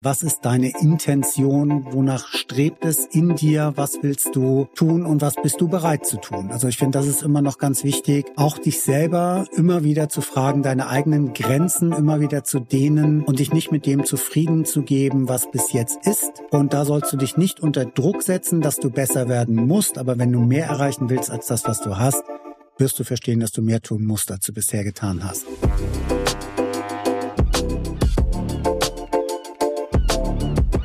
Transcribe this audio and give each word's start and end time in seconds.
Was 0.00 0.22
ist 0.22 0.42
deine 0.42 0.70
Intention? 0.80 1.86
Wonach 1.90 2.28
strebt 2.28 2.84
es 2.84 3.04
in 3.06 3.34
dir? 3.34 3.72
Was 3.74 3.98
willst 4.00 4.36
du 4.36 4.68
tun 4.76 5.04
und 5.04 5.22
was 5.22 5.34
bist 5.34 5.60
du 5.60 5.66
bereit 5.66 6.06
zu 6.06 6.18
tun? 6.18 6.52
Also 6.52 6.68
ich 6.68 6.76
finde, 6.76 6.96
das 6.96 7.08
ist 7.08 7.24
immer 7.24 7.42
noch 7.42 7.58
ganz 7.58 7.82
wichtig, 7.82 8.26
auch 8.36 8.58
dich 8.58 8.80
selber 8.80 9.46
immer 9.56 9.82
wieder 9.82 10.08
zu 10.08 10.20
fragen, 10.20 10.62
deine 10.62 10.86
eigenen 10.86 11.32
Grenzen 11.32 11.90
immer 11.90 12.20
wieder 12.20 12.44
zu 12.44 12.60
dehnen 12.60 13.24
und 13.24 13.40
dich 13.40 13.52
nicht 13.52 13.72
mit 13.72 13.86
dem 13.86 14.04
zufrieden 14.04 14.64
zu 14.64 14.82
geben, 14.82 15.28
was 15.28 15.50
bis 15.50 15.72
jetzt 15.72 16.06
ist. 16.06 16.44
Und 16.52 16.74
da 16.74 16.84
sollst 16.84 17.12
du 17.12 17.16
dich 17.16 17.36
nicht 17.36 17.58
unter 17.58 17.84
Druck 17.84 18.22
setzen, 18.22 18.60
dass 18.60 18.76
du 18.76 18.90
besser 18.90 19.28
werden 19.28 19.56
musst. 19.56 19.98
Aber 19.98 20.16
wenn 20.16 20.30
du 20.30 20.38
mehr 20.38 20.66
erreichen 20.66 21.10
willst 21.10 21.28
als 21.28 21.48
das, 21.48 21.64
was 21.64 21.80
du 21.80 21.98
hast, 21.98 22.22
wirst 22.78 23.00
du 23.00 23.02
verstehen, 23.02 23.40
dass 23.40 23.50
du 23.50 23.62
mehr 23.62 23.80
tun 23.80 24.04
musst, 24.04 24.30
als 24.30 24.46
du 24.46 24.52
bisher 24.52 24.84
getan 24.84 25.24
hast. 25.24 25.44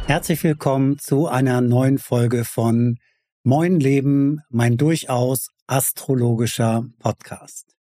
Herzlich 0.06 0.44
willkommen 0.44 1.00
zu 1.00 1.30
einer 1.30 1.62
neuen 1.62 1.98
Folge 1.98 2.44
von 2.44 3.00
Moin 3.44 3.80
Leben, 3.80 4.42
mein 4.50 4.76
durchaus 4.76 5.48
astrologischer 5.66 6.86
Podcast. 7.00 7.74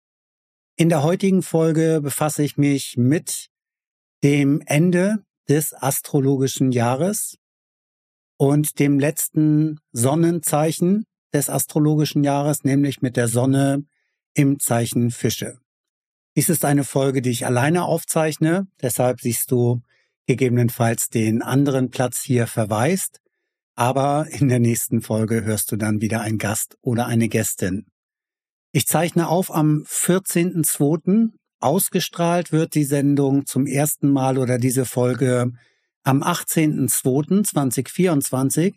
In 0.77 0.91
der 0.91 1.02
heutigen 1.02 1.42
Folge 1.42 2.01
befasse 2.02 2.42
ich 2.42 2.59
mich 2.59 2.98
mit 2.98 3.48
dem 4.23 4.62
Ende 4.66 5.25
des 5.48 5.73
astrologischen 5.73 6.73
Jahres 6.73 7.38
und 8.37 8.78
dem 8.78 8.98
letzten 8.98 9.80
Sonnenzeichen 9.92 11.06
des 11.33 11.48
astrologischen 11.48 12.23
Jahres, 12.23 12.64
nämlich 12.64 13.00
mit 13.00 13.16
der 13.16 13.28
Sonne 13.28 13.84
im 14.34 14.59
Zeichen 14.59 15.11
Fische. 15.11 15.59
Dies 16.37 16.50
ist 16.50 16.66
eine 16.66 16.84
Folge, 16.84 17.23
die 17.23 17.30
ich 17.30 17.47
alleine 17.47 17.84
aufzeichne, 17.84 18.66
deshalb 18.83 19.23
siehst 19.23 19.50
du 19.50 19.80
gegebenenfalls 20.27 21.09
den 21.09 21.42
anderen 21.42 21.91
Platz 21.91 22.23
hier 22.23 22.47
verweist. 22.47 23.19
Aber 23.74 24.27
in 24.30 24.48
der 24.48 24.61
nächsten 24.61 25.02
Folge 25.02 25.45
hörst 25.45 25.72
du 25.72 25.77
dann 25.77 26.00
wieder 26.00 26.20
einen 26.20 26.39
Gast 26.39 26.77
oder 26.83 27.06
eine 27.06 27.28
Gästin. 27.28 27.86
Ich 28.72 28.86
zeichne 28.86 29.28
auf 29.28 29.53
am 29.53 29.84
14.02. 29.89 31.30
Ausgestrahlt 31.61 32.53
wird 32.53 32.75
die 32.75 32.84
Sendung 32.84 33.47
zum 33.47 33.67
ersten 33.67 34.11
Mal 34.11 34.39
oder 34.39 34.58
diese 34.58 34.84
Folge 34.84 35.53
am 36.03 36.23
18.02.2024. 36.23 38.75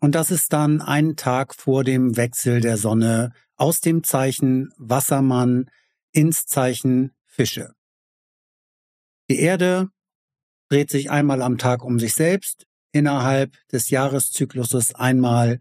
Und 0.00 0.14
das 0.14 0.30
ist 0.30 0.52
dann 0.52 0.80
ein 0.80 1.16
Tag 1.16 1.52
vor 1.54 1.82
dem 1.84 2.16
Wechsel 2.16 2.60
der 2.60 2.76
Sonne 2.76 3.32
aus 3.56 3.80
dem 3.80 4.04
Zeichen 4.04 4.72
Wassermann 4.78 5.68
ins 6.12 6.46
Zeichen 6.46 7.10
Fische. 7.26 7.72
Die 9.28 9.40
Erde 9.40 9.88
dreht 10.68 10.90
sich 10.90 11.10
einmal 11.10 11.42
am 11.42 11.58
Tag 11.58 11.84
um 11.84 11.98
sich 11.98 12.14
selbst, 12.14 12.66
innerhalb 12.92 13.56
des 13.70 13.90
Jahreszykluses 13.90 14.94
einmal 14.94 15.60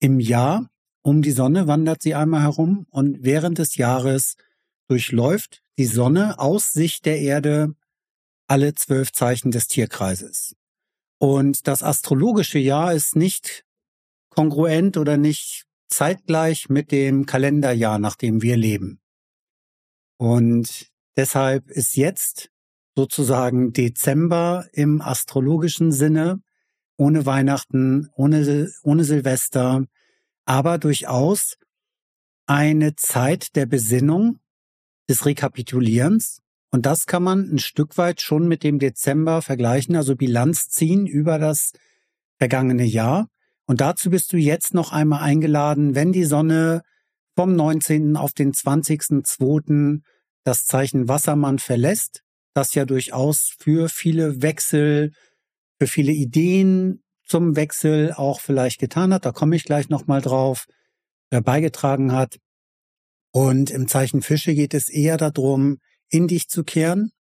im 0.00 0.20
Jahr. 0.20 0.68
Um 1.02 1.22
die 1.22 1.32
Sonne 1.32 1.66
wandert 1.66 2.02
sie 2.02 2.14
einmal 2.14 2.42
herum 2.42 2.86
und 2.90 3.22
während 3.22 3.58
des 3.58 3.76
Jahres 3.76 4.36
durchläuft 4.88 5.62
die 5.78 5.86
Sonne 5.86 6.38
aus 6.38 6.72
Sicht 6.72 7.06
der 7.06 7.18
Erde 7.20 7.74
alle 8.46 8.74
zwölf 8.74 9.12
Zeichen 9.12 9.50
des 9.50 9.66
Tierkreises. 9.66 10.54
Und 11.18 11.66
das 11.66 11.82
astrologische 11.82 12.58
Jahr 12.58 12.92
ist 12.92 13.16
nicht 13.16 13.64
kongruent 14.28 14.96
oder 14.96 15.16
nicht 15.16 15.64
zeitgleich 15.88 16.68
mit 16.68 16.90
dem 16.92 17.26
Kalenderjahr, 17.26 17.98
nach 17.98 18.16
dem 18.16 18.42
wir 18.42 18.56
leben. 18.56 19.00
Und 20.18 20.90
deshalb 21.16 21.70
ist 21.70 21.96
jetzt 21.96 22.51
sozusagen 22.94 23.72
Dezember 23.72 24.66
im 24.72 25.00
astrologischen 25.00 25.92
Sinne, 25.92 26.40
ohne 26.96 27.26
Weihnachten, 27.26 28.08
ohne, 28.14 28.70
ohne 28.82 29.04
Silvester, 29.04 29.84
aber 30.44 30.78
durchaus 30.78 31.56
eine 32.46 32.94
Zeit 32.96 33.56
der 33.56 33.66
Besinnung, 33.66 34.40
des 35.08 35.26
Rekapitulierens. 35.26 36.40
Und 36.70 36.86
das 36.86 37.06
kann 37.06 37.22
man 37.22 37.52
ein 37.52 37.58
Stück 37.58 37.98
weit 37.98 38.22
schon 38.22 38.48
mit 38.48 38.62
dem 38.62 38.78
Dezember 38.78 39.42
vergleichen, 39.42 39.94
also 39.94 40.16
Bilanz 40.16 40.68
ziehen 40.68 41.06
über 41.06 41.38
das 41.38 41.72
vergangene 42.38 42.84
Jahr. 42.84 43.28
Und 43.66 43.80
dazu 43.80 44.10
bist 44.10 44.32
du 44.32 44.38
jetzt 44.38 44.74
noch 44.74 44.90
einmal 44.90 45.22
eingeladen, 45.22 45.94
wenn 45.94 46.12
die 46.12 46.24
Sonne 46.24 46.82
vom 47.36 47.54
19. 47.54 48.16
auf 48.16 48.32
den 48.32 48.52
20.02. 48.52 50.00
das 50.44 50.64
Zeichen 50.64 51.08
Wassermann 51.08 51.58
verlässt, 51.58 52.22
das 52.54 52.74
ja 52.74 52.84
durchaus 52.84 53.54
für 53.58 53.88
viele 53.88 54.42
Wechsel, 54.42 55.12
für 55.78 55.86
viele 55.86 56.12
Ideen 56.12 57.02
zum 57.24 57.56
Wechsel 57.56 58.12
auch 58.12 58.40
vielleicht 58.40 58.78
getan 58.78 59.14
hat. 59.14 59.24
Da 59.24 59.32
komme 59.32 59.56
ich 59.56 59.64
gleich 59.64 59.88
nochmal 59.88 60.20
drauf, 60.20 60.66
äh, 61.30 61.40
beigetragen 61.40 62.12
hat. 62.12 62.38
Und 63.32 63.70
im 63.70 63.88
Zeichen 63.88 64.20
Fische 64.20 64.54
geht 64.54 64.74
es 64.74 64.90
eher 64.90 65.16
darum, 65.16 65.78
in 66.10 66.28
dich 66.28 66.48
zu 66.48 66.62
kehren, 66.64 67.12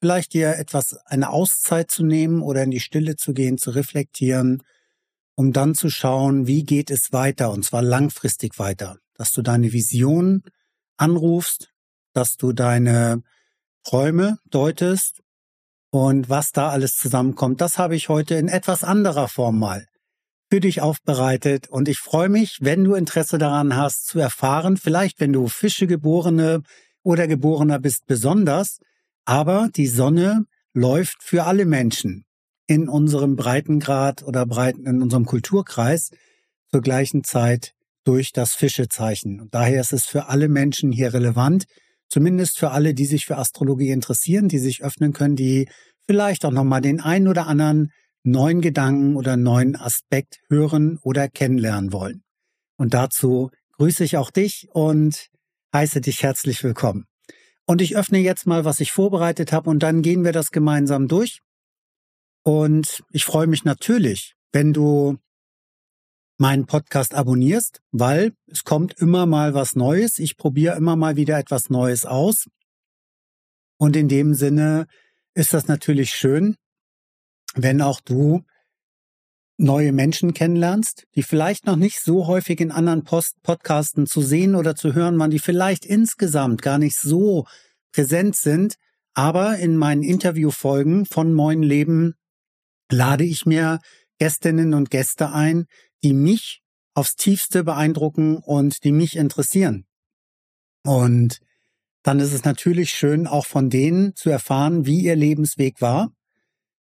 vielleicht 0.00 0.32
dir 0.34 0.56
etwas, 0.56 0.96
eine 1.06 1.30
Auszeit 1.30 1.90
zu 1.90 2.04
nehmen 2.04 2.42
oder 2.42 2.62
in 2.62 2.70
die 2.70 2.80
Stille 2.80 3.16
zu 3.16 3.34
gehen, 3.34 3.58
zu 3.58 3.70
reflektieren, 3.70 4.62
um 5.34 5.52
dann 5.52 5.74
zu 5.74 5.90
schauen, 5.90 6.46
wie 6.46 6.64
geht 6.64 6.90
es 6.90 7.12
weiter 7.12 7.50
und 7.50 7.64
zwar 7.64 7.82
langfristig 7.82 8.58
weiter, 8.60 8.98
dass 9.14 9.32
du 9.32 9.42
deine 9.42 9.72
Vision 9.72 10.44
anrufst, 10.96 11.72
dass 12.12 12.36
du 12.36 12.52
deine 12.52 13.22
Träume 13.86 14.38
deutest 14.50 15.22
und 15.90 16.28
was 16.28 16.50
da 16.50 16.70
alles 16.70 16.96
zusammenkommt, 16.96 17.60
das 17.60 17.78
habe 17.78 17.94
ich 17.94 18.08
heute 18.08 18.34
in 18.34 18.48
etwas 18.48 18.82
anderer 18.82 19.28
Form 19.28 19.60
mal 19.60 19.86
für 20.50 20.58
dich 20.58 20.80
aufbereitet. 20.80 21.68
Und 21.68 21.88
ich 21.88 21.98
freue 21.98 22.28
mich, 22.28 22.58
wenn 22.60 22.82
du 22.82 22.94
Interesse 22.94 23.38
daran 23.38 23.76
hast 23.76 24.06
zu 24.06 24.18
erfahren, 24.18 24.76
vielleicht 24.76 25.20
wenn 25.20 25.32
du 25.32 25.46
Fische 25.46 25.86
geborene 25.86 26.62
oder 27.04 27.28
geborener 27.28 27.78
bist 27.78 28.06
besonders, 28.06 28.80
aber 29.24 29.68
die 29.76 29.86
Sonne 29.86 30.46
läuft 30.72 31.22
für 31.22 31.44
alle 31.44 31.64
Menschen 31.64 32.24
in 32.66 32.88
unserem 32.88 33.36
Breitengrad 33.36 34.24
oder 34.24 34.46
Breiten, 34.46 34.84
in 34.84 35.00
unserem 35.00 35.26
Kulturkreis 35.26 36.10
zur 36.72 36.80
gleichen 36.80 37.22
Zeit 37.22 37.72
durch 38.02 38.32
das 38.32 38.54
Fischezeichen. 38.54 39.40
Und 39.40 39.54
daher 39.54 39.80
ist 39.80 39.92
es 39.92 40.06
für 40.06 40.26
alle 40.26 40.48
Menschen 40.48 40.90
hier 40.90 41.14
relevant, 41.14 41.66
Zumindest 42.08 42.58
für 42.58 42.70
alle, 42.70 42.94
die 42.94 43.06
sich 43.06 43.26
für 43.26 43.36
Astrologie 43.36 43.90
interessieren, 43.90 44.48
die 44.48 44.58
sich 44.58 44.82
öffnen 44.82 45.12
können, 45.12 45.36
die 45.36 45.68
vielleicht 46.08 46.44
auch 46.44 46.52
nochmal 46.52 46.80
den 46.80 47.00
einen 47.00 47.28
oder 47.28 47.46
anderen 47.46 47.90
neuen 48.22 48.60
Gedanken 48.60 49.16
oder 49.16 49.36
neuen 49.36 49.76
Aspekt 49.76 50.40
hören 50.48 50.98
oder 51.02 51.28
kennenlernen 51.28 51.92
wollen. 51.92 52.22
Und 52.76 52.94
dazu 52.94 53.50
grüße 53.72 54.04
ich 54.04 54.16
auch 54.16 54.30
dich 54.30 54.68
und 54.72 55.28
heiße 55.72 56.00
dich 56.00 56.22
herzlich 56.22 56.62
willkommen. 56.62 57.06
Und 57.66 57.82
ich 57.82 57.96
öffne 57.96 58.18
jetzt 58.18 58.46
mal, 58.46 58.64
was 58.64 58.80
ich 58.80 58.92
vorbereitet 58.92 59.52
habe 59.52 59.70
und 59.70 59.82
dann 59.82 60.02
gehen 60.02 60.24
wir 60.24 60.32
das 60.32 60.50
gemeinsam 60.50 61.08
durch. 61.08 61.40
Und 62.44 63.02
ich 63.10 63.24
freue 63.24 63.48
mich 63.48 63.64
natürlich, 63.64 64.34
wenn 64.52 64.72
du 64.72 65.18
meinen 66.38 66.66
Podcast 66.66 67.14
abonnierst, 67.14 67.80
weil 67.92 68.32
es 68.46 68.64
kommt 68.64 68.94
immer 68.98 69.26
mal 69.26 69.54
was 69.54 69.74
Neues. 69.74 70.18
Ich 70.18 70.36
probiere 70.36 70.76
immer 70.76 70.96
mal 70.96 71.16
wieder 71.16 71.38
etwas 71.38 71.70
Neues 71.70 72.04
aus. 72.04 72.46
Und 73.78 73.96
in 73.96 74.08
dem 74.08 74.34
Sinne 74.34 74.86
ist 75.34 75.54
das 75.54 75.68
natürlich 75.68 76.10
schön, 76.10 76.56
wenn 77.54 77.80
auch 77.80 78.00
du 78.00 78.44
neue 79.58 79.92
Menschen 79.92 80.34
kennenlernst, 80.34 81.06
die 81.14 81.22
vielleicht 81.22 81.66
noch 81.66 81.76
nicht 81.76 82.00
so 82.00 82.26
häufig 82.26 82.60
in 82.60 82.70
anderen 82.70 83.04
Post 83.04 83.42
Podcasten 83.42 84.06
zu 84.06 84.20
sehen 84.20 84.54
oder 84.54 84.74
zu 84.74 84.94
hören 84.94 85.18
waren, 85.18 85.30
die 85.30 85.38
vielleicht 85.38 85.86
insgesamt 85.86 86.60
gar 86.60 86.78
nicht 86.78 86.98
so 86.98 87.46
präsent 87.92 88.36
sind. 88.36 88.76
Aber 89.14 89.56
in 89.56 89.76
meinen 89.76 90.02
Interviewfolgen 90.02 91.06
von 91.06 91.32
Moin 91.32 91.62
Leben 91.62 92.14
lade 92.90 93.24
ich 93.24 93.46
mir 93.46 93.80
Gästinnen 94.18 94.74
und 94.74 94.90
Gäste 94.90 95.32
ein, 95.32 95.66
die 96.06 96.12
mich 96.12 96.62
aufs 96.94 97.16
tiefste 97.16 97.64
beeindrucken 97.64 98.36
und 98.36 98.84
die 98.84 98.92
mich 98.92 99.16
interessieren. 99.16 99.86
Und 100.84 101.40
dann 102.04 102.20
ist 102.20 102.32
es 102.32 102.44
natürlich 102.44 102.90
schön, 102.90 103.26
auch 103.26 103.44
von 103.44 103.70
denen 103.70 104.14
zu 104.14 104.30
erfahren, 104.30 104.86
wie 104.86 105.00
ihr 105.00 105.16
Lebensweg 105.16 105.80
war 105.80 106.12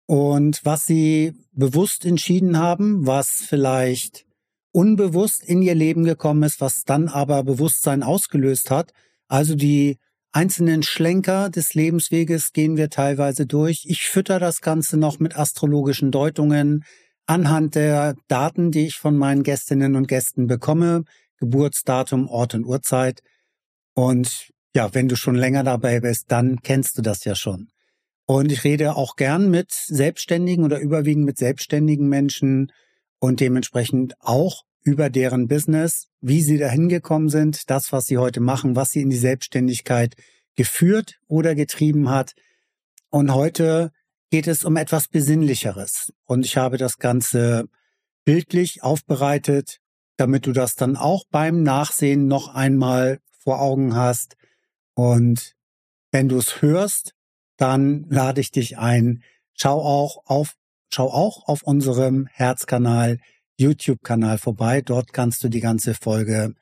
und 0.06 0.64
was 0.64 0.86
sie 0.86 1.34
bewusst 1.54 2.06
entschieden 2.06 2.60
haben, 2.60 3.08
was 3.08 3.30
vielleicht 3.32 4.28
unbewusst 4.72 5.44
in 5.44 5.64
ihr 5.64 5.74
Leben 5.74 6.04
gekommen 6.04 6.44
ist, 6.44 6.62
was 6.62 6.84
dann 6.84 7.08
aber 7.08 7.44
Bewusstsein 7.44 8.04
ausgelöst 8.04 8.70
hat. 8.70 8.94
Also 9.28 9.56
die 9.56 9.98
einzelnen 10.32 10.84
Schlenker 10.84 11.50
des 11.50 11.74
Lebensweges 11.74 12.54
gehen 12.54 12.78
wir 12.78 12.92
teilweise 12.92 13.48
durch. 13.48 13.88
Ich 13.88 14.08
fütter 14.08 14.38
das 14.38 14.62
Ganze 14.62 14.98
noch 14.98 15.18
mit 15.18 15.36
astrologischen 15.36 16.12
Deutungen, 16.12 16.84
anhand 17.30 17.76
der 17.76 18.16
Daten, 18.28 18.72
die 18.72 18.88
ich 18.88 18.96
von 18.96 19.16
meinen 19.16 19.44
Gästinnen 19.44 19.96
und 19.96 20.08
Gästen 20.08 20.48
bekomme, 20.48 21.04
Geburtsdatum, 21.38 22.28
Ort 22.28 22.56
und 22.56 22.66
Uhrzeit. 22.66 23.22
Und 23.94 24.50
ja, 24.76 24.94
wenn 24.96 25.08
du 25.08 25.16
schon 25.16 25.36
länger 25.36 25.64
dabei 25.64 26.00
bist, 26.00 26.31
dann 26.31 26.62
kennst 26.64 26.98
du 26.98 27.04
das 27.04 27.26
ja 27.26 27.36
schon. 27.36 27.70
Und 28.26 28.52
ich 28.52 28.64
rede 28.64 28.96
auch 28.96 29.16
gern 29.16 29.52
mit 29.52 29.72
Selbstständigen 29.72 30.64
oder 30.64 30.80
überwiegend 30.80 31.26
mit 31.26 31.38
selbstständigen 31.38 32.10
Menschen 32.10 32.72
und 33.20 33.40
dementsprechend 33.42 34.16
auch 34.20 34.64
über 34.82 35.12
deren 35.12 35.48
Business, 35.48 36.08
wie 36.22 36.42
sie 36.42 36.58
dahin 36.58 36.90
gekommen 36.90 37.30
sind, 37.30 37.70
das, 37.70 37.92
was 37.92 38.08
sie 38.08 38.18
heute 38.18 38.40
machen, 38.40 38.75
was 38.75 38.90
sie 38.90 39.02
in 39.02 39.10
die 39.10 39.18
Selbstständigkeit 39.18 40.16
geführt 40.56 41.20
oder 41.28 41.54
getrieben 41.54 42.10
hat. 42.10 42.34
Und 43.10 43.34
heute 43.34 43.92
geht 44.30 44.48
es 44.48 44.64
um 44.64 44.76
etwas 44.78 45.08
Besinnlicheres. 45.08 46.14
Und 46.26 46.46
ich 46.46 46.58
habe 46.58 46.78
das 46.78 46.98
Ganze 46.98 47.66
bildlich 48.26 48.84
aufbereitet, 48.84 49.80
damit 50.18 50.46
du 50.46 50.52
das 50.52 50.76
dann 50.76 50.96
auch 50.96 51.24
beim 51.31 51.64
Nachsehen 51.64 52.28
noch 52.28 52.54
einmal 52.54 53.20
vor 53.40 53.62
Augen 53.62 53.96
hast. 53.96 54.36
Und 54.94 55.56
wenn 56.12 56.30
du 56.30 56.38
es 56.38 56.62
hörst, 56.62 57.14
dann 57.58 58.06
lade 58.10 58.42
ich 58.42 58.52
dich 58.52 58.78
ein. 58.78 59.24
Schau 59.54 59.81
auch 59.81 60.24
auf, 60.26 60.56
schau 60.92 61.08
auch 61.08 61.48
auf 61.48 61.64
unserem 61.64 62.28
Herzkanal, 62.28 63.20
YouTube-Kanal 63.58 64.38
vorbei. 64.38 64.82
Dort 64.82 65.14
kannst 65.14 65.44
du 65.44 65.50
die 65.50 65.60
ganze 65.60 65.94
Folge 65.94 66.54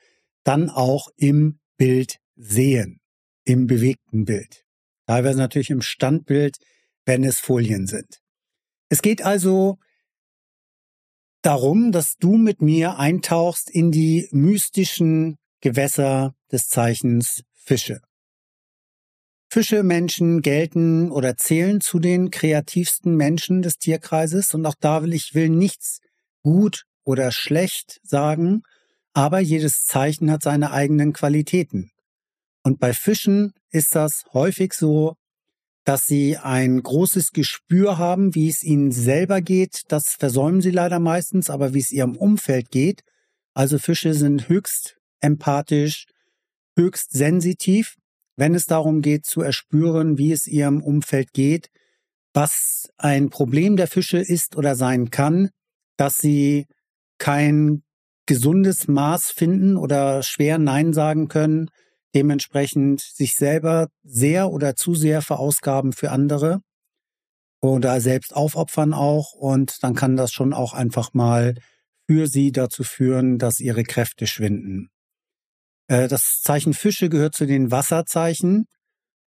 dann 0.43 0.69
auch 0.69 1.09
im 1.15 1.59
Bild 1.77 2.19
sehen, 2.35 2.99
im 3.43 3.67
bewegten 3.67 4.25
Bild. 4.25 4.65
Teilweise 5.05 5.39
natürlich 5.39 5.69
im 5.69 5.81
Standbild, 5.81 6.57
wenn 7.07 7.23
es 7.23 7.39
Folien 7.39 7.87
sind. 7.87 8.19
Es 8.89 9.01
geht 9.01 9.23
also 9.23 9.77
darum, 11.41 11.91
dass 11.91 12.17
du 12.19 12.37
mit 12.37 12.61
mir 12.61 12.99
eintauchst 12.99 13.69
in 13.69 13.91
die 13.91 14.27
mystischen 14.31 15.37
Gewässer 15.61 16.35
des 16.51 16.67
Zeichens 16.67 17.43
Fische. 17.53 18.01
Fische 19.49 19.83
Menschen 19.83 20.41
gelten 20.41 21.09
oder 21.09 21.37
zählen 21.37 21.79
zu 21.79 21.99
den 21.99 22.29
kreativsten 22.31 23.15
Menschen 23.15 23.61
des 23.61 23.77
Tierkreises 23.77 24.53
und 24.53 24.65
auch 24.65 24.75
da 24.79 25.03
will 25.03 25.13
ich 25.13 25.33
will 25.33 25.47
nichts 25.47 25.99
gut 26.43 26.83
oder 27.05 27.31
schlecht 27.31 28.01
sagen, 28.03 28.63
aber 29.13 29.39
jedes 29.39 29.85
Zeichen 29.85 30.29
hat 30.29 30.43
seine 30.43 30.71
eigenen 30.71 31.13
Qualitäten. 31.13 31.91
Und 32.63 32.79
bei 32.79 32.91
Fischen 32.91 33.53
ist 33.71 33.95
das 33.95 34.25
häufig 34.33 34.73
so, 34.73 35.15
dass 35.87 36.05
sie 36.05 36.35
ein 36.35 36.83
großes 36.83 37.31
Gespür 37.31 37.97
haben, 37.97 38.35
wie 38.35 38.49
es 38.49 38.61
ihnen 38.61 38.91
selber 38.91 39.39
geht. 39.39 39.83
Das 39.87 40.17
versäumen 40.19 40.59
sie 40.59 40.71
leider 40.71 40.99
meistens, 40.99 41.49
aber 41.49 41.73
wie 41.73 41.79
es 41.79 41.93
ihrem 41.93 42.17
Umfeld 42.17 42.71
geht. 42.71 43.03
Also 43.53 43.79
Fische 43.79 44.13
sind 44.13 44.49
höchst 44.49 44.97
empathisch, 45.21 46.07
höchst 46.77 47.13
sensitiv, 47.13 47.95
wenn 48.35 48.53
es 48.53 48.65
darum 48.65 49.01
geht 49.01 49.25
zu 49.25 49.39
erspüren, 49.39 50.17
wie 50.17 50.33
es 50.33 50.45
ihrem 50.45 50.83
Umfeld 50.83 51.31
geht. 51.31 51.69
Was 52.33 52.89
ein 52.97 53.29
Problem 53.29 53.77
der 53.77 53.87
Fische 53.87 54.17
ist 54.17 54.57
oder 54.57 54.75
sein 54.75 55.09
kann, 55.09 55.51
dass 55.95 56.17
sie 56.17 56.65
kein 57.17 57.83
gesundes 58.25 58.89
Maß 58.89 59.31
finden 59.31 59.77
oder 59.77 60.21
schwer 60.21 60.57
Nein 60.57 60.91
sagen 60.91 61.29
können, 61.29 61.69
dementsprechend 62.17 63.01
sich 63.01 63.35
selber 63.35 63.89
sehr 64.03 64.49
oder 64.49 64.75
zu 64.75 64.95
sehr 64.95 65.21
verausgaben 65.21 65.93
für 65.93 66.09
andere 66.09 66.61
oder 67.61 68.01
selbst 68.01 68.35
aufopfern 68.35 68.93
auch 68.93 69.33
und 69.33 69.83
dann 69.83 69.93
kann 69.93 70.17
das 70.17 70.31
schon 70.31 70.51
auch 70.51 70.73
einfach 70.73 71.13
mal 71.13 71.53
für 72.09 72.25
sie 72.25 72.51
dazu 72.51 72.83
führen, 72.83 73.37
dass 73.37 73.59
ihre 73.59 73.83
Kräfte 73.83 74.25
schwinden. 74.25 74.89
Äh, 75.87 76.07
das 76.07 76.41
Zeichen 76.41 76.73
Fische 76.73 77.09
gehört 77.09 77.35
zu 77.35 77.45
den 77.45 77.69
Wasserzeichen 77.69 78.65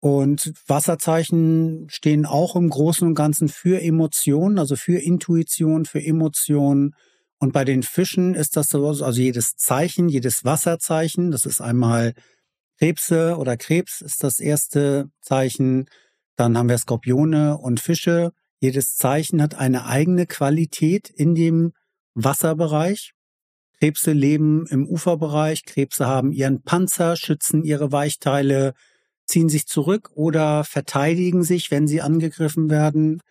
und 0.02 0.52
Wasserzeichen 0.66 1.88
stehen 1.92 2.26
auch 2.26 2.56
im 2.56 2.70
Großen 2.70 3.08
und 3.08 3.14
Ganzen 3.14 3.50
für 3.50 3.80
Emotionen, 3.82 4.58
also 4.58 4.76
für 4.76 4.98
Intuition, 4.98 5.86
für 5.86 6.02
Emotionen. 6.02 6.96
Und 7.38 7.54
bei 7.54 7.66
den 7.66 7.84
Fischen 7.84 8.34
ist 8.34 8.58
das 8.58 8.70
so, 8.70 8.88
also 8.88 9.12
jedes 9.12 9.58
Zeichen, 9.58 10.10
jedes 10.10 10.44
Wasserzeichen, 10.44 11.30
das 11.30 11.46
ist 11.46 11.62
einmal 11.62 12.14
Krebse 12.80 13.36
oder 13.38 13.58
Krebs 13.58 14.00
ist 14.00 14.24
das 14.24 14.40
erste 14.40 15.10
Zeichen. 15.22 15.86
Dann 16.38 16.58
haben 16.58 16.70
wir 16.70 16.78
Skorpione 16.78 17.58
und 17.58 17.82
Fische. 17.82 18.32
Jedes 18.62 18.96
Zeichen 18.96 19.42
hat 19.42 19.56
eine 19.56 19.86
eigene 19.86 20.26
Qualität 20.26 21.10
in 21.10 21.36
dem 21.36 21.74
Wasserbereich. 22.16 23.12
Krebse 23.80 24.14
leben 24.14 24.66
im 24.68 24.88
Uferbereich. 24.88 25.66
Krebse 25.66 26.08
haben 26.08 26.32
ihren 26.32 26.64
Panzer, 26.64 27.18
schützen 27.18 27.64
ihre 27.64 27.92
Weichteile, 27.92 28.74
ziehen 29.26 29.50
sich 29.50 29.68
zurück 29.68 30.12
oder 30.14 30.64
verteidigen 30.64 31.44
sich, 31.44 31.72
wenn 31.72 31.88
sie 31.88 32.02
angegriffen 32.02 32.70
werden. 32.70 33.22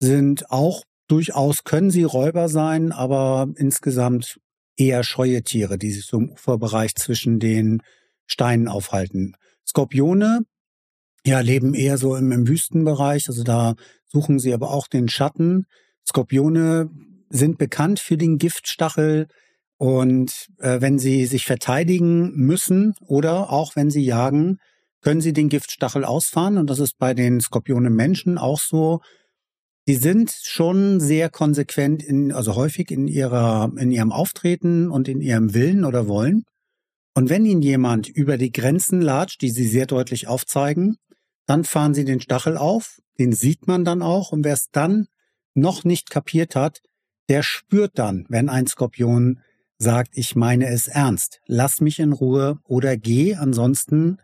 Sind 0.00 0.50
auch 0.50 0.82
durchaus 1.06 1.62
können 1.62 1.92
sie 1.92 2.02
Räuber 2.02 2.48
sein, 2.48 2.90
aber 2.90 3.48
insgesamt 3.56 4.40
eher 4.76 5.04
scheue 5.04 5.42
Tiere, 5.42 5.78
die 5.78 5.92
sich 5.92 6.04
so 6.06 6.18
im 6.18 6.30
Uferbereich 6.30 6.96
zwischen 6.96 7.38
den 7.38 7.80
Steinen 8.26 8.68
aufhalten. 8.68 9.36
Skorpione, 9.66 10.40
ja, 11.24 11.40
leben 11.40 11.74
eher 11.74 11.98
so 11.98 12.14
im, 12.16 12.30
im 12.32 12.46
Wüstenbereich, 12.46 13.28
also 13.28 13.42
da 13.42 13.74
suchen 14.06 14.38
sie 14.38 14.54
aber 14.54 14.70
auch 14.70 14.86
den 14.86 15.08
Schatten. 15.08 15.66
Skorpione 16.06 16.90
sind 17.30 17.58
bekannt 17.58 17.98
für 17.98 18.16
den 18.16 18.38
Giftstachel 18.38 19.26
und 19.76 20.46
äh, 20.58 20.80
wenn 20.80 20.98
sie 20.98 21.26
sich 21.26 21.44
verteidigen 21.44 22.32
müssen 22.34 22.94
oder 23.00 23.50
auch 23.52 23.76
wenn 23.76 23.90
sie 23.90 24.04
jagen, 24.04 24.58
können 25.02 25.20
sie 25.20 25.32
den 25.32 25.48
Giftstachel 25.48 26.04
ausfahren 26.04 26.58
und 26.58 26.70
das 26.70 26.78
ist 26.78 26.98
bei 26.98 27.14
den 27.14 27.40
Skorpionen 27.40 27.94
Menschen 27.94 28.38
auch 28.38 28.60
so. 28.60 29.00
Die 29.88 29.94
sind 29.94 30.32
schon 30.42 30.98
sehr 30.98 31.28
konsequent 31.30 32.02
in, 32.02 32.32
also 32.32 32.56
häufig 32.56 32.90
in 32.90 33.06
ihrer, 33.06 33.70
in 33.76 33.92
ihrem 33.92 34.10
Auftreten 34.10 34.90
und 34.90 35.06
in 35.06 35.20
ihrem 35.20 35.54
Willen 35.54 35.84
oder 35.84 36.08
Wollen. 36.08 36.44
Und 37.16 37.30
wenn 37.30 37.46
Ihnen 37.46 37.62
jemand 37.62 38.10
über 38.10 38.36
die 38.36 38.52
Grenzen 38.52 39.00
latscht, 39.00 39.40
die 39.40 39.48
Sie 39.48 39.66
sehr 39.66 39.86
deutlich 39.86 40.28
aufzeigen, 40.28 40.98
dann 41.46 41.64
fahren 41.64 41.94
Sie 41.94 42.04
den 42.04 42.20
Stachel 42.20 42.58
auf, 42.58 43.00
den 43.18 43.32
sieht 43.32 43.66
man 43.66 43.86
dann 43.86 44.02
auch. 44.02 44.32
Und 44.32 44.44
wer 44.44 44.52
es 44.52 44.68
dann 44.70 45.06
noch 45.54 45.84
nicht 45.84 46.10
kapiert 46.10 46.54
hat, 46.54 46.82
der 47.30 47.42
spürt 47.42 47.98
dann, 47.98 48.26
wenn 48.28 48.50
ein 48.50 48.66
Skorpion 48.66 49.40
sagt, 49.78 50.10
ich 50.12 50.36
meine 50.36 50.68
es 50.68 50.88
ernst, 50.88 51.40
lass 51.46 51.80
mich 51.80 52.00
in 52.00 52.12
Ruhe 52.12 52.58
oder 52.64 52.98
geh, 52.98 53.34
ansonsten 53.34 54.18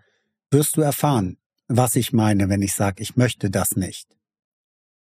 wirst 0.50 0.76
du 0.76 0.82
erfahren, 0.82 1.38
was 1.68 1.96
ich 1.96 2.12
meine, 2.12 2.50
wenn 2.50 2.60
ich 2.60 2.74
sage, 2.74 3.02
ich 3.02 3.16
möchte 3.16 3.48
das 3.48 3.74
nicht. 3.74 4.06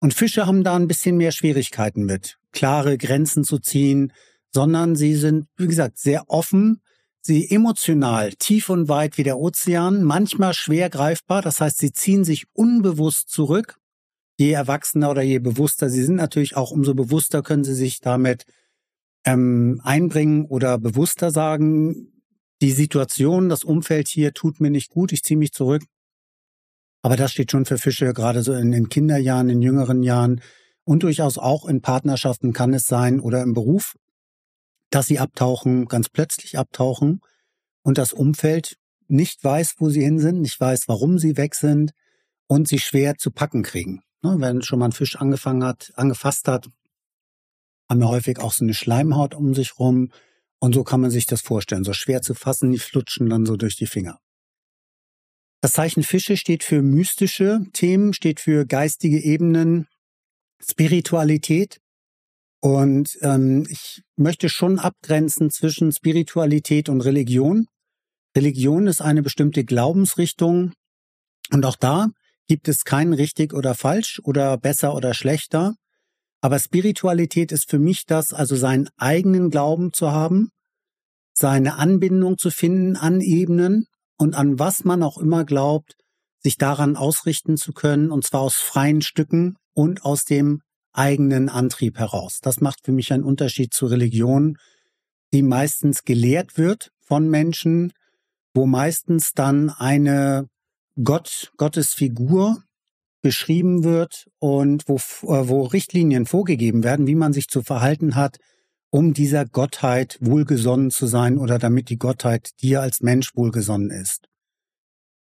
Und 0.00 0.14
Fische 0.14 0.46
haben 0.46 0.64
da 0.64 0.74
ein 0.74 0.88
bisschen 0.88 1.16
mehr 1.16 1.30
Schwierigkeiten 1.30 2.06
mit, 2.06 2.38
klare 2.50 2.98
Grenzen 2.98 3.44
zu 3.44 3.60
ziehen, 3.60 4.12
sondern 4.52 4.96
sie 4.96 5.14
sind, 5.14 5.46
wie 5.56 5.68
gesagt, 5.68 5.98
sehr 5.98 6.28
offen 6.28 6.80
sie 7.20 7.50
emotional 7.50 8.32
tief 8.32 8.70
und 8.70 8.88
weit 8.88 9.18
wie 9.18 9.22
der 9.22 9.38
Ozean, 9.38 10.02
manchmal 10.02 10.54
schwer 10.54 10.90
greifbar. 10.90 11.42
Das 11.42 11.60
heißt, 11.60 11.78
sie 11.78 11.92
ziehen 11.92 12.24
sich 12.24 12.46
unbewusst 12.52 13.28
zurück. 13.28 13.78
Je 14.38 14.52
erwachsener 14.52 15.10
oder 15.10 15.22
je 15.22 15.40
bewusster 15.40 15.90
sie 15.90 16.02
sind, 16.02 16.16
natürlich 16.16 16.56
auch 16.56 16.70
umso 16.70 16.94
bewusster 16.94 17.42
können 17.42 17.64
sie 17.64 17.74
sich 17.74 18.00
damit 18.00 18.44
ähm, 19.24 19.80
einbringen 19.82 20.46
oder 20.46 20.78
bewusster 20.78 21.30
sagen, 21.30 22.12
die 22.62 22.72
Situation, 22.72 23.48
das 23.48 23.64
Umfeld 23.64 24.08
hier 24.08 24.32
tut 24.32 24.60
mir 24.60 24.70
nicht 24.70 24.90
gut, 24.90 25.12
ich 25.12 25.22
ziehe 25.22 25.38
mich 25.38 25.52
zurück. 25.52 25.82
Aber 27.02 27.16
das 27.16 27.32
steht 27.32 27.50
schon 27.50 27.64
für 27.64 27.78
Fische, 27.78 28.12
gerade 28.12 28.42
so 28.42 28.52
in 28.52 28.72
den 28.72 28.88
Kinderjahren, 28.88 29.48
in 29.48 29.62
jüngeren 29.62 30.02
Jahren 30.02 30.40
und 30.84 31.02
durchaus 31.02 31.38
auch 31.38 31.66
in 31.66 31.80
Partnerschaften 31.80 32.52
kann 32.52 32.74
es 32.74 32.86
sein 32.86 33.20
oder 33.20 33.42
im 33.42 33.54
Beruf 33.54 33.96
dass 34.90 35.06
sie 35.06 35.18
abtauchen, 35.18 35.86
ganz 35.86 36.08
plötzlich 36.08 36.58
abtauchen 36.58 37.20
und 37.82 37.98
das 37.98 38.12
Umfeld 38.12 38.76
nicht 39.08 39.42
weiß, 39.42 39.74
wo 39.78 39.90
sie 39.90 40.02
hin 40.02 40.18
sind, 40.18 40.40
nicht 40.40 40.58
weiß, 40.58 40.88
warum 40.88 41.18
sie 41.18 41.36
weg 41.36 41.54
sind 41.54 41.92
und 42.46 42.68
sie 42.68 42.78
schwer 42.78 43.16
zu 43.16 43.30
packen 43.30 43.62
kriegen. 43.62 44.02
Ne, 44.22 44.36
wenn 44.38 44.62
schon 44.62 44.80
mal 44.80 44.86
ein 44.86 44.92
Fisch 44.92 45.16
angefangen 45.16 45.64
hat, 45.64 45.92
angefasst 45.94 46.48
hat, 46.48 46.68
haben 47.88 48.00
wir 48.00 48.08
häufig 48.08 48.38
auch 48.38 48.52
so 48.52 48.64
eine 48.64 48.74
Schleimhaut 48.74 49.34
um 49.34 49.54
sich 49.54 49.78
rum 49.78 50.10
und 50.58 50.74
so 50.74 50.84
kann 50.84 51.00
man 51.00 51.10
sich 51.10 51.26
das 51.26 51.40
vorstellen. 51.40 51.84
So 51.84 51.92
schwer 51.92 52.20
zu 52.20 52.34
fassen, 52.34 52.72
die 52.72 52.78
flutschen 52.78 53.30
dann 53.30 53.46
so 53.46 53.56
durch 53.56 53.76
die 53.76 53.86
Finger. 53.86 54.18
Das 55.60 55.72
Zeichen 55.72 56.02
Fische 56.02 56.36
steht 56.36 56.62
für 56.62 56.82
mystische 56.82 57.64
Themen, 57.72 58.12
steht 58.12 58.40
für 58.40 58.64
geistige 58.64 59.20
Ebenen, 59.20 59.86
Spiritualität. 60.60 61.80
Und 62.60 63.16
ähm, 63.22 63.66
ich 63.68 64.02
möchte 64.16 64.48
schon 64.48 64.78
abgrenzen 64.78 65.50
zwischen 65.50 65.92
Spiritualität 65.92 66.88
und 66.88 67.00
Religion. 67.00 67.66
Religion 68.36 68.86
ist 68.86 69.00
eine 69.00 69.22
bestimmte 69.22 69.64
Glaubensrichtung 69.64 70.72
und 71.50 71.64
auch 71.64 71.76
da 71.76 72.08
gibt 72.46 72.68
es 72.68 72.84
kein 72.84 73.12
richtig 73.12 73.52
oder 73.52 73.74
falsch 73.74 74.20
oder 74.24 74.56
besser 74.56 74.94
oder 74.94 75.14
schlechter. 75.14 75.74
Aber 76.40 76.58
Spiritualität 76.58 77.52
ist 77.52 77.68
für 77.68 77.78
mich 77.78 78.06
das, 78.06 78.32
also 78.32 78.56
seinen 78.56 78.88
eigenen 78.96 79.50
Glauben 79.50 79.92
zu 79.92 80.12
haben, 80.12 80.50
seine 81.34 81.76
Anbindung 81.76 82.38
zu 82.38 82.50
finden 82.50 82.96
an 82.96 83.20
Ebenen 83.20 83.86
und 84.16 84.34
an 84.34 84.58
was 84.58 84.84
man 84.84 85.02
auch 85.02 85.18
immer 85.18 85.44
glaubt, 85.44 85.94
sich 86.40 86.56
daran 86.56 86.96
ausrichten 86.96 87.56
zu 87.56 87.72
können, 87.72 88.10
und 88.10 88.24
zwar 88.24 88.42
aus 88.42 88.56
freien 88.56 89.02
Stücken 89.02 89.56
und 89.74 90.04
aus 90.04 90.24
dem 90.24 90.62
eigenen 90.98 91.48
Antrieb 91.48 91.98
heraus. 91.98 92.40
Das 92.42 92.60
macht 92.60 92.84
für 92.84 92.92
mich 92.92 93.12
einen 93.12 93.24
Unterschied 93.24 93.72
zur 93.72 93.90
Religion, 93.90 94.58
die 95.32 95.42
meistens 95.42 96.04
gelehrt 96.04 96.58
wird 96.58 96.90
von 97.00 97.28
Menschen, 97.28 97.92
wo 98.54 98.66
meistens 98.66 99.32
dann 99.34 99.70
eine 99.70 100.48
Gott, 101.02 101.52
Gottes 101.56 101.94
Figur 101.94 102.62
beschrieben 103.22 103.84
wird 103.84 104.26
und 104.38 104.84
wo, 104.88 104.96
äh, 104.96 105.48
wo 105.48 105.64
Richtlinien 105.64 106.26
vorgegeben 106.26 106.82
werden, 106.84 107.06
wie 107.06 107.14
man 107.14 107.32
sich 107.32 107.48
zu 107.48 107.62
verhalten 107.62 108.14
hat, 108.14 108.38
um 108.90 109.12
dieser 109.12 109.44
Gottheit 109.44 110.18
wohlgesonnen 110.20 110.90
zu 110.90 111.06
sein 111.06 111.38
oder 111.38 111.58
damit 111.58 111.90
die 111.90 111.98
Gottheit 111.98 112.50
dir 112.62 112.80
als 112.80 113.00
Mensch 113.00 113.36
wohlgesonnen 113.36 113.90
ist. 113.90 114.28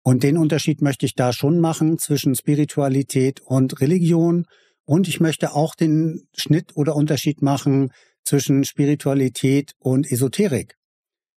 Und 0.03 0.23
den 0.25 0.37
Unterschied 0.37 0.83
möchte 0.83 1.07
ich 1.07 1.15
da 1.15 1.33
schon 1.33 1.61
machen 1.61 1.99
zwischen 1.99 2.35
Spiritualität 2.35 3.41
und 3.41 3.81
Religion. 3.81 4.47
Und 4.85 5.09
ich 5.09 5.21
möchte 5.21 5.55
auch 5.55 5.75
den 5.75 6.29
Schnitt 6.37 6.77
oder 6.77 6.97
Unterschied 6.97 7.43
machen 7.43 7.93
zwischen 8.25 8.65
Spiritualität 8.65 9.73
und 9.79 10.11
Esoterik. 10.11 10.77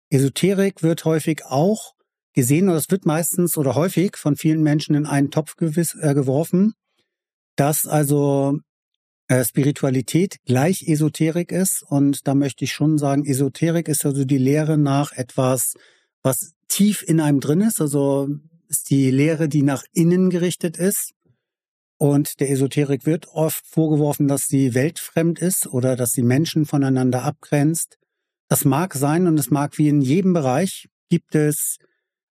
Esoterik 0.09 0.83
wird 0.83 1.05
häufig 1.05 1.45
auch 1.45 1.93
gesehen, 2.33 2.69
oder 2.69 2.77
es 2.77 2.89
wird 2.89 3.05
meistens 3.05 3.57
oder 3.57 3.75
häufig 3.75 4.17
von 4.17 4.35
vielen 4.35 4.61
Menschen 4.61 4.95
in 4.95 5.05
einen 5.05 5.31
Topf 5.31 5.55
gewiss, 5.55 5.95
äh, 5.99 6.13
geworfen, 6.13 6.73
dass 7.55 7.85
also 7.85 8.59
äh, 9.27 9.43
Spiritualität 9.43 10.37
gleich 10.45 10.83
Esoterik 10.87 11.51
ist. 11.51 11.83
Und 11.87 12.27
da 12.27 12.35
möchte 12.35 12.65
ich 12.65 12.73
schon 12.73 12.97
sagen, 12.97 13.25
Esoterik 13.25 13.87
ist 13.87 14.05
also 14.05 14.25
die 14.25 14.37
Lehre 14.37 14.77
nach 14.77 15.11
etwas, 15.13 15.73
was 16.21 16.53
tief 16.67 17.03
in 17.07 17.19
einem 17.19 17.39
drin 17.39 17.61
ist, 17.61 17.81
also 17.81 18.27
ist 18.67 18.89
die 18.89 19.11
Lehre, 19.11 19.47
die 19.47 19.63
nach 19.63 19.83
innen 19.93 20.29
gerichtet 20.29 20.77
ist. 20.77 21.11
Und 21.97 22.39
der 22.39 22.49
Esoterik 22.49 23.05
wird 23.05 23.27
oft 23.29 23.65
vorgeworfen, 23.65 24.27
dass 24.27 24.47
sie 24.47 24.73
weltfremd 24.73 25.39
ist 25.39 25.67
oder 25.67 25.95
dass 25.95 26.11
sie 26.11 26.23
Menschen 26.23 26.65
voneinander 26.65 27.23
abgrenzt. 27.23 27.97
Das 28.49 28.65
mag 28.65 28.93
sein 28.93 29.27
und 29.27 29.39
es 29.39 29.49
mag 29.49 29.77
wie 29.77 29.87
in 29.87 30.01
jedem 30.01 30.33
Bereich 30.33 30.87
gibt 31.09 31.35
es 31.35 31.77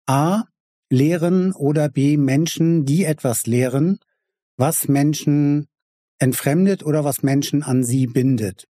A, 0.08 0.46
Lehren 0.90 1.54
oder 1.54 1.90
B, 1.90 2.18
Menschen, 2.18 2.86
die 2.86 3.06
etwas 3.06 3.46
lehren, 3.46 4.00
was 4.58 4.88
Menschen 4.88 5.68
entfremdet 6.20 6.84
oder 6.84 7.04
was 7.04 7.24
Menschen 7.24 7.64
an 7.64 7.84
sie 7.84 8.08
bindet. 8.08 8.68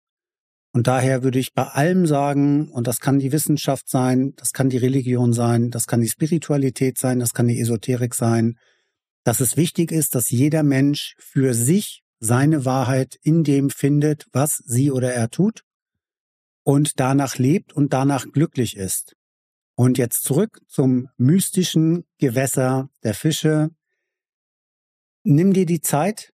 Und 0.71 0.87
daher 0.87 1.23
würde 1.23 1.39
ich 1.39 1.53
bei 1.53 1.63
allem 1.63 2.05
sagen, 2.05 2.69
und 2.69 2.87
das 2.87 2.99
kann 2.99 3.19
die 3.19 3.31
Wissenschaft 3.31 3.89
sein, 3.89 4.33
das 4.35 4.53
kann 4.53 4.69
die 4.69 4.77
Religion 4.77 5.33
sein, 5.33 5.71
das 5.71 5.87
kann 5.87 6.01
die 6.01 6.09
Spiritualität 6.09 6.97
sein, 6.97 7.19
das 7.19 7.33
kann 7.33 7.47
die 7.47 7.59
Esoterik 7.59 8.13
sein, 8.13 8.57
dass 9.23 9.39
es 9.39 9.57
wichtig 9.57 9.91
ist, 9.91 10.15
dass 10.15 10.29
jeder 10.29 10.63
Mensch 10.63 11.15
für 11.19 11.53
sich 11.53 12.03
seine 12.19 12.65
Wahrheit 12.65 13.17
in 13.21 13.43
dem 13.43 13.69
findet, 13.69 14.27
was 14.31 14.57
sie 14.65 14.91
oder 14.91 15.13
er 15.13 15.29
tut 15.29 15.63
und 16.63 16.99
danach 16.99 17.37
lebt 17.37 17.73
und 17.73 17.93
danach 17.93 18.25
glücklich 18.31 18.75
ist. 18.75 19.15
Und 19.75 19.97
jetzt 19.97 20.23
zurück 20.23 20.61
zum 20.67 21.07
mystischen 21.17 22.05
Gewässer 22.17 22.89
der 23.03 23.13
Fische. 23.13 23.69
Nimm 25.23 25.53
dir 25.53 25.65
die 25.65 25.81
Zeit, 25.81 26.33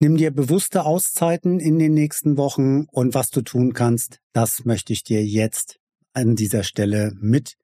Nimm 0.00 0.16
dir 0.16 0.30
bewusste 0.30 0.84
Auszeiten 0.84 1.58
in 1.58 1.80
den 1.80 1.92
nächsten 1.92 2.36
Wochen 2.36 2.84
und 2.92 3.14
was 3.14 3.30
du 3.30 3.42
tun 3.42 3.72
kannst, 3.72 4.20
das 4.32 4.64
möchte 4.64 4.92
ich 4.92 5.02
dir 5.02 5.24
jetzt 5.24 5.80
an 6.12 6.36
dieser 6.36 6.62
Stelle 6.62 7.12
mit 7.20 7.56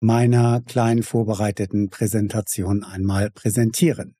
meiner 0.00 0.62
kleinen 0.62 1.02
vorbereiteten 1.02 1.90
Präsentation 1.90 2.84
einmal 2.84 3.30
präsentieren. 3.30 4.16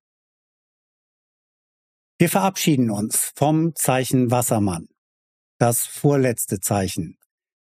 Wir 2.19 2.29
verabschieden 2.29 2.91
uns 2.91 3.33
vom 3.35 3.75
Zeichen 3.75 4.31
Wassermann, 4.31 4.89
das 5.59 5.87
vorletzte 5.87 6.61
Zeichen 6.61 7.17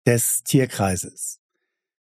des 0.07 0.43
Tierkreises. 0.43 1.39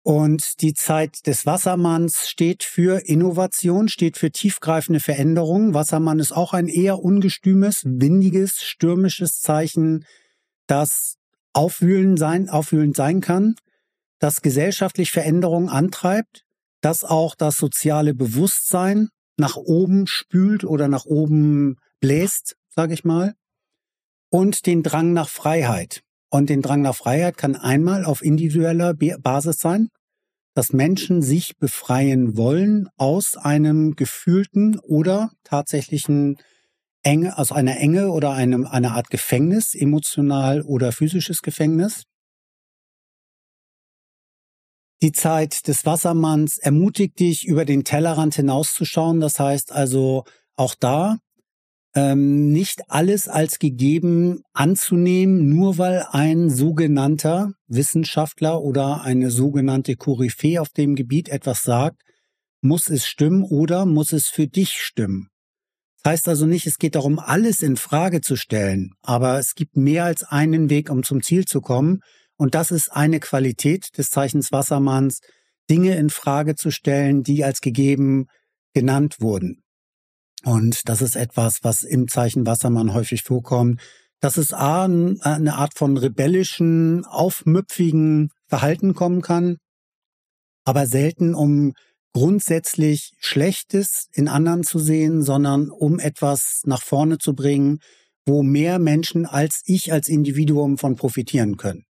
Und 0.05 0.63
die 0.63 0.73
Zeit 0.73 1.27
des 1.27 1.45
Wassermanns 1.45 2.29
steht 2.29 2.63
für 2.63 3.07
Innovation, 3.07 3.89
steht 3.89 4.17
für 4.17 4.31
tiefgreifende 4.31 5.01
Veränderungen. 5.01 5.75
Wassermann 5.75 6.21
ist 6.21 6.33
auch 6.33 6.55
ein 6.55 6.69
eher 6.69 7.01
ungestümes, 7.01 7.83
windiges, 7.85 8.63
stürmisches 8.63 9.41
Zeichen, 9.41 10.07
das 10.69 11.17
aufwühlend 11.53 12.19
sein, 12.19 12.49
aufwühlend 12.49 12.97
sein 12.97 13.21
kann, 13.21 13.57
das 14.19 14.43
gesellschaftlich 14.43 15.11
Veränderungen 15.11 15.69
antreibt, 15.69 16.43
das 16.81 17.05
auch 17.05 17.35
das 17.35 17.57
soziale 17.57 18.15
Bewusstsein 18.15 19.09
nach 19.37 19.57
oben 19.57 20.07
spült 20.07 20.65
oder 20.65 20.89
nach 20.89 21.05
oben 21.05 21.77
bläst, 22.01 22.57
sage 22.69 22.95
ich 22.95 23.05
mal, 23.05 23.35
und 24.31 24.67
den 24.67 24.83
Drang 24.83 25.13
nach 25.13 25.29
Freiheit. 25.29 26.03
Und 26.31 26.51
den 26.51 26.63
Drang 26.63 26.83
nach 26.83 26.95
Freiheit 26.97 27.37
kann 27.37 27.57
einmal 27.57 28.05
auf 28.05 28.23
individueller 28.23 28.95
Basis 28.95 29.59
sein, 29.59 29.89
dass 30.55 30.73
Menschen 30.73 31.23
sich 31.23 31.57
befreien 31.57 32.37
wollen 32.37 32.89
aus 32.97 33.37
einem 33.37 33.95
gefühlten 33.95 34.79
oder 34.81 35.31
tatsächlichen 35.45 36.37
Enge, 37.03 37.39
aus 37.39 37.53
einer 37.53 37.79
Enge 37.79 38.11
oder 38.11 38.33
einem, 38.33 38.67
einer 38.67 38.93
Art 38.93 39.09
Gefängnis, 39.09 39.75
emotional 39.75 40.63
oder 40.63 40.93
physisches 40.93 41.43
Gefängnis. 41.43 42.03
Die 45.01 45.13
Zeit 45.13 45.69
des 45.69 45.87
Wassermanns 45.87 46.59
ermutigt 46.59 47.21
dich, 47.21 47.47
über 47.47 47.65
den 47.65 47.85
Tellerrand 47.85 48.35
hinauszuschauen. 48.35 49.21
Das 49.21 49.39
heißt 49.39 49.71
also, 49.73 50.25
auch 50.57 50.75
da 50.75 51.19
ähm, 51.95 52.51
nicht 52.51 52.91
alles 52.91 53.29
als 53.29 53.59
gegeben 53.59 54.43
anzunehmen, 54.53 55.49
nur 55.49 55.79
weil 55.79 56.05
ein 56.11 56.51
sogenannter 56.51 57.53
Wissenschaftler 57.67 58.61
oder 58.61 59.03
eine 59.03 59.31
sogenannte 59.31 59.97
Koryphäe 59.97 60.61
auf 60.61 60.71
dem 60.71 60.95
Gebiet 60.95 61.29
etwas 61.29 61.63
sagt, 61.63 62.03
muss 62.61 62.91
es 62.91 63.07
stimmen 63.07 63.43
oder 63.43 63.87
muss 63.87 64.13
es 64.13 64.29
für 64.29 64.47
dich 64.47 64.73
stimmen. 64.73 65.29
Das 66.03 66.13
heißt 66.13 66.29
also 66.29 66.47
nicht, 66.47 66.67
es 66.67 66.79
geht 66.79 66.95
darum, 66.95 67.19
alles 67.19 67.61
in 67.61 67.77
Frage 67.77 68.21
zu 68.21 68.37
stellen, 68.37 68.93
aber 69.03 69.39
es 69.39 69.55
gibt 69.55 69.77
mehr 69.77 70.05
als 70.05 70.23
einen 70.25 70.71
Weg, 70.71 70.91
um 70.91 71.03
zum 71.03 71.23
Ziel 71.23 71.45
zu 71.45 71.61
kommen. 71.61 72.01
Und 72.39 72.55
das 72.55 72.71
ist 72.71 72.91
eine 72.93 73.21
Qualität 73.21 73.99
des 73.99 74.11
Zeichens 74.11 74.53
Wassermanns, 74.53 75.21
Dinge 75.69 75.97
in 75.97 76.09
Frage 76.09 76.55
zu 76.55 76.71
stellen, 76.71 77.23
die 77.23 77.45
als 77.45 77.61
gegeben 77.61 78.29
genannt 78.73 79.21
wurden. 79.21 79.63
Und 80.45 80.89
das 80.89 81.03
ist 81.03 81.17
etwas, 81.17 81.59
was 81.63 81.83
im 81.83 82.09
Zeichen 82.09 82.47
Wassermann 82.47 82.95
häufig 82.95 83.23
vorkommt. 83.23 83.81
Dass 84.21 84.37
es 84.37 84.53
A, 84.53 84.85
eine 84.85 85.55
Art 85.55 85.75
von 85.77 85.97
rebellischen, 85.97 87.05
aufmüpfigen 87.05 88.31
Verhalten 88.47 88.95
kommen 88.95 89.21
kann, 89.21 89.59
aber 90.65 90.87
selten 90.87 91.35
um 91.35 91.73
grundsätzlich 92.13 93.13
Schlechtes 93.21 94.09
in 94.13 94.29
anderen 94.29 94.65
zu 94.65 94.79
sehen, 94.79 95.23
sondern 95.23 95.71
um 95.71 95.99
etwas 95.99 96.63
nach 96.65 96.83
vorne 96.83 97.19
zu 97.19 97.35
bringen, 97.35 97.81
wo 98.27 98.43
mehr 98.43 98.79
Menschen 98.79 99.25
als 99.27 99.63
ich 99.67 99.93
als 99.93 100.09
Individuum 100.09 100.79
von 100.79 100.97
profitieren 100.97 101.57
können. 101.57 101.88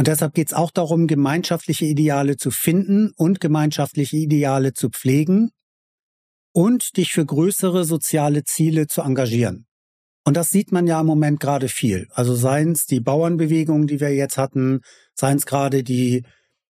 Und 0.00 0.06
deshalb 0.06 0.32
geht 0.32 0.48
es 0.48 0.54
auch 0.54 0.70
darum, 0.70 1.06
gemeinschaftliche 1.06 1.84
Ideale 1.84 2.38
zu 2.38 2.50
finden 2.50 3.12
und 3.18 3.38
gemeinschaftliche 3.38 4.16
Ideale 4.16 4.72
zu 4.72 4.88
pflegen 4.88 5.50
und 6.52 6.96
dich 6.96 7.12
für 7.12 7.26
größere 7.26 7.84
soziale 7.84 8.44
Ziele 8.44 8.86
zu 8.86 9.02
engagieren. 9.02 9.66
Und 10.24 10.38
das 10.38 10.48
sieht 10.48 10.72
man 10.72 10.86
ja 10.86 11.02
im 11.02 11.06
Moment 11.06 11.38
gerade 11.38 11.68
viel. 11.68 12.08
Also 12.12 12.34
seien 12.34 12.72
es 12.72 12.86
die 12.86 13.00
Bauernbewegung, 13.00 13.88
die 13.88 14.00
wir 14.00 14.14
jetzt 14.14 14.38
hatten, 14.38 14.80
seien 15.12 15.36
es 15.36 15.44
gerade 15.44 15.82
die 15.82 16.24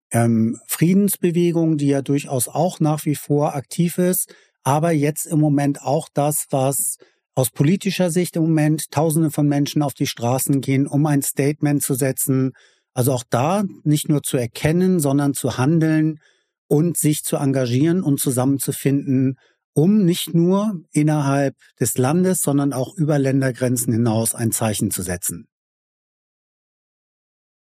ähm, 0.09 0.59
Friedensbewegung, 0.65 1.77
die 1.77 1.89
ja 1.89 2.01
durchaus 2.01 2.47
auch 2.47 2.79
nach 2.79 3.05
wie 3.05 3.13
vor 3.13 3.53
aktiv 3.53 3.99
ist, 3.99 4.33
aber 4.63 4.93
jetzt 4.93 5.27
im 5.27 5.39
Moment 5.39 5.83
auch 5.83 6.09
das, 6.11 6.47
was 6.49 6.97
aus 7.35 7.51
politischer 7.51 8.09
Sicht 8.09 8.35
im 8.35 8.41
Moment 8.41 8.89
Tausende 8.89 9.29
von 9.29 9.47
Menschen 9.47 9.83
auf 9.83 9.93
die 9.93 10.07
Straßen 10.07 10.59
gehen, 10.59 10.87
um 10.87 11.05
ein 11.05 11.21
Statement 11.21 11.83
zu 11.83 11.93
setzen. 11.93 12.53
Also 12.93 13.13
auch 13.13 13.23
da 13.29 13.63
nicht 13.83 14.09
nur 14.09 14.21
zu 14.23 14.37
erkennen, 14.37 14.99
sondern 14.99 15.33
zu 15.33 15.57
handeln 15.57 16.19
und 16.67 16.97
sich 16.97 17.23
zu 17.23 17.37
engagieren 17.37 18.03
und 18.03 18.19
zusammenzufinden, 18.19 19.37
um 19.73 20.03
nicht 20.03 20.33
nur 20.33 20.81
innerhalb 20.91 21.55
des 21.79 21.97
Landes, 21.97 22.41
sondern 22.41 22.73
auch 22.73 22.95
über 22.95 23.19
Ländergrenzen 23.19 23.93
hinaus 23.93 24.35
ein 24.35 24.51
Zeichen 24.51 24.91
zu 24.91 25.01
setzen. 25.01 25.47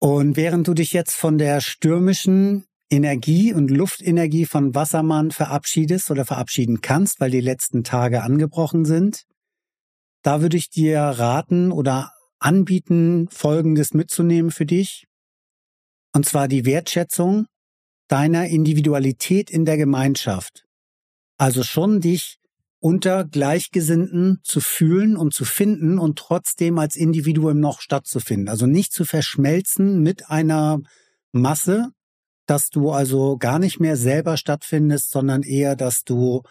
Und 0.00 0.36
während 0.36 0.66
du 0.66 0.74
dich 0.74 0.92
jetzt 0.92 1.14
von 1.14 1.38
der 1.38 1.60
stürmischen 1.60 2.64
Energie 2.90 3.54
und 3.54 3.70
Luftenergie 3.70 4.46
von 4.46 4.74
Wassermann 4.74 5.30
verabschiedest 5.30 6.10
oder 6.10 6.24
verabschieden 6.24 6.80
kannst, 6.80 7.20
weil 7.20 7.30
die 7.30 7.40
letzten 7.40 7.84
Tage 7.84 8.22
angebrochen 8.22 8.84
sind, 8.84 9.22
da 10.22 10.42
würde 10.42 10.56
ich 10.56 10.70
dir 10.70 11.00
raten 11.00 11.72
oder 11.72 12.12
anbieten, 12.38 13.28
Folgendes 13.30 13.94
mitzunehmen 13.94 14.50
für 14.50 14.66
dich. 14.66 15.06
Und 16.12 16.26
zwar 16.26 16.48
die 16.48 16.64
Wertschätzung 16.64 17.46
deiner 18.08 18.46
Individualität 18.46 19.50
in 19.50 19.64
der 19.64 19.76
Gemeinschaft 19.76 20.64
Also 21.38 21.62
schon 21.62 22.00
dich 22.00 22.38
unter 22.78 23.24
Gleichgesinnten 23.24 24.40
zu 24.42 24.60
fühlen 24.60 25.16
und 25.16 25.32
zu 25.32 25.44
finden 25.44 25.98
und 25.98 26.18
trotzdem 26.18 26.78
als 26.78 26.96
Individuum 26.96 27.60
noch 27.60 27.80
stattzufinden. 27.80 28.48
Also 28.48 28.66
nicht 28.66 28.92
zu 28.92 29.04
verschmelzen 29.04 30.02
mit 30.02 30.28
einer 30.30 30.80
Masse, 31.30 31.90
dass 32.46 32.70
du 32.70 32.90
also 32.90 33.38
gar 33.38 33.60
nicht 33.60 33.78
mehr 33.78 33.96
selber 33.96 34.36
stattfindest, 34.36 35.10
sondern 35.10 35.42
eher, 35.42 35.76
dass 35.76 36.02
du 36.02 36.42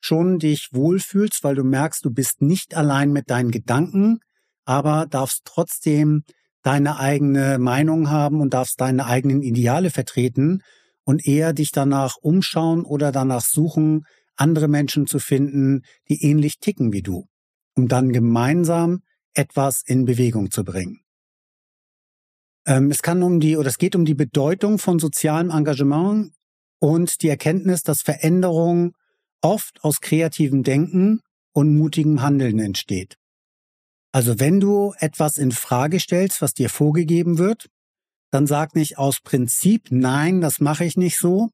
schon 0.00 0.38
dich 0.38 0.68
wohlfühlst, 0.72 1.42
weil 1.42 1.56
du 1.56 1.64
merkst, 1.64 2.04
du 2.04 2.10
bist 2.10 2.40
nicht 2.40 2.74
allein 2.74 3.12
mit 3.12 3.28
deinen 3.28 3.50
Gedanken, 3.50 4.20
aber 4.64 5.06
darfst 5.06 5.42
trotzdem 5.44 6.22
deine 6.62 6.98
eigene 6.98 7.58
Meinung 7.58 8.10
haben 8.10 8.40
und 8.40 8.54
darfst 8.54 8.80
deine 8.80 9.06
eigenen 9.06 9.42
Ideale 9.42 9.90
vertreten 9.90 10.62
und 11.04 11.26
eher 11.26 11.52
dich 11.52 11.72
danach 11.72 12.16
umschauen 12.20 12.84
oder 12.84 13.12
danach 13.12 13.42
suchen, 13.42 14.04
andere 14.36 14.68
Menschen 14.68 15.06
zu 15.06 15.18
finden, 15.18 15.82
die 16.08 16.22
ähnlich 16.24 16.58
ticken 16.58 16.92
wie 16.92 17.02
du, 17.02 17.26
um 17.74 17.88
dann 17.88 18.12
gemeinsam 18.12 19.02
etwas 19.34 19.82
in 19.84 20.04
Bewegung 20.04 20.50
zu 20.50 20.64
bringen. 20.64 21.00
Ähm, 22.66 22.90
es 22.90 23.02
kann 23.02 23.22
um 23.22 23.40
die, 23.40 23.56
oder 23.56 23.68
es 23.68 23.78
geht 23.78 23.96
um 23.96 24.04
die 24.04 24.14
Bedeutung 24.14 24.78
von 24.78 24.98
sozialem 24.98 25.50
Engagement 25.50 26.32
und 26.78 27.22
die 27.22 27.28
Erkenntnis, 27.28 27.82
dass 27.82 28.02
Veränderung 28.02 28.92
oft 29.40 29.82
aus 29.82 30.00
kreativem 30.00 30.62
Denken 30.62 31.20
und 31.52 31.76
mutigem 31.76 32.22
Handeln 32.22 32.58
entsteht. 32.58 33.16
Also 34.12 34.40
wenn 34.40 34.60
du 34.60 34.92
etwas 34.98 35.38
in 35.38 35.52
Frage 35.52 36.00
stellst, 36.00 36.42
was 36.42 36.54
dir 36.54 36.68
vorgegeben 36.68 37.38
wird, 37.38 37.68
dann 38.30 38.46
sag 38.46 38.74
nicht 38.74 38.98
aus 38.98 39.20
Prinzip, 39.20 39.88
nein, 39.90 40.40
das 40.40 40.60
mache 40.60 40.84
ich 40.84 40.96
nicht 40.96 41.18
so, 41.18 41.50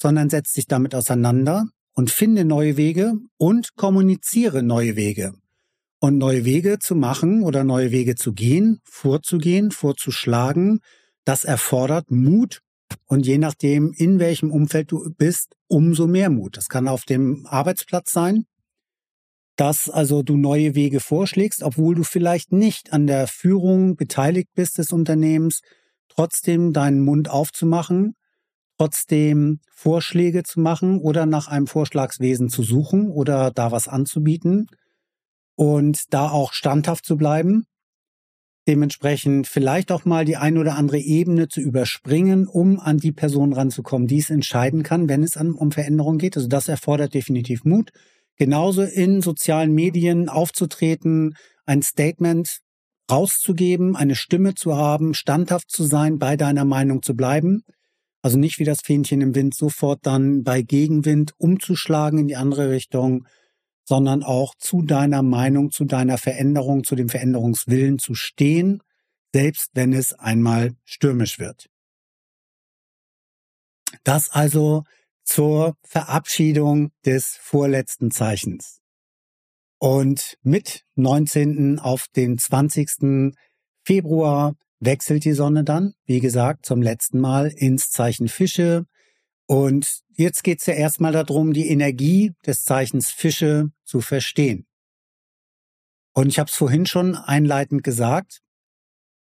sondern 0.00 0.30
setz 0.30 0.52
dich 0.52 0.66
damit 0.66 0.94
auseinander 0.94 1.66
und 1.94 2.10
finde 2.10 2.44
neue 2.44 2.76
Wege 2.76 3.14
und 3.38 3.74
kommuniziere 3.76 4.62
neue 4.62 4.96
Wege. 4.96 5.34
Und 5.98 6.18
neue 6.18 6.44
Wege 6.44 6.78
zu 6.78 6.94
machen 6.94 7.42
oder 7.42 7.64
neue 7.64 7.90
Wege 7.90 8.16
zu 8.16 8.34
gehen, 8.34 8.80
vorzugehen, 8.84 9.70
vorzuschlagen, 9.70 10.80
das 11.24 11.44
erfordert 11.44 12.10
Mut 12.10 12.60
und 13.06 13.26
je 13.26 13.38
nachdem, 13.38 13.92
in 13.96 14.18
welchem 14.18 14.50
Umfeld 14.52 14.92
du 14.92 15.10
bist, 15.16 15.56
umso 15.68 16.06
mehr 16.06 16.30
Mut. 16.30 16.56
Das 16.56 16.68
kann 16.68 16.86
auf 16.86 17.04
dem 17.04 17.46
Arbeitsplatz 17.46 18.12
sein, 18.12 18.46
dass 19.56 19.88
also 19.88 20.22
du 20.22 20.36
neue 20.36 20.74
Wege 20.74 21.00
vorschlägst, 21.00 21.62
obwohl 21.62 21.94
du 21.94 22.04
vielleicht 22.04 22.52
nicht 22.52 22.92
an 22.92 23.06
der 23.06 23.26
Führung 23.26 23.96
beteiligt 23.96 24.50
bist 24.54 24.78
des 24.78 24.92
Unternehmens, 24.92 25.62
trotzdem 26.08 26.72
deinen 26.72 27.00
Mund 27.00 27.30
aufzumachen, 27.30 28.14
trotzdem 28.78 29.60
Vorschläge 29.70 30.42
zu 30.42 30.60
machen 30.60 30.98
oder 30.98 31.24
nach 31.24 31.48
einem 31.48 31.66
Vorschlagswesen 31.66 32.50
zu 32.50 32.62
suchen 32.62 33.10
oder 33.10 33.50
da 33.50 33.72
was 33.72 33.88
anzubieten 33.88 34.66
und 35.54 36.12
da 36.12 36.28
auch 36.30 36.52
standhaft 36.52 37.06
zu 37.06 37.16
bleiben. 37.16 37.64
Dementsprechend 38.68 39.46
vielleicht 39.46 39.92
auch 39.92 40.04
mal 40.04 40.24
die 40.24 40.36
ein 40.36 40.58
oder 40.58 40.74
andere 40.74 40.98
Ebene 40.98 41.48
zu 41.48 41.60
überspringen, 41.60 42.46
um 42.46 42.80
an 42.80 42.98
die 42.98 43.12
Person 43.12 43.52
ranzukommen, 43.52 44.08
die 44.08 44.18
es 44.18 44.28
entscheiden 44.28 44.82
kann, 44.82 45.08
wenn 45.08 45.22
es 45.22 45.36
um 45.36 45.70
Veränderung 45.70 46.18
geht. 46.18 46.36
Also 46.36 46.48
das 46.48 46.68
erfordert 46.68 47.14
definitiv 47.14 47.64
Mut 47.64 47.92
genauso 48.36 48.82
in 48.82 49.22
sozialen 49.22 49.72
Medien 49.72 50.28
aufzutreten, 50.28 51.34
ein 51.64 51.82
Statement 51.82 52.58
rauszugeben, 53.10 53.96
eine 53.96 54.14
Stimme 54.14 54.54
zu 54.54 54.76
haben, 54.76 55.14
standhaft 55.14 55.70
zu 55.70 55.84
sein, 55.84 56.18
bei 56.18 56.36
deiner 56.36 56.64
Meinung 56.64 57.02
zu 57.02 57.14
bleiben. 57.14 57.62
Also 58.22 58.38
nicht 58.38 58.58
wie 58.58 58.64
das 58.64 58.80
Fähnchen 58.80 59.20
im 59.20 59.34
Wind 59.34 59.54
sofort 59.54 60.00
dann 60.02 60.42
bei 60.42 60.62
Gegenwind 60.62 61.32
umzuschlagen 61.38 62.18
in 62.18 62.28
die 62.28 62.36
andere 62.36 62.70
Richtung, 62.70 63.26
sondern 63.84 64.24
auch 64.24 64.54
zu 64.56 64.82
deiner 64.82 65.22
Meinung, 65.22 65.70
zu 65.70 65.84
deiner 65.84 66.18
Veränderung, 66.18 66.82
zu 66.82 66.96
dem 66.96 67.08
Veränderungswillen 67.08 67.98
zu 67.98 68.14
stehen, 68.14 68.82
selbst 69.32 69.70
wenn 69.74 69.92
es 69.92 70.12
einmal 70.12 70.72
stürmisch 70.84 71.38
wird. 71.38 71.68
Das 74.02 74.30
also 74.30 74.82
zur 75.26 75.76
Verabschiedung 75.82 76.92
des 77.04 77.36
vorletzten 77.40 78.10
Zeichens. 78.10 78.80
Und 79.78 80.38
mit 80.42 80.84
19. 80.94 81.78
auf 81.78 82.06
den 82.14 82.38
20. 82.38 83.34
Februar 83.84 84.54
wechselt 84.80 85.24
die 85.24 85.32
Sonne 85.32 85.64
dann, 85.64 85.92
wie 86.06 86.20
gesagt, 86.20 86.64
zum 86.64 86.80
letzten 86.80 87.20
Mal 87.20 87.48
ins 87.48 87.90
Zeichen 87.90 88.28
Fische. 88.28 88.86
Und 89.46 90.00
jetzt 90.14 90.42
geht 90.44 90.60
es 90.60 90.66
ja 90.66 90.74
erstmal 90.74 91.12
darum, 91.12 91.52
die 91.52 91.68
Energie 91.68 92.32
des 92.46 92.62
Zeichens 92.62 93.10
Fische 93.10 93.70
zu 93.84 94.00
verstehen. 94.00 94.66
Und 96.14 96.28
ich 96.28 96.38
habe 96.38 96.48
es 96.48 96.56
vorhin 96.56 96.86
schon 96.86 97.14
einleitend 97.14 97.82
gesagt, 97.82 98.40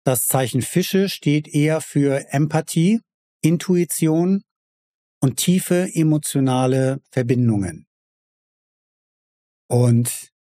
das 0.04 0.26
Zeichen 0.26 0.62
Fische 0.62 1.08
steht 1.08 1.48
eher 1.48 1.80
für 1.80 2.26
Empathie, 2.32 3.00
Intuition, 3.40 4.42
und 5.22 5.36
tiefe 5.36 5.88
emotionale 5.94 7.00
Verbindungen. 7.10 7.86
Und 9.68 10.32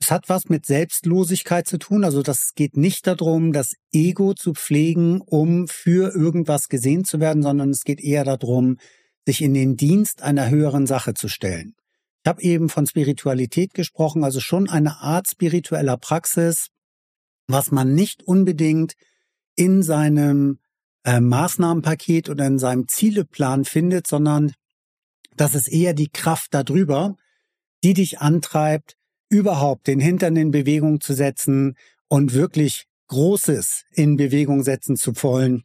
es 0.00 0.10
hat 0.10 0.28
was 0.28 0.48
mit 0.50 0.66
Selbstlosigkeit 0.66 1.66
zu 1.66 1.78
tun. 1.78 2.04
Also 2.04 2.20
das 2.20 2.52
geht 2.54 2.76
nicht 2.76 3.06
darum, 3.06 3.52
das 3.52 3.74
Ego 3.92 4.34
zu 4.34 4.52
pflegen, 4.52 5.22
um 5.22 5.68
für 5.68 6.14
irgendwas 6.14 6.68
gesehen 6.68 7.04
zu 7.04 7.20
werden, 7.20 7.42
sondern 7.42 7.70
es 7.70 7.84
geht 7.84 8.00
eher 8.00 8.24
darum, 8.24 8.76
sich 9.24 9.40
in 9.40 9.54
den 9.54 9.76
Dienst 9.76 10.20
einer 10.20 10.50
höheren 10.50 10.86
Sache 10.86 11.14
zu 11.14 11.28
stellen. 11.28 11.74
Ich 12.24 12.28
habe 12.28 12.42
eben 12.42 12.68
von 12.68 12.86
Spiritualität 12.86 13.72
gesprochen, 13.72 14.24
also 14.24 14.40
schon 14.40 14.68
eine 14.68 15.00
Art 15.00 15.28
spiritueller 15.28 15.96
Praxis, 15.96 16.68
was 17.46 17.70
man 17.70 17.94
nicht 17.94 18.22
unbedingt 18.24 18.94
in 19.54 19.82
seinem 19.82 20.58
äh, 21.04 21.20
Maßnahmenpaket 21.20 22.28
oder 22.28 22.46
in 22.46 22.58
seinem 22.58 22.88
Zieleplan 22.88 23.64
findet, 23.64 24.06
sondern 24.06 24.52
das 25.36 25.54
ist 25.54 25.68
eher 25.68 25.94
die 25.94 26.08
Kraft 26.08 26.54
darüber, 26.54 27.16
die 27.82 27.94
dich 27.94 28.20
antreibt, 28.20 28.96
überhaupt 29.28 29.86
den 29.86 30.00
Hintern 30.00 30.36
in 30.36 30.50
Bewegung 30.50 31.00
zu 31.00 31.14
setzen 31.14 31.76
und 32.08 32.34
wirklich 32.34 32.86
Großes 33.08 33.84
in 33.92 34.16
Bewegung 34.16 34.62
setzen 34.62 34.96
zu 34.96 35.12
wollen, 35.22 35.64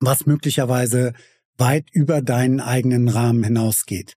was 0.00 0.26
möglicherweise 0.26 1.12
weit 1.58 1.90
über 1.92 2.22
deinen 2.22 2.60
eigenen 2.60 3.08
Rahmen 3.08 3.44
hinausgeht. 3.44 4.16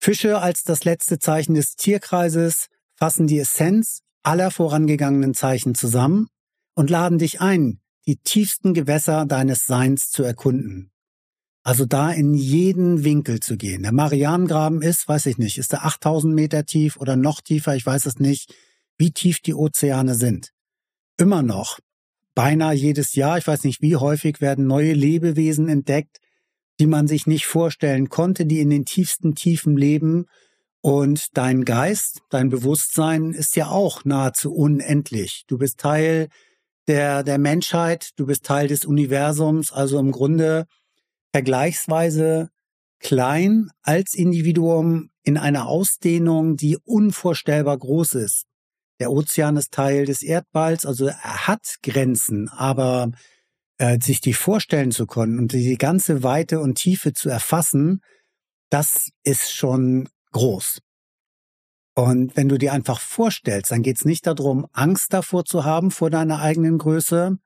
Fische 0.00 0.40
als 0.40 0.64
das 0.64 0.84
letzte 0.84 1.18
Zeichen 1.18 1.54
des 1.54 1.76
Tierkreises 1.76 2.66
fassen 2.96 3.26
die 3.26 3.38
Essenz 3.38 4.02
aller 4.22 4.50
vorangegangenen 4.50 5.34
Zeichen 5.34 5.74
zusammen 5.74 6.28
und 6.74 6.90
laden 6.90 7.18
dich 7.18 7.40
ein, 7.40 7.79
die 8.06 8.16
tiefsten 8.16 8.74
Gewässer 8.74 9.26
deines 9.26 9.66
Seins 9.66 10.10
zu 10.10 10.22
erkunden. 10.22 10.90
Also 11.62 11.84
da 11.84 12.10
in 12.10 12.34
jeden 12.34 13.04
Winkel 13.04 13.40
zu 13.40 13.56
gehen. 13.56 13.82
Der 13.82 13.92
Marianengraben 13.92 14.80
ist, 14.82 15.08
weiß 15.08 15.26
ich 15.26 15.36
nicht, 15.36 15.58
ist 15.58 15.72
er 15.72 15.84
8000 15.84 16.34
Meter 16.34 16.64
tief 16.64 16.96
oder 16.96 17.16
noch 17.16 17.42
tiefer, 17.42 17.76
ich 17.76 17.84
weiß 17.84 18.06
es 18.06 18.18
nicht, 18.18 18.54
wie 18.96 19.10
tief 19.10 19.40
die 19.40 19.54
Ozeane 19.54 20.14
sind. 20.14 20.52
Immer 21.18 21.42
noch, 21.42 21.78
beinahe 22.34 22.74
jedes 22.74 23.14
Jahr, 23.14 23.36
ich 23.36 23.46
weiß 23.46 23.64
nicht 23.64 23.82
wie 23.82 23.96
häufig, 23.96 24.40
werden 24.40 24.66
neue 24.66 24.94
Lebewesen 24.94 25.68
entdeckt, 25.68 26.18
die 26.78 26.86
man 26.86 27.06
sich 27.06 27.26
nicht 27.26 27.44
vorstellen 27.44 28.08
konnte, 28.08 28.46
die 28.46 28.60
in 28.60 28.70
den 28.70 28.86
tiefsten 28.86 29.34
Tiefen 29.34 29.76
leben. 29.76 30.26
Und 30.80 31.36
dein 31.36 31.66
Geist, 31.66 32.22
dein 32.30 32.48
Bewusstsein 32.48 33.32
ist 33.32 33.54
ja 33.54 33.68
auch 33.68 34.06
nahezu 34.06 34.54
unendlich. 34.54 35.44
Du 35.46 35.58
bist 35.58 35.78
Teil 35.78 36.28
der, 36.90 37.22
der 37.22 37.38
Menschheit, 37.38 38.10
du 38.16 38.26
bist 38.26 38.44
Teil 38.44 38.66
des 38.66 38.84
Universums, 38.84 39.72
also 39.72 40.00
im 40.00 40.10
Grunde 40.10 40.66
vergleichsweise 41.32 42.50
klein 42.98 43.70
als 43.82 44.14
Individuum 44.14 45.10
in 45.22 45.38
einer 45.38 45.68
Ausdehnung, 45.68 46.56
die 46.56 46.78
unvorstellbar 46.84 47.78
groß 47.78 48.14
ist. 48.14 48.46
Der 48.98 49.12
Ozean 49.12 49.56
ist 49.56 49.72
Teil 49.72 50.04
des 50.04 50.22
Erdballs, 50.22 50.84
also 50.84 51.06
er 51.06 51.46
hat 51.46 51.76
Grenzen, 51.84 52.48
aber 52.48 53.12
äh, 53.78 54.00
sich 54.00 54.20
die 54.20 54.34
vorstellen 54.34 54.90
zu 54.90 55.06
können 55.06 55.38
und 55.38 55.52
die 55.52 55.78
ganze 55.78 56.24
Weite 56.24 56.58
und 56.58 56.74
Tiefe 56.74 57.12
zu 57.12 57.28
erfassen, 57.28 58.00
das 58.68 59.10
ist 59.22 59.52
schon 59.52 60.08
groß. 60.32 60.80
Und 62.00 62.34
wenn 62.34 62.48
du 62.48 62.56
dir 62.56 62.72
einfach 62.72 62.98
vorstellst, 62.98 63.70
dann 63.70 63.82
geht 63.82 63.98
es 63.98 64.06
nicht 64.06 64.26
darum, 64.26 64.66
Angst 64.72 65.12
davor 65.12 65.44
zu 65.44 65.64
haben 65.64 65.90
vor 65.90 66.08
deiner 66.08 66.40
eigenen 66.40 66.78
Größe, 66.78 67.36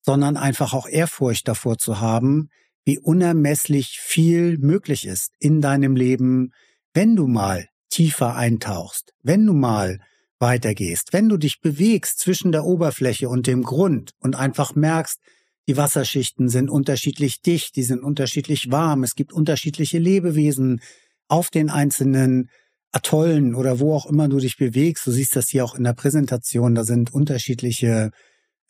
sondern 0.00 0.36
einfach 0.36 0.74
auch 0.74 0.86
Ehrfurcht 0.86 1.48
davor 1.48 1.76
zu 1.76 2.00
haben, 2.00 2.50
wie 2.84 3.00
unermesslich 3.00 3.98
viel 4.00 4.58
möglich 4.58 5.08
ist 5.08 5.32
in 5.40 5.60
deinem 5.60 5.96
Leben, 5.96 6.52
wenn 6.94 7.16
du 7.16 7.26
mal 7.26 7.66
tiefer 7.88 8.36
eintauchst, 8.36 9.12
wenn 9.24 9.44
du 9.44 9.54
mal 9.54 9.98
weitergehst, 10.38 11.12
wenn 11.12 11.28
du 11.28 11.36
dich 11.36 11.60
bewegst 11.60 12.20
zwischen 12.20 12.52
der 12.52 12.64
Oberfläche 12.64 13.28
und 13.28 13.48
dem 13.48 13.64
Grund 13.64 14.12
und 14.20 14.36
einfach 14.36 14.76
merkst, 14.76 15.18
die 15.66 15.76
Wasserschichten 15.76 16.48
sind 16.48 16.70
unterschiedlich 16.70 17.42
dicht, 17.42 17.74
die 17.74 17.82
sind 17.82 18.04
unterschiedlich 18.04 18.70
warm, 18.70 19.02
es 19.02 19.16
gibt 19.16 19.32
unterschiedliche 19.32 19.98
Lebewesen, 19.98 20.80
auf 21.26 21.50
den 21.50 21.70
einzelnen 21.70 22.50
Atollen 22.92 23.54
oder 23.54 23.78
wo 23.78 23.94
auch 23.94 24.06
immer 24.06 24.28
du 24.28 24.38
dich 24.38 24.56
bewegst. 24.56 25.06
Du 25.06 25.12
siehst 25.12 25.36
das 25.36 25.48
hier 25.48 25.64
auch 25.64 25.74
in 25.74 25.84
der 25.84 25.92
Präsentation. 25.92 26.74
Da 26.74 26.84
sind 26.84 27.12
unterschiedliche 27.12 28.10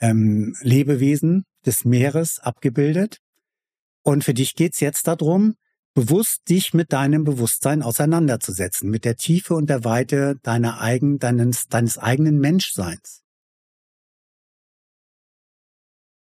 ähm, 0.00 0.54
Lebewesen 0.61 1.44
des 1.64 1.85
Meeres 1.85 2.38
abgebildet. 2.38 3.18
Und 4.02 4.24
für 4.24 4.35
dich 4.35 4.54
geht's 4.54 4.80
jetzt 4.80 5.06
darum, 5.06 5.54
bewusst 5.94 6.48
dich 6.48 6.74
mit 6.74 6.92
deinem 6.92 7.24
Bewusstsein 7.24 7.83
auseinanderzusetzen, 7.83 8.90
mit 8.90 9.04
der 9.04 9.16
Tiefe 9.16 9.54
und 9.54 9.68
der 9.68 9.85
Weite 9.85 10.37
deiner 10.42 10.80
eigen, 10.80 11.18
deines, 11.18 11.66
deines 11.66 11.98
eigenen 11.98 12.38
Menschseins. 12.38 13.22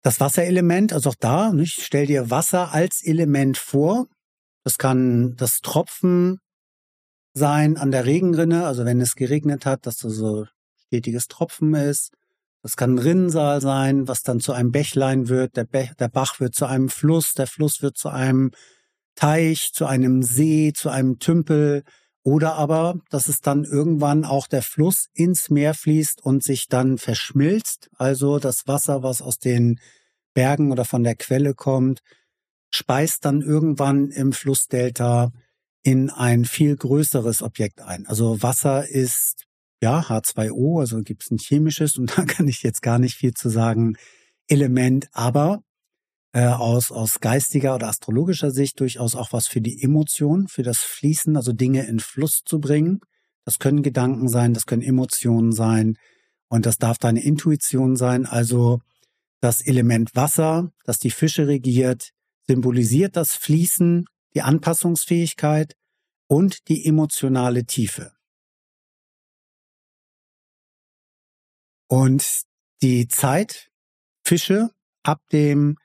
Das 0.03 0.21
Wasserelement, 0.21 0.93
also 0.93 1.11
auch 1.11 1.17
da, 1.19 1.53
nicht, 1.53 1.81
stell 1.83 2.07
dir 2.07 2.31
Wasser 2.31 2.73
als 2.73 3.03
Element 3.03 3.59
vor. 3.59 4.07
Das 4.63 4.79
kann 4.79 5.35
das 5.37 5.61
Tropfen 5.61 6.39
sein 7.37 7.77
an 7.77 7.91
der 7.91 8.07
Regenrinne, 8.07 8.67
also 8.67 8.85
wenn 8.85 9.01
es 9.01 9.15
geregnet 9.15 9.67
hat, 9.67 9.87
dass 9.87 9.99
da 9.99 10.09
so 10.09 10.47
stetiges 10.87 11.29
Tropfen 11.29 11.75
ist. 11.75 12.13
Das 12.63 12.77
kann 12.77 12.95
ein 12.95 12.99
Rinnsal 12.99 13.61
sein, 13.61 14.09
was 14.09 14.23
dann 14.23 14.41
zu 14.41 14.53
einem 14.53 14.73
Bächlein 14.73 15.29
wird. 15.29 15.57
Der, 15.57 15.65
Be 15.65 15.91
der 15.99 16.09
Bach 16.09 16.41
wird 16.41 16.55
zu 16.55 16.67
einem 16.67 16.89
Fluss, 16.89 17.35
der 17.35 17.47
Fluss 17.47 17.83
wird 17.83 17.97
zu 17.99 18.09
einem 18.09 18.53
Teich, 19.15 19.71
zu 19.73 19.87
einem 19.87 20.23
See, 20.23 20.73
zu 20.75 20.89
einem 20.89 21.19
Tümpel. 21.19 21.85
Oder 22.23 22.55
aber, 22.55 22.99
dass 23.11 23.29
es 23.29 23.41
dann 23.41 23.65
irgendwann 23.65 24.25
auch 24.25 24.49
der 24.49 24.63
Fluss 24.63 25.07
ins 25.13 25.51
Meer 25.51 25.75
fließt 25.75 26.23
und 26.23 26.43
sich 26.43 26.69
dann 26.69 26.99
verschmilzt. 26.99 27.89
Also 27.99 28.39
das 28.39 28.67
Wasser, 28.67 29.03
was 29.03 29.23
aus 29.23 29.39
den 29.39 29.79
Bergen 30.35 30.73
oder 30.73 30.85
von 30.85 31.05
der 31.05 31.15
Quelle 31.15 31.55
kommt, 31.55 32.01
speist 32.71 33.25
dann 33.27 33.43
irgendwann 33.43 34.11
im 34.11 34.33
Flussdelta 34.33 35.33
in 35.87 36.11
ein 36.11 36.45
viel 36.45 36.75
größeres 36.75 37.43
Objekt 37.43 37.81
ein. 37.81 38.07
Also 38.07 38.43
Wasser 38.43 38.89
ist 38.89 39.45
ja 39.81 40.01
H2O, 40.01 40.81
also 40.81 41.01
gibt 41.03 41.23
es 41.23 41.31
ein 41.31 41.39
chemisches 41.39 41.97
und 41.97 42.13
da 42.19 42.25
kann 42.25 42.49
ich 42.49 42.65
jetzt 42.65 42.83
gar 42.83 42.99
nicht 42.99 43.15
viel 43.15 43.35
zu 43.35 43.49
sagen, 43.49 43.97
Element, 44.49 45.07
aber 45.13 45.63
äh, 46.33 46.47
aus, 46.47 46.91
aus 46.91 47.21
geistiger 47.21 47.77
oder 47.77 47.87
astrologischer 47.87 48.51
Sicht 48.51 48.81
durchaus 48.81 49.15
auch 49.15 49.33
was 49.33 49.47
für 49.47 49.61
die 49.61 49.81
Emotion, 49.81 50.49
für 50.49 50.65
das 50.65 50.79
Fließen, 50.79 51.37
also 51.37 51.53
Dinge 51.53 51.87
in 51.87 52.01
Fluss 52.01 52.43
zu 52.45 52.59
bringen. 52.59 52.99
Das 53.45 53.61
können 53.61 53.85
Gedanken 53.85 54.29
sein, 54.29 54.55
das 54.55 54.67
können 54.67 54.83
Emotionen 54.83 55.53
sein 55.53 55.99
und 56.49 56.67
das 56.67 56.79
darf 56.79 56.99
deine 56.99 57.23
Intuition 57.23 57.95
sein. 57.95 58.27
Also 58.27 58.81
das 59.41 59.65
Element 59.65 60.17
Wasser, 60.17 60.73
das 60.85 60.99
die 60.99 61.13
Fische 61.13 61.47
regiert, 61.47 62.11
symbolisiert 62.49 63.15
das 63.15 63.35
Fließen, 63.35 64.07
die 64.37 64.43
Anpassungsfähigkeit 64.43 65.75
und 66.29 66.69
die 66.69 66.85
emotionale 66.85 67.65
Tiefe. 67.65 68.13
Und 71.89 72.43
die 72.83 73.09
Zeit, 73.09 73.71
Fische 74.25 74.71
ab 75.03 75.23
dem 75.33 75.79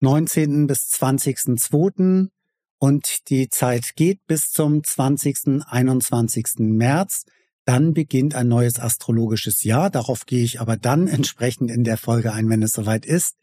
19. 0.00 0.66
bis 0.66 0.90
20.02. 0.92 2.30
und 2.78 3.28
die 3.28 3.50
Zeit 3.50 3.94
geht 3.96 4.26
bis 4.26 4.50
zum 4.50 4.82
20. 4.82 5.62
21. 5.66 6.46
März. 6.58 7.24
Dann 7.66 7.92
beginnt 7.92 8.34
ein 8.34 8.48
neues 8.48 8.80
astrologisches 8.80 9.62
Jahr. 9.62 9.90
Darauf 9.90 10.24
gehe 10.24 10.42
ich 10.42 10.58
aber 10.58 10.78
dann 10.78 11.06
entsprechend 11.06 11.70
in 11.70 11.84
der 11.84 11.98
Folge 11.98 12.32
ein, 12.32 12.48
wenn 12.48 12.62
es 12.62 12.72
soweit 12.72 13.04
ist. 13.04 13.36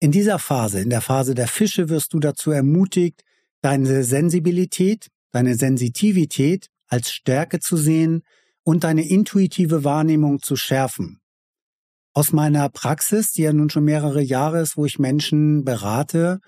In 0.00 0.10
dieser 0.10 0.40
Phase, 0.40 0.80
in 0.80 0.90
der 0.90 1.02
Phase 1.02 1.36
der 1.36 1.46
Fische, 1.46 1.88
wirst 1.88 2.12
du 2.14 2.18
dazu 2.18 2.50
ermutigt, 2.50 3.22
deine 3.66 4.04
Sensibilität, 4.04 5.08
deine 5.32 5.56
Sensitivität 5.56 6.68
als 6.86 7.10
Stärke 7.10 7.58
zu 7.58 7.76
sehen 7.76 8.22
und 8.62 8.84
deine 8.84 9.08
intuitive 9.08 9.82
Wahrnehmung 9.82 10.40
zu 10.40 10.54
schärfen. 10.54 11.18
Aus 12.12 12.32
meiner 12.32 12.68
Praxis, 12.68 13.32
die 13.32 13.42
ja 13.42 13.52
nun 13.52 13.68
schon 13.68 13.84
mehrere 13.84 14.22
Jahre 14.22 14.60
ist, 14.60 14.76
wo 14.76 14.84
ich 14.86 15.00
Menschen 15.00 15.64
berate, 15.64 16.38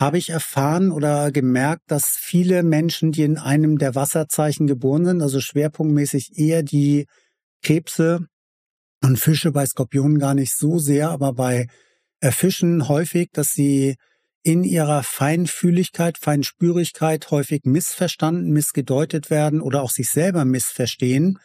habe 0.00 0.18
ich 0.18 0.30
erfahren 0.30 0.90
oder 0.90 1.30
gemerkt, 1.30 1.84
dass 1.86 2.16
viele 2.18 2.64
Menschen, 2.64 3.12
die 3.12 3.22
in 3.22 3.38
einem 3.38 3.78
der 3.78 3.94
Wasserzeichen 3.94 4.66
geboren 4.66 5.04
sind, 5.04 5.22
also 5.22 5.40
schwerpunktmäßig 5.40 6.36
eher 6.36 6.64
die 6.64 7.06
Krebse 7.62 8.26
und 9.00 9.20
Fische 9.20 9.52
bei 9.52 9.64
Skorpionen 9.64 10.18
gar 10.18 10.34
nicht 10.34 10.52
so 10.52 10.80
sehr, 10.80 11.10
aber 11.10 11.34
bei 11.34 11.68
Fischen 12.20 12.88
häufig, 12.88 13.28
dass 13.32 13.52
sie 13.52 13.94
in 14.44 14.62
ihrer 14.62 15.02
Feinfühligkeit, 15.02 16.18
Feinspürigkeit 16.18 17.30
häufig 17.30 17.62
missverstanden, 17.64 18.52
missgedeutet 18.52 19.30
werden 19.30 19.62
oder 19.62 19.82
auch 19.82 19.90
sich 19.90 20.10
selber 20.10 20.44
missverstehen 20.44 21.38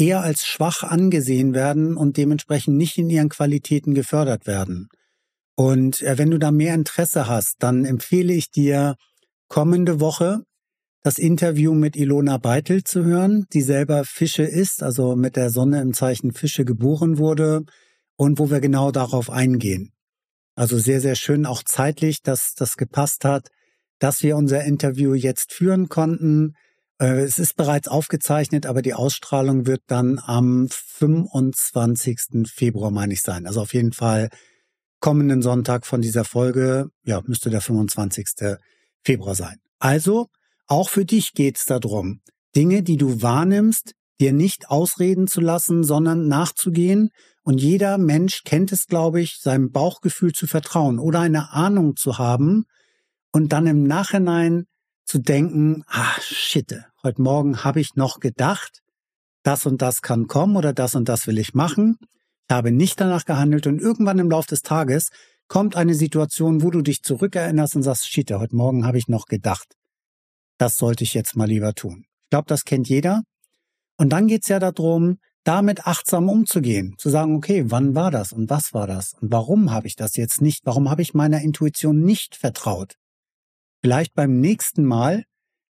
eher 0.00 0.22
als 0.22 0.46
schwach 0.46 0.82
angesehen 0.82 1.54
werden 1.54 1.96
und 1.96 2.16
dementsprechend 2.16 2.78
nicht 2.78 2.96
in 2.96 3.10
ihren 3.10 3.28
Qualitäten 3.28 3.94
gefördert 3.94 4.46
werden. 4.46 4.88
Und 5.54 6.00
äh, 6.00 6.16
wenn 6.16 6.30
du 6.30 6.38
da 6.38 6.50
mehr 6.50 6.74
Interesse 6.74 7.28
hast, 7.28 7.56
dann 7.58 7.84
empfehle 7.84 8.32
ich 8.32 8.50
dir 8.50 8.96
kommende 9.48 10.00
Woche 10.00 10.40
das 11.02 11.18
Interview 11.18 11.74
mit 11.74 11.96
Ilona 11.96 12.38
Beitel 12.38 12.84
zu 12.84 13.04
hören, 13.04 13.46
die 13.52 13.62
selber 13.62 14.04
Fische 14.04 14.44
ist, 14.44 14.82
also 14.82 15.16
mit 15.16 15.36
der 15.36 15.50
Sonne 15.50 15.82
im 15.82 15.92
Zeichen 15.92 16.32
Fische 16.32 16.64
geboren 16.64 17.18
wurde 17.18 17.64
und 18.16 18.38
wo 18.38 18.50
wir 18.50 18.60
genau 18.60 18.90
darauf 18.90 19.28
eingehen. 19.28 19.92
Also 20.60 20.76
sehr, 20.76 21.00
sehr 21.00 21.14
schön 21.14 21.46
auch 21.46 21.62
zeitlich, 21.62 22.20
dass 22.20 22.52
das 22.54 22.76
gepasst 22.76 23.24
hat, 23.24 23.48
dass 23.98 24.22
wir 24.22 24.36
unser 24.36 24.62
Interview 24.62 25.14
jetzt 25.14 25.54
führen 25.54 25.88
konnten. 25.88 26.54
Äh, 26.98 27.20
es 27.22 27.38
ist 27.38 27.56
bereits 27.56 27.88
aufgezeichnet, 27.88 28.66
aber 28.66 28.82
die 28.82 28.92
Ausstrahlung 28.92 29.64
wird 29.64 29.80
dann 29.86 30.18
am 30.22 30.68
25. 30.68 32.46
Februar, 32.46 32.90
meine 32.90 33.14
ich, 33.14 33.22
sein. 33.22 33.46
Also 33.46 33.62
auf 33.62 33.72
jeden 33.72 33.94
Fall 33.94 34.28
kommenden 35.00 35.40
Sonntag 35.40 35.86
von 35.86 36.02
dieser 36.02 36.24
Folge, 36.24 36.90
ja, 37.04 37.22
müsste 37.24 37.48
der 37.48 37.62
25. 37.62 38.58
Februar 39.02 39.34
sein. 39.34 39.56
Also, 39.78 40.26
auch 40.66 40.90
für 40.90 41.06
dich 41.06 41.32
geht 41.32 41.56
es 41.56 41.64
darum, 41.64 42.20
Dinge, 42.54 42.82
die 42.82 42.98
du 42.98 43.22
wahrnimmst, 43.22 43.94
dir 44.20 44.34
nicht 44.34 44.68
ausreden 44.68 45.26
zu 45.26 45.40
lassen, 45.40 45.84
sondern 45.84 46.28
nachzugehen. 46.28 47.08
Und 47.42 47.60
jeder 47.60 47.98
Mensch 47.98 48.44
kennt 48.44 48.72
es, 48.72 48.86
glaube 48.86 49.20
ich, 49.20 49.40
seinem 49.40 49.72
Bauchgefühl 49.72 50.32
zu 50.32 50.46
vertrauen 50.46 50.98
oder 50.98 51.20
eine 51.20 51.52
Ahnung 51.52 51.96
zu 51.96 52.18
haben 52.18 52.66
und 53.32 53.52
dann 53.52 53.66
im 53.66 53.82
Nachhinein 53.82 54.66
zu 55.04 55.18
denken, 55.18 55.82
ah, 55.86 56.14
shit, 56.20 56.84
heute 57.02 57.22
Morgen 57.22 57.64
habe 57.64 57.80
ich 57.80 57.96
noch 57.96 58.20
gedacht, 58.20 58.82
das 59.42 59.66
und 59.66 59.80
das 59.82 60.02
kann 60.02 60.26
kommen 60.26 60.56
oder 60.56 60.72
das 60.72 60.94
und 60.94 61.08
das 61.08 61.26
will 61.26 61.38
ich 61.38 61.54
machen. 61.54 61.96
Ich 62.48 62.54
habe 62.54 62.72
nicht 62.72 63.00
danach 63.00 63.24
gehandelt 63.24 63.66
und 63.66 63.80
irgendwann 63.80 64.18
im 64.18 64.30
Laufe 64.30 64.48
des 64.48 64.62
Tages 64.62 65.10
kommt 65.48 65.76
eine 65.76 65.94
Situation, 65.94 66.62
wo 66.62 66.70
du 66.70 66.82
dich 66.82 67.02
zurückerinnerst 67.02 67.76
und 67.76 67.82
sagst, 67.82 68.08
shit, 68.08 68.30
heute 68.30 68.54
Morgen 68.54 68.86
habe 68.86 68.98
ich 68.98 69.08
noch 69.08 69.26
gedacht. 69.26 69.74
Das 70.58 70.76
sollte 70.76 71.04
ich 71.04 71.14
jetzt 71.14 71.36
mal 71.36 71.48
lieber 71.48 71.74
tun. 71.74 72.04
Ich 72.24 72.30
glaube, 72.30 72.46
das 72.46 72.64
kennt 72.64 72.88
jeder. 72.88 73.22
Und 73.96 74.10
dann 74.10 74.28
geht's 74.28 74.48
ja 74.48 74.60
darum, 74.60 75.18
damit 75.44 75.86
achtsam 75.86 76.28
umzugehen, 76.28 76.94
zu 76.98 77.08
sagen, 77.08 77.34
okay, 77.34 77.64
wann 77.68 77.94
war 77.94 78.10
das 78.10 78.32
und 78.32 78.50
was 78.50 78.74
war 78.74 78.86
das 78.86 79.14
und 79.20 79.32
warum 79.32 79.70
habe 79.70 79.86
ich 79.86 79.96
das 79.96 80.16
jetzt 80.16 80.40
nicht, 80.40 80.66
warum 80.66 80.90
habe 80.90 81.02
ich 81.02 81.14
meiner 81.14 81.40
Intuition 81.40 82.02
nicht 82.02 82.36
vertraut? 82.36 82.96
Vielleicht 83.82 84.14
beim 84.14 84.40
nächsten 84.40 84.84
Mal, 84.84 85.24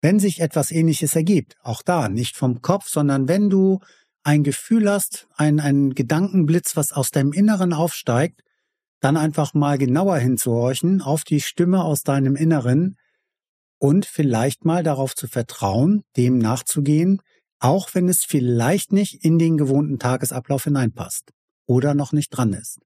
wenn 0.00 0.18
sich 0.18 0.40
etwas 0.40 0.72
Ähnliches 0.72 1.14
ergibt, 1.14 1.56
auch 1.62 1.82
da 1.82 2.08
nicht 2.08 2.36
vom 2.36 2.60
Kopf, 2.60 2.88
sondern 2.88 3.28
wenn 3.28 3.50
du 3.50 3.78
ein 4.24 4.42
Gefühl 4.42 4.90
hast, 4.90 5.28
ein, 5.36 5.60
ein 5.60 5.94
Gedankenblitz, 5.94 6.76
was 6.76 6.92
aus 6.92 7.10
deinem 7.10 7.32
Inneren 7.32 7.72
aufsteigt, 7.72 8.42
dann 9.00 9.16
einfach 9.16 9.54
mal 9.54 9.78
genauer 9.78 10.18
hinzuhorchen 10.18 11.02
auf 11.02 11.24
die 11.24 11.40
Stimme 11.40 11.82
aus 11.82 12.02
deinem 12.02 12.36
Inneren 12.36 12.96
und 13.78 14.06
vielleicht 14.06 14.64
mal 14.64 14.84
darauf 14.84 15.14
zu 15.14 15.26
vertrauen, 15.26 16.04
dem 16.16 16.38
nachzugehen, 16.38 17.20
auch 17.62 17.94
wenn 17.94 18.08
es 18.08 18.24
vielleicht 18.24 18.92
nicht 18.92 19.24
in 19.24 19.38
den 19.38 19.56
gewohnten 19.56 19.98
Tagesablauf 19.98 20.64
hineinpasst 20.64 21.30
oder 21.66 21.94
noch 21.94 22.12
nicht 22.12 22.30
dran 22.30 22.52
ist. 22.52 22.80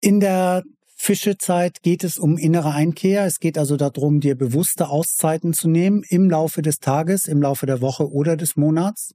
In 0.00 0.20
der 0.20 0.62
Fischezeit 0.94 1.82
geht 1.82 2.04
es 2.04 2.18
um 2.18 2.36
innere 2.36 2.72
Einkehr. 2.72 3.24
Es 3.24 3.40
geht 3.40 3.56
also 3.56 3.76
darum, 3.76 4.20
dir 4.20 4.36
bewusste 4.36 4.88
Auszeiten 4.88 5.54
zu 5.54 5.68
nehmen 5.68 6.02
im 6.06 6.28
Laufe 6.28 6.60
des 6.60 6.80
Tages, 6.80 7.26
im 7.26 7.40
Laufe 7.40 7.64
der 7.64 7.80
Woche 7.80 8.10
oder 8.10 8.36
des 8.36 8.56
Monats. 8.56 9.14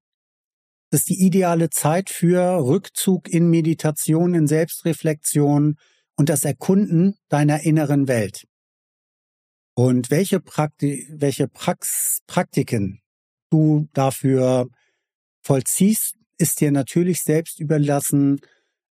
Das 0.90 1.02
ist 1.02 1.10
die 1.10 1.24
ideale 1.24 1.70
Zeit 1.70 2.10
für 2.10 2.66
Rückzug 2.66 3.30
in 3.30 3.50
Meditation, 3.52 4.34
in 4.34 4.48
Selbstreflexion 4.48 5.76
und 6.16 6.30
das 6.30 6.44
Erkunden 6.44 7.16
deiner 7.30 7.62
inneren 7.62 8.08
Welt. 8.08 8.49
Und 9.76 10.12
welche, 10.12 10.40
Prakti 10.40 11.08
welche 11.12 11.48
Prax 11.48 12.20
Praktiken 12.28 13.02
du 13.50 13.88
dafür 13.94 14.68
vollziehst, 15.42 16.16
ist 16.38 16.62
dir 16.62 16.72
natürlich 16.72 17.22
selbst 17.22 17.60
überlassen. 17.60 18.40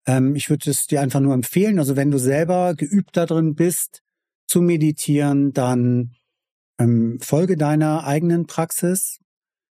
Ähm, 0.05 0.35
ich 0.35 0.49
würde 0.49 0.71
es 0.71 0.87
dir 0.87 1.01
einfach 1.01 1.19
nur 1.19 1.33
empfehlen. 1.33 1.79
Also 1.79 1.95
wenn 1.95 2.11
du 2.11 2.19
selber 2.19 2.75
geübt 2.75 3.17
darin 3.17 3.55
bist, 3.55 4.01
zu 4.47 4.61
meditieren, 4.61 5.53
dann 5.53 6.13
Ähm, 6.79 7.17
folge 7.21 7.57
deiner 7.57 8.05
eigenen 8.05 8.45
Praxis. 8.45 9.19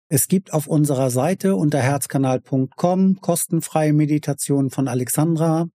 Es 0.10 0.28
gibt 0.28 0.54
auf 0.54 0.68
unserer 0.68 1.12
Seite 1.12 1.56
unter 1.56 1.80
herzkanal.com 1.80 3.22
kostenfreie 3.22 3.94
Meditationen 3.94 4.72
von 4.72 4.88
Alexandra 4.88 5.68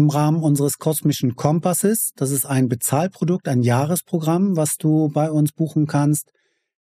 im 0.00 0.08
Rahmen 0.08 0.42
unseres 0.42 0.78
kosmischen 0.78 1.36
Kompasses. 1.36 2.12
Das 2.16 2.30
ist 2.30 2.46
ein 2.46 2.68
Bezahlprodukt, 2.68 3.46
ein 3.48 3.62
Jahresprogramm, 3.62 4.56
was 4.56 4.78
du 4.78 5.10
bei 5.10 5.30
uns 5.30 5.52
buchen 5.52 5.86
kannst. 5.86 6.32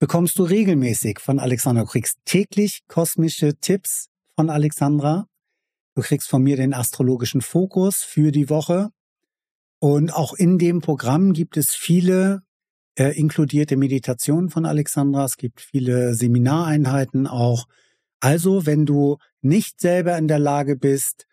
Bekommst 0.00 0.36
du 0.38 0.42
regelmäßig 0.42 1.20
von 1.20 1.38
Alexandra. 1.38 1.84
Du 1.84 1.90
kriegst 1.90 2.18
täglich 2.24 2.80
kosmische 2.88 3.54
Tipps 3.54 4.08
von 4.34 4.50
Alexandra. 4.50 5.28
Du 5.94 6.02
kriegst 6.02 6.28
von 6.28 6.42
mir 6.42 6.56
den 6.56 6.74
astrologischen 6.74 7.40
Fokus 7.40 8.02
für 8.02 8.32
die 8.32 8.50
Woche. 8.50 8.90
Und 9.78 10.12
auch 10.12 10.34
in 10.34 10.58
dem 10.58 10.80
Programm 10.80 11.34
gibt 11.34 11.56
es 11.56 11.70
viele 11.70 12.42
äh, 12.98 13.16
inkludierte 13.16 13.76
Meditationen 13.76 14.50
von 14.50 14.66
Alexandra. 14.66 15.24
Es 15.24 15.36
gibt 15.36 15.60
viele 15.60 16.14
Seminareinheiten 16.14 17.28
auch. 17.28 17.66
Also, 18.18 18.66
wenn 18.66 18.86
du 18.86 19.18
nicht 19.40 19.80
selber 19.80 20.18
in 20.18 20.26
der 20.26 20.40
Lage 20.40 20.74
bist, 20.76 21.26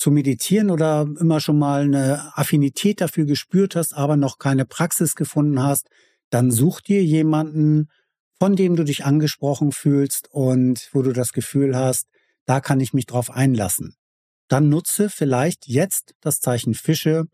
zu 0.00 0.10
meditieren 0.10 0.70
oder 0.70 1.06
immer 1.20 1.40
schon 1.40 1.58
mal 1.58 1.82
eine 1.82 2.34
Affinität 2.34 3.02
dafür 3.02 3.26
gespürt 3.26 3.76
hast, 3.76 3.94
aber 3.94 4.16
noch 4.16 4.38
keine 4.38 4.64
Praxis 4.64 5.14
gefunden 5.14 5.62
hast, 5.62 5.88
dann 6.30 6.50
such 6.50 6.80
dir 6.80 7.04
jemanden, 7.04 7.88
von 8.38 8.56
dem 8.56 8.76
du 8.76 8.84
dich 8.84 9.04
angesprochen 9.04 9.72
fühlst 9.72 10.28
und 10.30 10.88
wo 10.92 11.02
du 11.02 11.12
das 11.12 11.32
Gefühl 11.32 11.76
hast, 11.76 12.06
da 12.46 12.60
kann 12.60 12.80
ich 12.80 12.94
mich 12.94 13.04
drauf 13.04 13.30
einlassen. 13.30 13.94
Dann 14.48 14.70
nutze 14.70 15.10
vielleicht 15.10 15.68
jetzt 15.68 16.14
das 16.22 16.40
Zeichen 16.40 16.72
Fische, 16.72 17.26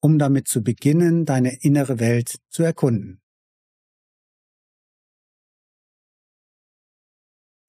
um 0.00 0.18
damit 0.18 0.48
zu 0.48 0.62
beginnen, 0.62 1.26
deine 1.26 1.62
innere 1.62 2.00
Welt 2.00 2.38
zu 2.48 2.62
erkunden. 2.62 3.20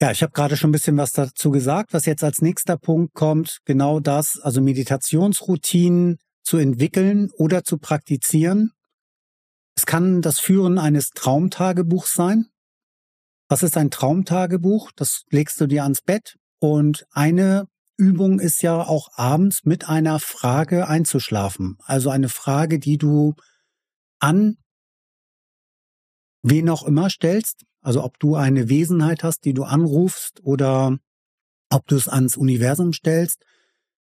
Ja, 0.00 0.10
ich 0.10 0.22
habe 0.22 0.32
gerade 0.32 0.56
schon 0.58 0.70
ein 0.70 0.72
bisschen 0.72 0.98
was 0.98 1.12
dazu 1.12 1.50
gesagt, 1.50 1.94
was 1.94 2.04
jetzt 2.04 2.22
als 2.22 2.42
nächster 2.42 2.76
Punkt 2.76 3.14
kommt. 3.14 3.58
Genau 3.64 3.98
das, 3.98 4.38
also 4.38 4.60
Meditationsroutinen 4.60 6.18
zu 6.42 6.58
entwickeln 6.58 7.30
oder 7.32 7.64
zu 7.64 7.78
praktizieren. 7.78 8.72
Es 9.74 9.86
kann 9.86 10.20
das 10.20 10.38
Führen 10.38 10.78
eines 10.78 11.10
Traumtagebuchs 11.10 12.12
sein. 12.12 12.46
Was 13.48 13.62
ist 13.62 13.76
ein 13.76 13.90
Traumtagebuch? 13.90 14.90
Das 14.96 15.22
legst 15.30 15.60
du 15.60 15.66
dir 15.66 15.84
ans 15.84 16.02
Bett 16.02 16.36
und 16.58 17.06
eine 17.10 17.66
Übung 17.96 18.38
ist 18.38 18.62
ja 18.62 18.82
auch 18.82 19.08
abends 19.14 19.64
mit 19.64 19.88
einer 19.88 20.20
Frage 20.20 20.88
einzuschlafen. 20.88 21.78
Also 21.84 22.10
eine 22.10 22.28
Frage, 22.28 22.78
die 22.78 22.98
du 22.98 23.34
an 24.18 24.58
wen 26.42 26.68
auch 26.68 26.84
immer 26.84 27.08
stellst, 27.10 27.64
also 27.86 28.02
ob 28.02 28.18
du 28.18 28.34
eine 28.34 28.68
Wesenheit 28.68 29.22
hast, 29.22 29.44
die 29.44 29.54
du 29.54 29.62
anrufst 29.62 30.40
oder 30.42 30.98
ob 31.70 31.86
du 31.86 31.94
es 31.94 32.08
ans 32.08 32.36
Universum 32.36 32.92
stellst. 32.92 33.44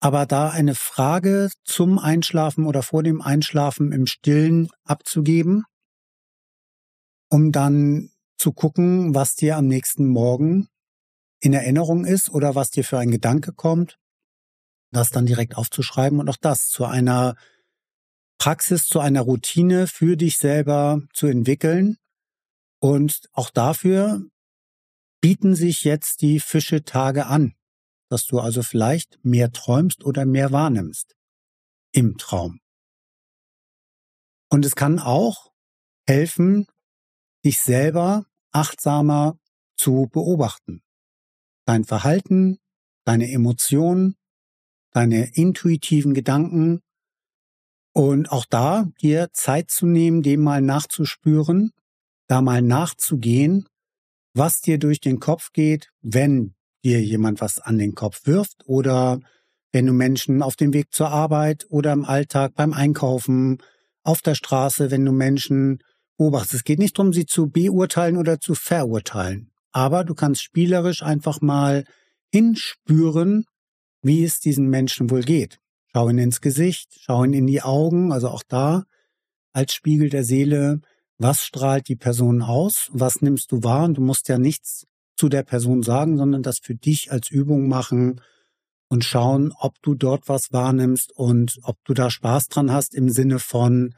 Aber 0.01 0.25
da 0.25 0.49
eine 0.49 0.75
Frage 0.75 1.51
zum 1.65 1.99
Einschlafen 1.99 2.65
oder 2.65 2.83
vor 2.83 3.03
dem 3.03 3.21
Einschlafen 3.21 3.93
im 3.93 4.07
Stillen 4.07 4.71
abzugeben, 4.85 5.65
um 7.29 7.53
dann 7.53 8.09
zu 8.39 8.53
gucken, 8.53 9.15
was 9.15 9.35
dir 9.35 9.59
am 9.59 9.67
nächsten 9.67 10.07
Morgen 10.07 10.69
in 11.41 11.53
Erinnerung 11.53 12.07
ist 12.07 12.31
oder 12.31 12.55
was 12.55 12.71
dir 12.71 12.85
für 12.85 12.99
ein 12.99 13.11
Gedanke 13.11 13.53
kommt, 13.53 13.99
das 14.93 15.11
dann 15.11 15.27
direkt 15.27 15.59
aufzuschreiben 15.59 16.21
und 16.21 16.31
auch 16.31 16.39
das 16.41 16.71
zu 16.71 16.87
einer 16.87 17.35
Praxis, 18.39 18.87
zu 18.87 19.01
einer 19.01 19.21
Routine 19.21 19.89
für 19.89 20.17
dich 20.17 20.39
selber 20.39 21.03
zu 21.13 21.27
entwickeln, 21.27 21.99
und 22.81 23.29
auch 23.33 23.51
dafür 23.51 24.23
bieten 25.21 25.55
sich 25.55 25.85
jetzt 25.85 26.23
die 26.23 26.41
Fische-Tage 26.41 27.27
an, 27.27 27.55
dass 28.09 28.27
du 28.27 28.38
also 28.38 28.62
vielleicht 28.62 29.19
mehr 29.25 29.53
träumst 29.53 30.05
oder 30.05 30.25
mehr 30.25 30.53
wahrnimmst 30.53 31.17
im 31.93 32.17
Traum. 32.19 32.61
Und 34.51 34.64
es 34.64 34.77
kann 34.77 34.99
auch 34.99 35.53
helfen, 36.07 36.67
dich 37.45 37.61
selber 37.61 38.27
achtsamer 38.51 39.38
zu 39.77 40.09
beobachten. 40.11 40.83
Dein 41.67 41.85
Verhalten, 41.85 42.59
deine 43.05 43.31
Emotionen, 43.31 44.17
deine 44.93 45.35
intuitiven 45.35 46.14
Gedanken 46.14 46.81
und 47.93 48.31
auch 48.33 48.47
da 48.47 48.87
dir 49.01 49.33
Zeit 49.33 49.71
zu 49.71 49.87
nehmen, 49.87 50.23
dem 50.23 50.43
mal 50.43 50.62
nachzuspüren 50.62 51.73
da 52.29 52.41
mal 52.41 52.62
nachzugehen, 52.62 53.67
was 54.35 54.61
dir 54.61 54.79
durch 54.79 55.01
den 55.01 55.19
Kopf 55.19 55.53
geht, 55.53 55.88
wenn 56.01 56.55
dir 56.85 57.03
jemand 57.03 57.41
was 57.41 57.59
an 57.59 57.79
den 57.79 57.95
Kopf 57.95 58.21
wirft 58.25 58.62
oder 58.67 59.19
wenn 59.73 59.87
du 59.87 59.93
Menschen 59.93 60.43
auf 60.43 60.57
dem 60.57 60.73
Weg 60.73 60.93
zur 60.93 61.09
Arbeit 61.09 61.67
oder 61.69 61.93
im 61.93 62.05
Alltag 62.05 62.55
beim 62.55 62.73
Einkaufen, 62.73 63.59
auf 64.03 64.23
der 64.23 64.35
Straße, 64.35 64.91
wenn 64.91 65.05
du 65.05 65.12
Menschen 65.12 65.81
beobachtest. 66.17 66.55
Es 66.55 66.64
geht 66.64 66.79
nicht 66.79 66.99
darum, 66.99 67.12
sie 67.12 67.27
zu 67.27 67.51
beurteilen 67.51 68.17
oder 68.17 68.41
zu 68.41 68.55
verurteilen. 68.55 69.51
Aber 69.73 70.05
du 70.05 70.14
kannst 70.14 70.43
spielerisch 70.43 71.03
einfach 71.03 71.41
mal 71.41 71.85
hinspüren, 72.33 73.45
wie 74.03 74.25
es 74.25 74.41
diesen 74.41 74.69
Menschen 74.69 75.11
wohl 75.11 75.23
geht. 75.23 75.59
Schau 75.93 76.09
ihn 76.09 76.19
ins 76.19 76.41
Gesicht, 76.41 76.88
schau 77.01 77.25
ihn 77.25 77.35
in 77.35 77.47
die 77.47 77.62
Augen, 77.62 78.12
also 78.12 78.29
auch 78.29 78.43
da 78.47 78.85
als 79.53 79.75
Spiegel 79.75 80.09
der 80.09 80.25
Seele 80.25 80.81
was 81.19 81.45
strahlt 81.45 81.89
die 81.89 81.97
Person 81.97 82.43
aus, 82.43 82.89
was 82.93 83.21
nimmst 83.21 83.51
du 83.53 83.63
wahr 83.63 83.85
und 83.85 83.95
du 83.95 84.01
musst 84.01 84.29
ja 84.29 84.39
nichts 84.39 84.87
zu 85.17 85.29
der 85.29 85.43
Person 85.43 85.83
sagen, 85.83 86.17
sondern 86.17 86.43
das 86.43 86.61
für 86.61 86.77
dich 86.77 87.11
als 87.11 87.31
Übung 87.31 87.69
machen 87.69 88.21
und 88.89 89.05
schauen, 89.05 89.53
ob 89.59 89.81
du 89.83 89.95
dort 89.95 90.29
was 90.29 90.53
wahrnimmst 90.53 91.13
und 91.13 91.59
ob 91.63 91.77
du 91.85 91.93
da 91.93 92.11
Spaß 92.11 92.49
dran 92.49 92.73
hast 92.73 92.95
im 92.95 93.11
Sinne 93.11 93.41
von, 93.41 93.95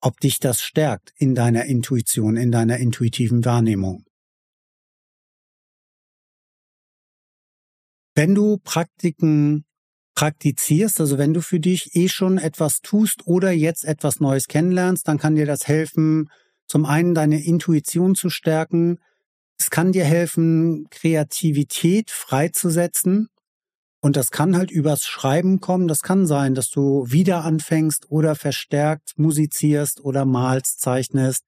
ob 0.00 0.18
dich 0.20 0.40
das 0.40 0.62
stärkt 0.62 1.12
in 1.16 1.34
deiner 1.34 1.66
Intuition, 1.66 2.36
in 2.36 2.50
deiner 2.50 2.78
intuitiven 2.78 3.44
Wahrnehmung. 3.44 4.04
Wenn 8.14 8.34
du 8.34 8.58
Praktiken 8.58 9.64
praktizierst, 10.14 11.00
also 11.00 11.18
wenn 11.18 11.32
du 11.34 11.40
für 11.40 11.60
dich 11.60 11.94
eh 11.94 12.08
schon 12.08 12.38
etwas 12.38 12.80
tust 12.80 13.26
oder 13.26 13.50
jetzt 13.52 13.84
etwas 13.84 14.20
Neues 14.20 14.48
kennenlernst, 14.48 15.06
dann 15.08 15.18
kann 15.18 15.36
dir 15.36 15.46
das 15.46 15.68
helfen, 15.68 16.28
zum 16.66 16.84
einen 16.84 17.14
deine 17.14 17.44
Intuition 17.44 18.14
zu 18.14 18.30
stärken. 18.30 18.98
Es 19.58 19.70
kann 19.70 19.92
dir 19.92 20.04
helfen, 20.04 20.86
Kreativität 20.90 22.10
freizusetzen. 22.10 23.28
Und 24.00 24.16
das 24.16 24.32
kann 24.32 24.56
halt 24.56 24.72
übers 24.72 25.04
Schreiben 25.04 25.60
kommen. 25.60 25.86
Das 25.86 26.02
kann 26.02 26.26
sein, 26.26 26.54
dass 26.54 26.70
du 26.70 27.04
wieder 27.08 27.44
anfängst 27.44 28.10
oder 28.10 28.34
verstärkt 28.34 29.12
musizierst 29.16 30.00
oder 30.00 30.24
malst, 30.24 30.80
zeichnest, 30.80 31.44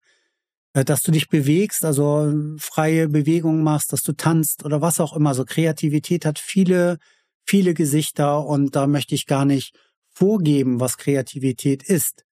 äh, 0.75 0.85
dass 0.85 1.03
du 1.03 1.11
dich 1.11 1.29
bewegst, 1.29 1.85
also 1.85 2.33
freie 2.59 3.09
Bewegungen 3.09 3.65
machst, 3.65 3.93
dass 3.93 4.03
du 4.03 4.13
tanzt 4.13 4.65
oder 4.65 4.81
was 4.81 5.01
auch 5.01 5.17
immer. 5.17 5.35
So 5.35 5.45
Kreativität 5.45 6.25
hat 6.25 6.39
viele, 6.39 6.99
viele 7.45 7.75
Gesichter 7.75 8.47
und 8.47 8.77
da 8.77 8.87
möchte 8.87 9.17
ich 9.17 9.27
gar 9.27 9.45
nicht 9.45 9.77
vorgeben, 10.11 10.79
was 10.79 10.97
Kreativität 10.97 11.83
ist 11.83 12.25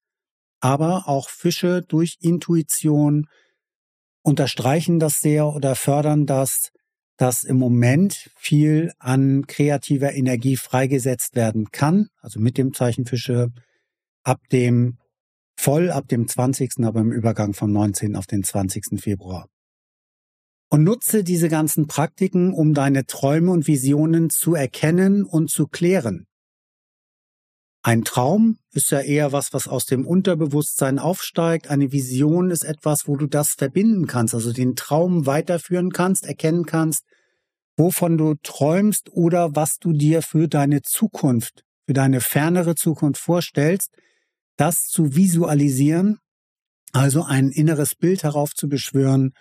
aber 0.63 1.09
auch 1.09 1.29
Fische 1.29 1.81
durch 1.85 2.15
Intuition 2.21 3.27
unterstreichen 4.21 4.97
das 4.97 5.19
sehr 5.19 5.47
oder 5.47 5.75
fördern 5.75 6.25
das, 6.25 6.69
dass 7.17 7.43
im 7.43 7.57
Moment 7.57 8.31
viel 8.37 8.93
an 8.97 9.45
kreativer 9.45 10.13
Energie 10.13 10.55
freigesetzt 10.55 11.35
werden 11.35 11.71
kann. 11.71 12.07
Also 12.21 12.39
mit 12.39 12.57
dem 12.57 12.73
Zeichen 12.73 13.05
Fische 13.05 13.49
ab 14.23 14.39
dem 14.53 14.99
voll 15.57 15.91
ab 15.91 16.07
dem 16.07 16.29
20., 16.29 16.85
aber 16.85 17.01
im 17.01 17.11
Übergang 17.11 17.53
vom 17.53 17.73
19. 17.73 18.15
auf 18.15 18.25
den 18.25 18.43
20. 18.43 19.01
Februar. 19.01 19.49
Und 20.69 20.85
nutze 20.85 21.25
diese 21.25 21.49
ganzen 21.49 21.87
Praktiken, 21.87 22.53
um 22.53 22.73
deine 22.73 23.05
Träume 23.05 23.51
und 23.51 23.67
Visionen 23.67 24.29
zu 24.29 24.55
erkennen 24.55 25.25
und 25.25 25.51
zu 25.51 25.67
klären. 25.67 26.25
Ein 27.85 28.05
Traum 28.05 28.59
ist 28.71 28.91
ja 28.91 29.01
eher 29.01 29.33
was, 29.33 29.51
was 29.51 29.67
aus 29.67 29.85
dem 29.85 30.07
Unterbewusstsein 30.07 30.99
aufsteigt. 30.99 31.69
Eine 31.69 31.91
Vision 31.91 32.49
ist 32.49 32.63
etwas, 32.63 33.09
wo 33.09 33.17
du 33.17 33.27
das 33.27 33.51
verbinden 33.51 34.07
kannst, 34.07 34.33
also 34.33 34.53
den 34.53 34.77
Traum 34.77 35.25
weiterführen 35.25 35.91
kannst, 35.91 36.25
erkennen 36.25 36.65
kannst, 36.65 37.03
wovon 37.75 38.17
du 38.17 38.35
träumst 38.41 39.11
oder 39.11 39.57
was 39.57 39.79
du 39.79 39.91
dir 39.91 40.21
für 40.21 40.47
deine 40.47 40.81
Zukunft, 40.81 41.65
für 41.85 41.91
deine 41.91 42.21
fernere 42.21 42.75
Zukunft 42.75 43.21
vorstellst, 43.21 43.91
das 44.55 44.87
zu 44.87 45.17
visualisieren, 45.17 46.19
also 46.93 47.23
ein 47.23 47.49
inneres 47.49 47.95
Bild 47.95 48.23
heraufzubeschwören, 48.23 49.33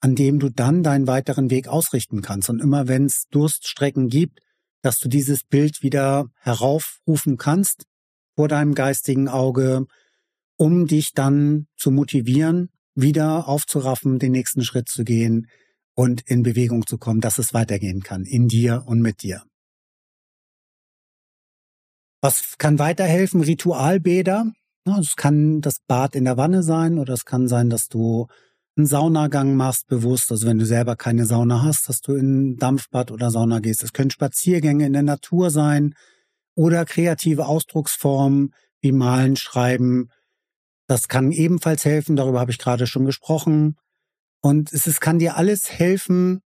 an 0.00 0.14
dem 0.14 0.38
du 0.38 0.48
dann 0.48 0.82
deinen 0.82 1.06
weiteren 1.06 1.50
Weg 1.50 1.68
ausrichten 1.68 2.22
kannst. 2.22 2.48
Und 2.48 2.62
immer 2.62 2.88
wenn 2.88 3.04
es 3.04 3.26
Durststrecken 3.30 4.08
gibt, 4.08 4.40
dass 4.80 4.98
du 4.98 5.10
dieses 5.10 5.44
Bild 5.44 5.82
wieder 5.82 6.28
heraufrufen 6.40 7.36
kannst 7.36 7.84
vor 8.40 8.48
deinem 8.48 8.74
geistigen 8.74 9.28
Auge, 9.28 9.84
um 10.56 10.86
dich 10.86 11.12
dann 11.12 11.66
zu 11.76 11.90
motivieren, 11.90 12.70
wieder 12.94 13.46
aufzuraffen, 13.46 14.18
den 14.18 14.32
nächsten 14.32 14.64
Schritt 14.64 14.88
zu 14.88 15.04
gehen 15.04 15.46
und 15.94 16.22
in 16.22 16.42
Bewegung 16.42 16.86
zu 16.86 16.96
kommen, 16.96 17.20
dass 17.20 17.36
es 17.36 17.52
weitergehen 17.52 18.00
kann, 18.00 18.24
in 18.24 18.48
dir 18.48 18.84
und 18.86 19.02
mit 19.02 19.20
dir. 19.22 19.42
Was 22.22 22.54
kann 22.56 22.78
weiterhelfen? 22.78 23.42
Ritualbäder. 23.42 24.50
Es 24.98 25.16
kann 25.16 25.60
das 25.60 25.80
Bad 25.86 26.16
in 26.16 26.24
der 26.24 26.38
Wanne 26.38 26.62
sein 26.62 26.98
oder 26.98 27.12
es 27.12 27.26
kann 27.26 27.46
sein, 27.46 27.68
dass 27.68 27.88
du 27.88 28.26
einen 28.74 28.86
Saunagang 28.86 29.54
machst 29.54 29.86
bewusst. 29.86 30.32
Also 30.32 30.46
wenn 30.46 30.56
du 30.56 30.64
selber 30.64 30.96
keine 30.96 31.26
Sauna 31.26 31.62
hast, 31.62 31.90
dass 31.90 32.00
du 32.00 32.14
in 32.14 32.56
Dampfbad 32.56 33.10
oder 33.10 33.30
Sauna 33.30 33.58
gehst. 33.58 33.84
Es 33.84 33.92
können 33.92 34.10
Spaziergänge 34.10 34.86
in 34.86 34.94
der 34.94 35.02
Natur 35.02 35.50
sein 35.50 35.94
oder 36.60 36.84
kreative 36.84 37.46
Ausdrucksformen 37.46 38.54
wie 38.82 38.92
Malen, 38.92 39.36
Schreiben. 39.36 40.10
Das 40.86 41.08
kann 41.08 41.32
ebenfalls 41.32 41.86
helfen. 41.86 42.16
Darüber 42.16 42.38
habe 42.38 42.50
ich 42.50 42.58
gerade 42.58 42.86
schon 42.86 43.06
gesprochen. 43.06 43.78
Und 44.42 44.70
es, 44.70 44.86
es 44.86 45.00
kann 45.00 45.18
dir 45.18 45.38
alles 45.38 45.72
helfen, 45.72 46.42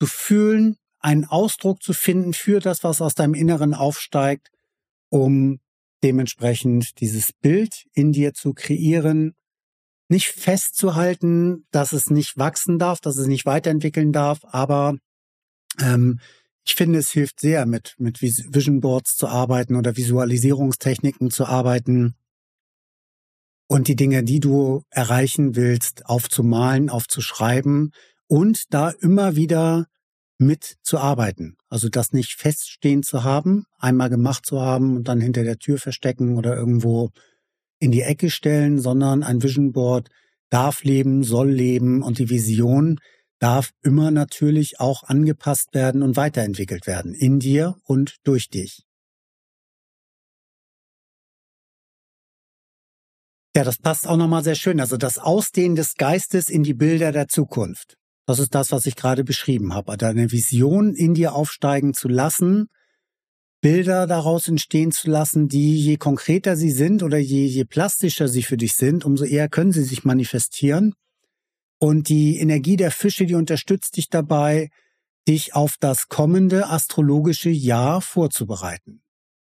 zu 0.00 0.06
fühlen, 0.06 0.78
einen 0.98 1.26
Ausdruck 1.26 1.82
zu 1.82 1.92
finden 1.92 2.32
für 2.32 2.60
das, 2.60 2.82
was 2.84 3.02
aus 3.02 3.14
deinem 3.14 3.34
Inneren 3.34 3.74
aufsteigt, 3.74 4.48
um 5.10 5.60
dementsprechend 6.02 6.98
dieses 7.00 7.34
Bild 7.34 7.84
in 7.92 8.12
dir 8.12 8.32
zu 8.32 8.54
kreieren, 8.54 9.34
nicht 10.08 10.28
festzuhalten, 10.28 11.66
dass 11.70 11.92
es 11.92 12.08
nicht 12.08 12.38
wachsen 12.38 12.78
darf, 12.78 12.98
dass 12.98 13.18
es 13.18 13.26
nicht 13.26 13.44
weiterentwickeln 13.44 14.12
darf, 14.12 14.38
aber 14.44 14.96
ähm, 15.82 16.18
ich 16.66 16.74
finde, 16.74 16.98
es 16.98 17.10
hilft 17.10 17.40
sehr, 17.40 17.64
mit, 17.64 17.94
mit 17.98 18.20
Vision 18.20 18.80
Boards 18.80 19.16
zu 19.16 19.28
arbeiten 19.28 19.76
oder 19.76 19.96
Visualisierungstechniken 19.96 21.30
zu 21.30 21.46
arbeiten 21.46 22.16
und 23.68 23.86
die 23.88 23.94
Dinge, 23.94 24.24
die 24.24 24.40
du 24.40 24.82
erreichen 24.90 25.54
willst, 25.54 26.06
aufzumalen, 26.06 26.90
aufzuschreiben 26.90 27.92
und 28.26 28.74
da 28.74 28.90
immer 28.90 29.36
wieder 29.36 29.86
mitzuarbeiten. 30.38 31.56
Also 31.68 31.88
das 31.88 32.12
nicht 32.12 32.34
feststehen 32.34 33.04
zu 33.04 33.22
haben, 33.22 33.64
einmal 33.78 34.10
gemacht 34.10 34.44
zu 34.44 34.60
haben 34.60 34.96
und 34.96 35.08
dann 35.08 35.20
hinter 35.20 35.44
der 35.44 35.58
Tür 35.58 35.78
verstecken 35.78 36.36
oder 36.36 36.56
irgendwo 36.56 37.10
in 37.78 37.92
die 37.92 38.02
Ecke 38.02 38.28
stellen, 38.28 38.80
sondern 38.80 39.22
ein 39.22 39.42
Vision 39.42 39.72
Board 39.72 40.08
darf 40.50 40.82
leben, 40.82 41.22
soll 41.22 41.50
leben 41.50 42.02
und 42.02 42.18
die 42.18 42.28
Vision 42.28 42.98
darf 43.38 43.70
immer 43.82 44.10
natürlich 44.10 44.80
auch 44.80 45.02
angepasst 45.02 45.74
werden 45.74 46.02
und 46.02 46.16
weiterentwickelt 46.16 46.86
werden 46.86 47.14
in 47.14 47.38
dir 47.38 47.76
und 47.84 48.16
durch 48.24 48.48
dich. 48.48 48.84
Ja, 53.54 53.64
das 53.64 53.78
passt 53.78 54.06
auch 54.06 54.18
nochmal 54.18 54.44
sehr 54.44 54.54
schön. 54.54 54.80
Also 54.80 54.98
das 54.98 55.18
Ausdehnen 55.18 55.76
des 55.76 55.94
Geistes 55.94 56.50
in 56.50 56.62
die 56.62 56.74
Bilder 56.74 57.10
der 57.10 57.26
Zukunft. 57.26 57.96
Das 58.26 58.38
ist 58.38 58.54
das, 58.54 58.70
was 58.72 58.84
ich 58.84 58.96
gerade 58.96 59.24
beschrieben 59.24 59.72
habe. 59.72 59.96
Deine 59.96 60.30
Vision 60.30 60.94
in 60.94 61.14
dir 61.14 61.34
aufsteigen 61.34 61.94
zu 61.94 62.08
lassen, 62.08 62.68
Bilder 63.62 64.06
daraus 64.06 64.46
entstehen 64.48 64.92
zu 64.92 65.08
lassen, 65.10 65.48
die 65.48 65.76
je 65.76 65.96
konkreter 65.96 66.56
sie 66.56 66.70
sind 66.70 67.02
oder 67.02 67.18
je, 67.18 67.46
je 67.46 67.64
plastischer 67.64 68.28
sie 68.28 68.42
für 68.42 68.56
dich 68.56 68.74
sind, 68.74 69.04
umso 69.04 69.24
eher 69.24 69.48
können 69.48 69.72
sie 69.72 69.84
sich 69.84 70.04
manifestieren. 70.04 70.94
Und 71.78 72.08
die 72.08 72.38
Energie 72.38 72.76
der 72.76 72.90
Fische, 72.90 73.26
die 73.26 73.34
unterstützt 73.34 73.96
dich 73.96 74.08
dabei, 74.08 74.70
dich 75.28 75.54
auf 75.54 75.76
das 75.78 76.08
kommende 76.08 76.68
astrologische 76.68 77.50
Jahr 77.50 78.00
vorzubereiten. 78.00 79.02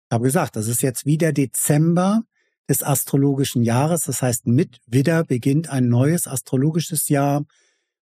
Ich 0.09 0.15
habe 0.15 0.25
gesagt, 0.25 0.55
das 0.55 0.67
ist 0.67 0.81
jetzt 0.81 1.05
wieder 1.05 1.33
Dezember 1.33 2.23
des 2.69 2.83
astrologischen 2.83 3.63
Jahres. 3.63 4.03
Das 4.03 4.21
heißt, 4.21 4.47
mit 4.47 4.79
Widder 4.85 5.23
beginnt 5.23 5.69
ein 5.69 5.89
neues 5.89 6.27
astrologisches 6.27 7.09
Jahr. 7.09 7.45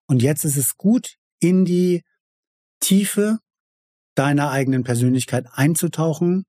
Und 0.08 0.22
jetzt 0.22 0.46
ist 0.46 0.58
es 0.58 0.78
gut, 0.78 1.17
in 1.39 1.65
die 1.65 2.04
Tiefe 2.80 3.39
deiner 4.15 4.52
eigenen 4.52 4.84
Persönlichkeit 4.84 5.48
einzutauchen, 5.52 6.46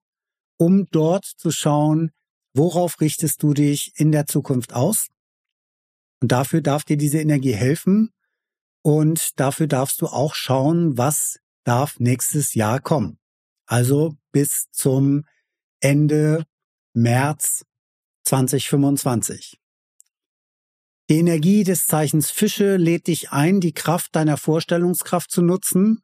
um 0.58 0.88
dort 0.90 1.24
zu 1.24 1.50
schauen, 1.50 2.10
worauf 2.54 3.00
richtest 3.00 3.42
du 3.42 3.54
dich 3.54 3.92
in 3.96 4.12
der 4.12 4.26
Zukunft 4.26 4.74
aus. 4.74 5.08
Und 6.22 6.30
dafür 6.30 6.62
darf 6.62 6.84
dir 6.84 6.96
diese 6.96 7.20
Energie 7.20 7.52
helfen. 7.52 8.10
Und 8.82 9.40
dafür 9.40 9.66
darfst 9.66 10.00
du 10.00 10.06
auch 10.06 10.34
schauen, 10.34 10.96
was 10.96 11.38
darf 11.64 11.98
nächstes 11.98 12.54
Jahr 12.54 12.80
kommen. 12.80 13.18
Also 13.66 14.16
bis 14.30 14.66
zum 14.70 15.24
Ende 15.80 16.44
März 16.94 17.64
2025. 18.24 19.58
Die 21.10 21.18
Energie 21.18 21.64
des 21.64 21.86
Zeichens 21.86 22.30
Fische 22.30 22.76
lädt 22.76 23.08
dich 23.08 23.32
ein, 23.32 23.60
die 23.60 23.72
Kraft 23.72 24.14
deiner 24.14 24.36
Vorstellungskraft 24.36 25.30
zu 25.30 25.42
nutzen 25.42 26.02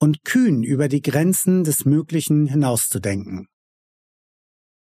und 0.00 0.24
kühn 0.24 0.64
über 0.64 0.88
die 0.88 1.02
Grenzen 1.02 1.62
des 1.62 1.84
Möglichen 1.84 2.46
hinauszudenken. 2.46 3.46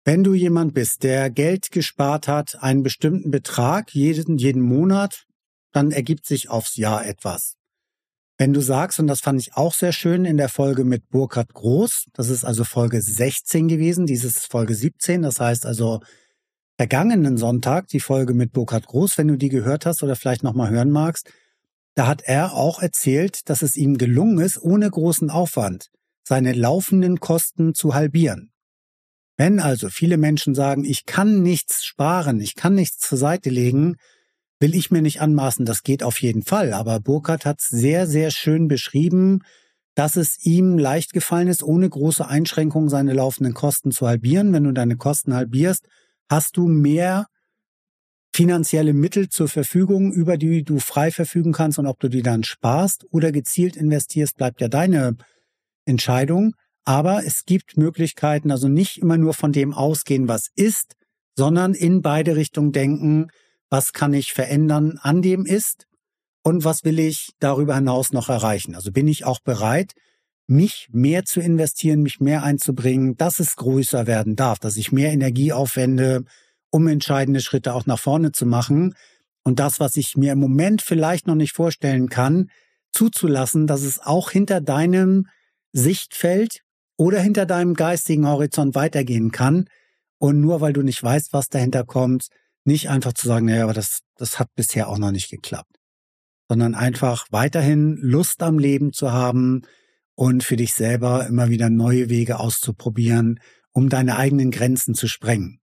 Wenn 0.04 0.24
du 0.24 0.34
jemand 0.34 0.74
bist, 0.74 1.04
der 1.04 1.30
Geld 1.30 1.70
gespart 1.70 2.26
hat, 2.26 2.56
einen 2.60 2.82
bestimmten 2.82 3.30
Betrag 3.30 3.94
jeden, 3.94 4.36
jeden 4.36 4.62
Monat, 4.62 5.26
dann 5.72 5.92
ergibt 5.92 6.26
sich 6.26 6.50
aufs 6.50 6.76
Jahr 6.76 7.06
etwas. 7.06 7.54
Wenn 8.36 8.52
du 8.52 8.60
sagst, 8.60 8.98
und 8.98 9.06
das 9.06 9.20
fand 9.20 9.40
ich 9.40 9.54
auch 9.54 9.72
sehr 9.72 9.92
schön 9.92 10.24
in 10.24 10.36
der 10.36 10.48
Folge 10.48 10.82
mit 10.82 11.08
Burkhard 11.10 11.54
Groß, 11.54 12.06
das 12.14 12.30
ist 12.30 12.44
also 12.44 12.64
Folge 12.64 13.00
16 13.00 13.68
gewesen, 13.68 14.06
dieses 14.06 14.36
ist 14.38 14.50
Folge 14.50 14.74
17, 14.74 15.22
das 15.22 15.38
heißt 15.38 15.66
also 15.66 16.00
vergangenen 16.76 17.36
Sonntag, 17.36 17.86
die 17.86 18.00
Folge 18.00 18.34
mit 18.34 18.52
Burkhard 18.52 18.86
Groß, 18.86 19.18
wenn 19.18 19.28
du 19.28 19.36
die 19.36 19.50
gehört 19.50 19.86
hast 19.86 20.02
oder 20.02 20.16
vielleicht 20.16 20.42
nochmal 20.42 20.70
hören 20.70 20.90
magst, 20.90 21.30
da 21.94 22.08
hat 22.08 22.22
er 22.22 22.54
auch 22.54 22.82
erzählt, 22.82 23.48
dass 23.48 23.62
es 23.62 23.76
ihm 23.76 23.98
gelungen 23.98 24.40
ist, 24.40 24.60
ohne 24.60 24.90
großen 24.90 25.30
Aufwand 25.30 25.90
seine 26.24 26.52
laufenden 26.52 27.20
Kosten 27.20 27.74
zu 27.74 27.94
halbieren. 27.94 28.51
Wenn 29.36 29.60
also 29.60 29.88
viele 29.88 30.16
Menschen 30.16 30.54
sagen, 30.54 30.84
ich 30.84 31.06
kann 31.06 31.42
nichts 31.42 31.84
sparen, 31.84 32.40
ich 32.40 32.54
kann 32.54 32.74
nichts 32.74 32.98
zur 32.98 33.18
Seite 33.18 33.50
legen, 33.50 33.96
will 34.60 34.74
ich 34.74 34.90
mir 34.90 35.02
nicht 35.02 35.20
anmaßen, 35.20 35.64
das 35.64 35.82
geht 35.82 36.02
auf 36.02 36.20
jeden 36.22 36.42
Fall. 36.42 36.72
Aber 36.72 37.00
Burkhardt 37.00 37.44
hat 37.46 37.60
sehr, 37.60 38.06
sehr 38.06 38.30
schön 38.30 38.68
beschrieben, 38.68 39.40
dass 39.94 40.16
es 40.16 40.44
ihm 40.44 40.78
leicht 40.78 41.12
gefallen 41.12 41.48
ist, 41.48 41.62
ohne 41.62 41.88
große 41.88 42.26
Einschränkungen 42.26 42.88
seine 42.88 43.12
laufenden 43.12 43.54
Kosten 43.54 43.90
zu 43.90 44.06
halbieren. 44.06 44.52
Wenn 44.52 44.64
du 44.64 44.72
deine 44.72 44.96
Kosten 44.96 45.34
halbierst, 45.34 45.86
hast 46.30 46.56
du 46.56 46.68
mehr 46.68 47.26
finanzielle 48.34 48.94
Mittel 48.94 49.28
zur 49.28 49.48
Verfügung, 49.48 50.12
über 50.12 50.38
die 50.38 50.62
du 50.62 50.78
frei 50.78 51.10
verfügen 51.10 51.52
kannst 51.52 51.78
und 51.78 51.86
ob 51.86 52.00
du 52.00 52.08
die 52.08 52.22
dann 52.22 52.44
sparst 52.44 53.04
oder 53.10 53.30
gezielt 53.32 53.76
investierst, 53.76 54.36
bleibt 54.36 54.60
ja 54.62 54.68
deine 54.68 55.16
Entscheidung. 55.84 56.54
Aber 56.84 57.24
es 57.24 57.44
gibt 57.44 57.76
Möglichkeiten, 57.76 58.50
also 58.50 58.68
nicht 58.68 58.98
immer 58.98 59.16
nur 59.16 59.34
von 59.34 59.52
dem 59.52 59.72
ausgehen, 59.72 60.28
was 60.28 60.48
ist, 60.54 60.94
sondern 61.36 61.74
in 61.74 62.02
beide 62.02 62.36
Richtungen 62.36 62.72
denken, 62.72 63.28
was 63.70 63.92
kann 63.92 64.12
ich 64.12 64.32
verändern 64.32 64.98
an 65.00 65.22
dem 65.22 65.46
ist 65.46 65.86
und 66.42 66.64
was 66.64 66.84
will 66.84 66.98
ich 66.98 67.30
darüber 67.38 67.76
hinaus 67.76 68.12
noch 68.12 68.28
erreichen. 68.28 68.74
Also 68.74 68.92
bin 68.92 69.08
ich 69.08 69.24
auch 69.24 69.40
bereit, 69.40 69.92
mich 70.46 70.88
mehr 70.92 71.24
zu 71.24 71.40
investieren, 71.40 72.02
mich 72.02 72.20
mehr 72.20 72.42
einzubringen, 72.42 73.16
dass 73.16 73.38
es 73.38 73.56
größer 73.56 74.06
werden 74.06 74.36
darf, 74.36 74.58
dass 74.58 74.76
ich 74.76 74.92
mehr 74.92 75.12
Energie 75.12 75.52
aufwende, 75.52 76.24
um 76.70 76.88
entscheidende 76.88 77.40
Schritte 77.40 77.74
auch 77.74 77.86
nach 77.86 77.98
vorne 77.98 78.32
zu 78.32 78.44
machen. 78.44 78.94
Und 79.44 79.58
das, 79.60 79.80
was 79.80 79.96
ich 79.96 80.16
mir 80.16 80.32
im 80.32 80.40
Moment 80.40 80.82
vielleicht 80.82 81.26
noch 81.26 81.34
nicht 81.34 81.52
vorstellen 81.52 82.08
kann, 82.08 82.50
zuzulassen, 82.92 83.66
dass 83.66 83.82
es 83.82 84.00
auch 84.00 84.30
hinter 84.30 84.60
deinem 84.60 85.28
Sichtfeld 85.72 86.62
oder 86.96 87.20
hinter 87.20 87.46
deinem 87.46 87.74
geistigen 87.74 88.26
Horizont 88.26 88.74
weitergehen 88.74 89.30
kann. 89.32 89.66
Und 90.18 90.40
nur 90.40 90.60
weil 90.60 90.72
du 90.72 90.82
nicht 90.82 91.02
weißt, 91.02 91.32
was 91.32 91.48
dahinter 91.48 91.84
kommt, 91.84 92.28
nicht 92.64 92.88
einfach 92.90 93.12
zu 93.12 93.26
sagen, 93.26 93.46
naja, 93.46 93.64
aber 93.64 93.74
das, 93.74 94.00
das 94.16 94.38
hat 94.38 94.48
bisher 94.54 94.88
auch 94.88 94.98
noch 94.98 95.10
nicht 95.10 95.30
geklappt. 95.30 95.76
Sondern 96.48 96.74
einfach 96.74 97.26
weiterhin 97.30 97.96
Lust 97.96 98.42
am 98.42 98.58
Leben 98.58 98.92
zu 98.92 99.12
haben, 99.12 99.62
und 100.14 100.44
für 100.44 100.56
dich 100.56 100.72
selber 100.74 101.26
immer 101.26 101.48
wieder 101.48 101.70
neue 101.70 102.08
Wege 102.08 102.38
auszuprobieren, 102.38 103.40
um 103.72 103.88
deine 103.88 104.16
eigenen 104.16 104.50
Grenzen 104.50 104.94
zu 104.94 105.08
sprengen. 105.08 105.60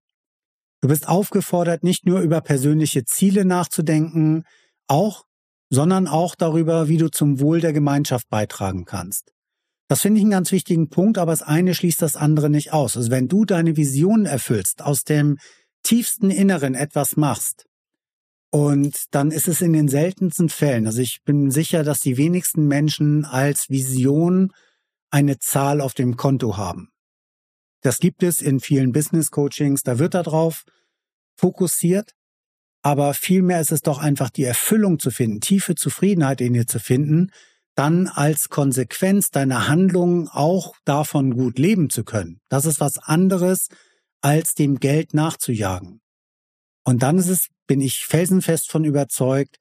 Du 0.81 0.87
bist 0.87 1.07
aufgefordert, 1.07 1.83
nicht 1.83 2.05
nur 2.05 2.21
über 2.21 2.41
persönliche 2.41 3.03
Ziele 3.03 3.45
nachzudenken, 3.45 4.43
auch, 4.87 5.25
sondern 5.69 6.07
auch 6.07 6.35
darüber, 6.35 6.87
wie 6.87 6.97
du 6.97 7.09
zum 7.09 7.39
Wohl 7.39 7.61
der 7.61 7.73
Gemeinschaft 7.73 8.29
beitragen 8.29 8.85
kannst. 8.85 9.31
Das 9.89 10.01
finde 10.01 10.19
ich 10.19 10.23
einen 10.23 10.31
ganz 10.31 10.51
wichtigen 10.51 10.89
Punkt, 10.89 11.17
aber 11.17 11.31
das 11.31 11.41
eine 11.41 11.73
schließt 11.73 12.01
das 12.01 12.15
andere 12.15 12.49
nicht 12.49 12.71
aus. 12.71 12.95
Also 12.95 13.09
wenn 13.09 13.27
du 13.27 13.43
deine 13.43 13.75
Vision 13.75 14.25
erfüllst, 14.25 14.83
aus 14.83 15.03
dem 15.03 15.37
tiefsten 15.83 16.29
Inneren 16.29 16.75
etwas 16.75 17.17
machst, 17.17 17.65
und 18.51 19.05
dann 19.11 19.29
ist 19.31 19.47
es 19.47 19.61
in 19.61 19.73
den 19.73 19.87
seltensten 19.87 20.49
Fällen, 20.49 20.87
also 20.87 21.01
ich 21.01 21.23
bin 21.23 21.51
sicher, 21.51 21.83
dass 21.83 21.99
die 22.01 22.17
wenigsten 22.17 22.67
Menschen 22.67 23.25
als 23.25 23.69
Vision 23.69 24.51
eine 25.11 25.39
Zahl 25.39 25.81
auf 25.81 25.93
dem 25.93 26.17
Konto 26.17 26.57
haben. 26.57 26.89
Das 27.81 27.99
gibt 27.99 28.23
es 28.23 28.41
in 28.41 28.59
vielen 28.59 28.91
Business 28.91 29.31
Coachings, 29.31 29.83
da 29.83 29.99
wird 29.99 30.13
darauf 30.13 30.65
fokussiert. 31.35 32.13
aber 32.81 33.13
vielmehr 33.13 33.59
ist 33.59 33.71
es 33.71 33.81
doch 33.81 33.99
einfach 33.99 34.29
die 34.29 34.43
Erfüllung 34.43 34.99
zu 34.99 35.11
finden, 35.11 35.41
tiefe 35.41 35.75
Zufriedenheit 35.75 36.41
in 36.41 36.53
dir 36.53 36.67
zu 36.67 36.79
finden, 36.79 37.31
dann 37.79 38.09
als 38.09 38.49
Konsequenz 38.49 39.31
deiner 39.31 39.69
Handlungen 39.69 40.27
auch 40.27 40.73
davon 40.83 41.33
gut 41.33 41.57
leben 41.57 41.89
zu 41.89 42.03
können. 42.03 42.41
Das 42.49 42.65
ist 42.65 42.81
was 42.81 42.97
anderes, 42.97 43.69
als 44.19 44.53
dem 44.53 44.81
Geld 44.81 45.13
nachzujagen. 45.13 46.01
Und 46.83 47.03
dann 47.03 47.17
ist 47.17 47.29
es, 47.29 47.47
bin 47.67 47.79
ich 47.79 47.99
felsenfest 47.99 48.69
von 48.69 48.83
überzeugt, 48.83 49.59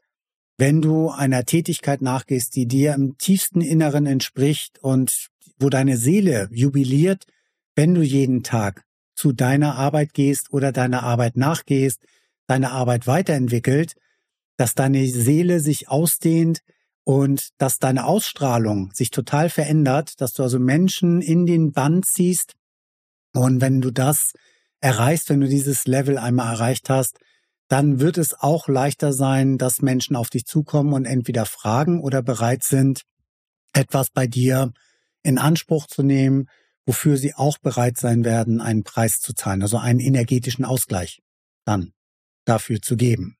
wenn 0.57 0.83
du 0.83 1.11
einer 1.11 1.45
Tätigkeit 1.45 2.03
nachgehst, 2.03 2.57
die 2.57 2.67
dir 2.67 2.95
im 2.95 3.17
tiefsten 3.19 3.61
Inneren 3.61 4.07
entspricht 4.07 4.81
und 4.83 5.29
wo 5.61 5.69
deine 5.69 5.97
Seele 5.97 6.49
jubiliert, 6.51 7.25
wenn 7.77 7.95
du 7.95 8.03
jeden 8.03 8.43
Tag 8.43 8.83
zu 9.15 9.33
deiner 9.33 9.77
Arbeit 9.77 10.13
gehst 10.13 10.53
oder 10.53 10.73
deiner 10.73 11.05
Arbeit 11.05 11.37
nachgehst, 11.37 12.01
deine 12.49 12.73
Arbeit 12.73 13.07
weiterentwickelt, 13.07 13.95
dass 14.57 14.75
deine 14.75 15.07
Seele 15.07 15.61
sich 15.61 15.89
ausdehnt 15.89 16.63
und 17.09 17.49
dass 17.57 17.79
deine 17.79 18.05
Ausstrahlung 18.05 18.93
sich 18.93 19.11
total 19.11 19.49
verändert, 19.49 20.21
dass 20.21 20.35
du 20.35 20.43
also 20.43 20.59
Menschen 20.59 21.23
in 21.23 21.47
den 21.47 21.73
Band 21.73 22.05
ziehst. 22.05 22.53
Und 23.33 23.63
wenn 23.63 23.81
du 23.81 23.91
das 23.91 24.35
erreichst, 24.81 25.31
wenn 25.31 25.41
du 25.41 25.49
dieses 25.49 25.87
Level 25.87 26.19
einmal 26.19 26.53
erreicht 26.53 26.91
hast, 26.91 27.19
dann 27.69 27.99
wird 27.99 28.19
es 28.19 28.35
auch 28.35 28.69
leichter 28.69 29.15
sein, 29.15 29.57
dass 29.57 29.81
Menschen 29.81 30.17
auf 30.17 30.29
dich 30.29 30.45
zukommen 30.45 30.93
und 30.93 31.07
entweder 31.07 31.47
fragen 31.47 32.03
oder 32.03 32.21
bereit 32.21 32.63
sind, 32.63 33.05
etwas 33.73 34.11
bei 34.11 34.27
dir 34.27 34.75
in 35.23 35.39
Anspruch 35.39 35.87
zu 35.87 36.03
nehmen, 36.03 36.51
wofür 36.85 37.17
sie 37.17 37.35
auch 37.35 37.57
bereit 37.57 37.97
sein 37.97 38.23
werden, 38.27 38.61
einen 38.61 38.85
Preis 38.85 39.21
zu 39.21 39.33
zahlen, 39.33 39.63
also 39.63 39.79
einen 39.79 40.01
energetischen 40.01 40.67
Ausgleich 40.67 41.23
dann 41.65 41.95
dafür 42.45 42.83
zu 42.83 42.99
geben. 42.99 43.38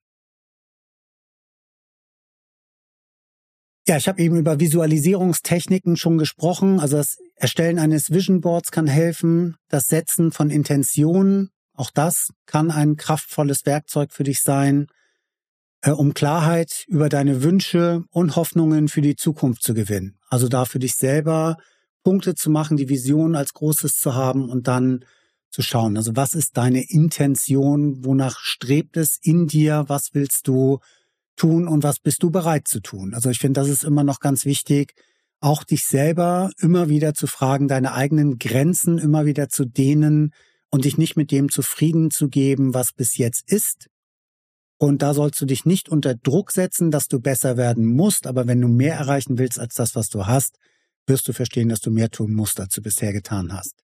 Ja, 3.89 3.97
ich 3.97 4.07
habe 4.07 4.21
eben 4.21 4.37
über 4.37 4.59
Visualisierungstechniken 4.59 5.97
schon 5.97 6.19
gesprochen. 6.19 6.79
Also 6.79 6.97
das 6.97 7.17
Erstellen 7.33 7.79
eines 7.79 8.11
Vision 8.11 8.39
Boards 8.39 8.69
kann 8.69 8.85
helfen, 8.85 9.55
das 9.67 9.87
Setzen 9.87 10.31
von 10.31 10.51
Intentionen, 10.51 11.49
auch 11.73 11.89
das 11.89 12.29
kann 12.45 12.69
ein 12.69 12.97
kraftvolles 12.97 13.65
Werkzeug 13.65 14.13
für 14.13 14.23
dich 14.23 14.41
sein, 14.41 14.85
äh, 15.81 15.89
um 15.89 16.13
Klarheit 16.13 16.85
über 16.87 17.09
deine 17.09 17.41
Wünsche 17.41 18.03
und 18.11 18.35
Hoffnungen 18.35 18.89
für 18.89 19.01
die 19.01 19.15
Zukunft 19.15 19.63
zu 19.63 19.73
gewinnen. 19.73 20.19
Also 20.27 20.49
da 20.49 20.65
für 20.65 20.77
dich 20.77 20.93
selber 20.93 21.57
Punkte 22.03 22.35
zu 22.35 22.51
machen, 22.51 22.77
die 22.77 22.89
Vision 22.89 23.35
als 23.35 23.55
Großes 23.55 23.97
zu 23.97 24.13
haben 24.13 24.49
und 24.51 24.67
dann 24.67 25.03
zu 25.49 25.63
schauen. 25.63 25.97
Also 25.97 26.15
was 26.15 26.35
ist 26.35 26.57
deine 26.57 26.87
Intention? 26.87 28.05
Wonach 28.05 28.37
strebt 28.37 28.97
es 28.97 29.17
in 29.19 29.47
dir? 29.47 29.85
Was 29.87 30.09
willst 30.13 30.47
du 30.47 30.77
tun 31.39 31.67
und 31.67 31.83
was 31.83 31.99
bist 31.99 32.21
du 32.21 32.29
bereit 32.29 32.67
zu 32.67 32.81
tun? 32.81 33.13
Also 33.13 33.29
ich 33.29 33.39
finde, 33.39 33.61
das 33.61 33.69
ist 33.69 33.83
immer 33.83 34.03
noch 34.03 34.19
ganz 34.19 34.45
wichtig, 34.45 34.93
auch 35.39 35.63
dich 35.63 35.85
selber 35.85 36.51
immer 36.59 36.89
wieder 36.89 37.13
zu 37.13 37.25
fragen, 37.25 37.67
deine 37.67 37.93
eigenen 37.93 38.37
Grenzen 38.37 38.97
immer 38.97 39.25
wieder 39.25 39.49
zu 39.49 39.65
dehnen 39.65 40.33
und 40.69 40.85
dich 40.85 40.97
nicht 40.97 41.15
mit 41.15 41.31
dem 41.31 41.49
zufrieden 41.49 42.11
zu 42.11 42.29
geben, 42.29 42.73
was 42.73 42.91
bis 42.93 43.17
jetzt 43.17 43.49
ist. 43.51 43.87
Und 44.77 45.01
da 45.01 45.13
sollst 45.13 45.41
du 45.41 45.45
dich 45.45 45.65
nicht 45.65 45.89
unter 45.89 46.15
Druck 46.15 46.51
setzen, 46.51 46.91
dass 46.91 47.07
du 47.07 47.19
besser 47.19 47.57
werden 47.57 47.85
musst, 47.85 48.27
aber 48.27 48.47
wenn 48.47 48.61
du 48.61 48.67
mehr 48.67 48.95
erreichen 48.95 49.37
willst 49.37 49.59
als 49.59 49.75
das, 49.75 49.95
was 49.95 50.09
du 50.09 50.25
hast, 50.25 50.57
wirst 51.07 51.27
du 51.27 51.33
verstehen, 51.33 51.69
dass 51.69 51.81
du 51.81 51.91
mehr 51.91 52.09
tun 52.09 52.33
musst, 52.33 52.59
als 52.59 52.75
du 52.75 52.81
bisher 52.81 53.11
getan 53.11 53.51
hast. 53.51 53.75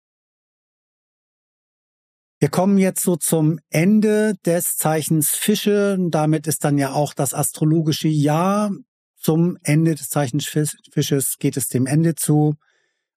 Wir 2.44 2.50
kommen 2.50 2.76
jetzt 2.76 3.02
so 3.02 3.16
zum 3.16 3.58
Ende 3.70 4.34
des 4.44 4.76
Zeichens 4.76 5.30
Fische. 5.30 5.96
Damit 6.10 6.46
ist 6.46 6.62
dann 6.62 6.76
ja 6.76 6.92
auch 6.92 7.14
das 7.14 7.32
astrologische 7.32 8.08
Jahr 8.08 8.70
zum 9.18 9.56
Ende 9.62 9.94
des 9.94 10.10
Zeichens 10.10 10.44
Fisches 10.46 11.36
geht 11.38 11.56
es 11.56 11.68
dem 11.68 11.86
Ende 11.86 12.16
zu. 12.16 12.56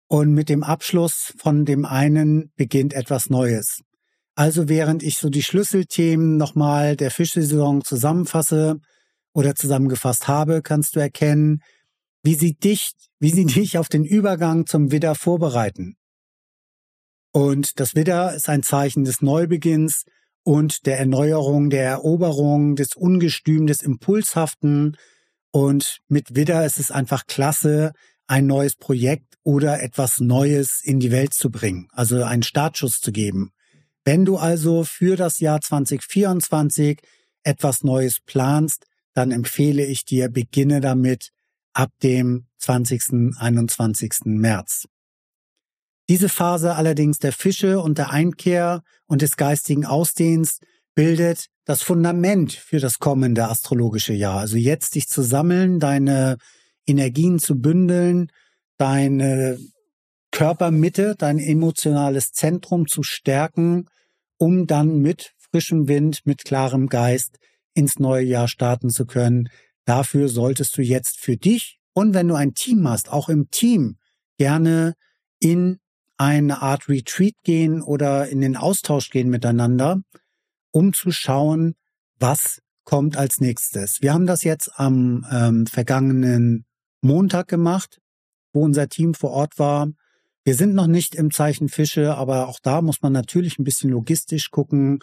Und 0.07 0.31
mit 0.31 0.47
dem 0.47 0.63
Abschluss 0.63 1.33
von 1.37 1.65
dem 1.65 1.83
einen 1.83 2.53
beginnt 2.55 2.93
etwas 2.93 3.29
Neues. 3.29 3.81
Also 4.35 4.69
während 4.69 5.03
ich 5.03 5.17
so 5.17 5.27
die 5.29 5.43
Schlüsselthemen 5.43 6.37
nochmal 6.37 6.95
der 6.95 7.11
Fischsaison 7.11 7.83
zusammenfasse 7.83 8.79
oder 9.33 9.55
zusammengefasst 9.55 10.29
habe, 10.29 10.61
kannst 10.61 10.95
du 10.95 11.01
erkennen, 11.01 11.59
wie 12.23 12.35
sie 12.35 12.53
dich, 12.53 12.93
wie 13.19 13.31
sie 13.31 13.43
dich 13.59 13.77
auf 13.77 13.89
den 13.89 14.05
Übergang 14.05 14.65
zum 14.67 14.93
Widder 14.93 15.15
vorbereiten. 15.15 15.97
Und 17.37 17.79
das 17.79 17.93
Widder 17.93 18.33
ist 18.33 18.49
ein 18.49 18.63
Zeichen 18.63 19.03
des 19.03 19.21
Neubeginns 19.21 20.05
und 20.41 20.87
der 20.87 20.97
Erneuerung, 20.97 21.69
der 21.69 21.83
Eroberung, 21.83 22.75
des 22.75 22.95
Ungestüm, 22.95 23.67
des 23.67 23.83
Impulshaften. 23.83 24.97
Und 25.51 25.99
mit 26.07 26.33
Widder 26.33 26.65
ist 26.65 26.79
es 26.79 26.89
einfach 26.89 27.27
klasse, 27.27 27.91
ein 28.25 28.47
neues 28.47 28.75
Projekt 28.75 29.35
oder 29.43 29.83
etwas 29.83 30.19
Neues 30.19 30.81
in 30.83 30.99
die 30.99 31.11
Welt 31.11 31.31
zu 31.31 31.51
bringen, 31.51 31.89
also 31.91 32.23
einen 32.23 32.41
Startschuss 32.41 33.01
zu 33.01 33.11
geben. 33.11 33.51
Wenn 34.03 34.25
du 34.25 34.37
also 34.37 34.83
für 34.83 35.15
das 35.15 35.39
Jahr 35.39 35.61
2024 35.61 36.99
etwas 37.43 37.83
Neues 37.83 38.17
planst, 38.19 38.87
dann 39.13 39.29
empfehle 39.29 39.85
ich 39.85 40.05
dir, 40.05 40.29
beginne 40.29 40.81
damit 40.81 41.29
ab 41.73 41.91
dem 42.01 42.47
20. 42.57 43.37
21. 43.37 44.21
März. 44.25 44.87
Diese 46.09 46.29
Phase 46.29 46.75
allerdings 46.75 47.19
der 47.19 47.33
Fische 47.33 47.79
und 47.81 47.97
der 47.97 48.11
Einkehr 48.11 48.81
und 49.07 49.21
des 49.21 49.35
geistigen 49.35 49.85
Ausdehns 49.85 50.59
bildet 50.95 51.47
das 51.65 51.83
Fundament 51.83 52.53
für 52.53 52.79
das 52.79 52.99
kommende 52.99 53.49
astrologische 53.49 54.13
Jahr. 54.13 54.39
Also 54.39 54.55
jetzt 54.55 54.95
dich 54.95 55.07
zu 55.07 55.21
sammeln, 55.21 55.79
deine 55.79 56.37
Energien 56.85 57.39
zu 57.39 57.59
bündeln, 57.59 58.31
deine 58.77 59.59
Körpermitte, 60.31 61.15
dein 61.17 61.39
emotionales 61.39 62.31
Zentrum 62.31 62.87
zu 62.87 63.03
stärken, 63.03 63.87
um 64.37 64.65
dann 64.65 64.99
mit 64.99 65.33
frischem 65.37 65.87
Wind, 65.87 66.21
mit 66.25 66.45
klarem 66.45 66.87
Geist 66.87 67.37
ins 67.73 67.99
neue 67.99 68.23
Jahr 68.23 68.47
starten 68.47 68.89
zu 68.89 69.05
können. 69.05 69.49
Dafür 69.85 70.29
solltest 70.29 70.77
du 70.77 70.81
jetzt 70.81 71.19
für 71.19 71.37
dich 71.37 71.79
und 71.93 72.13
wenn 72.13 72.27
du 72.27 72.35
ein 72.35 72.53
Team 72.53 72.87
hast, 72.87 73.11
auch 73.11 73.29
im 73.29 73.49
Team 73.49 73.97
gerne 74.37 74.93
in 75.39 75.79
eine 76.17 76.61
Art 76.61 76.89
Retreat 76.89 77.35
gehen 77.43 77.81
oder 77.81 78.27
in 78.27 78.41
den 78.41 78.57
Austausch 78.57 79.09
gehen 79.09 79.29
miteinander, 79.29 80.01
um 80.71 80.93
zu 80.93 81.11
schauen, 81.11 81.75
was 82.19 82.61
kommt 82.83 83.17
als 83.17 83.39
nächstes. 83.39 84.01
Wir 84.01 84.13
haben 84.13 84.25
das 84.25 84.43
jetzt 84.43 84.71
am 84.75 85.25
ähm, 85.31 85.67
vergangenen 85.67 86.65
Montag 87.01 87.47
gemacht, 87.47 87.99
wo 88.53 88.63
unser 88.63 88.89
Team 88.89 89.13
vor 89.13 89.31
Ort 89.31 89.59
war. 89.59 89.89
Wir 90.43 90.55
sind 90.55 90.73
noch 90.73 90.87
nicht 90.87 91.13
im 91.13 91.31
Zeichen 91.31 91.69
Fische, 91.69 92.15
aber 92.15 92.47
auch 92.47 92.59
da 92.61 92.81
muss 92.81 93.01
man 93.01 93.13
natürlich 93.13 93.59
ein 93.59 93.65
bisschen 93.65 93.89
logistisch 93.89 94.49
gucken. 94.51 94.99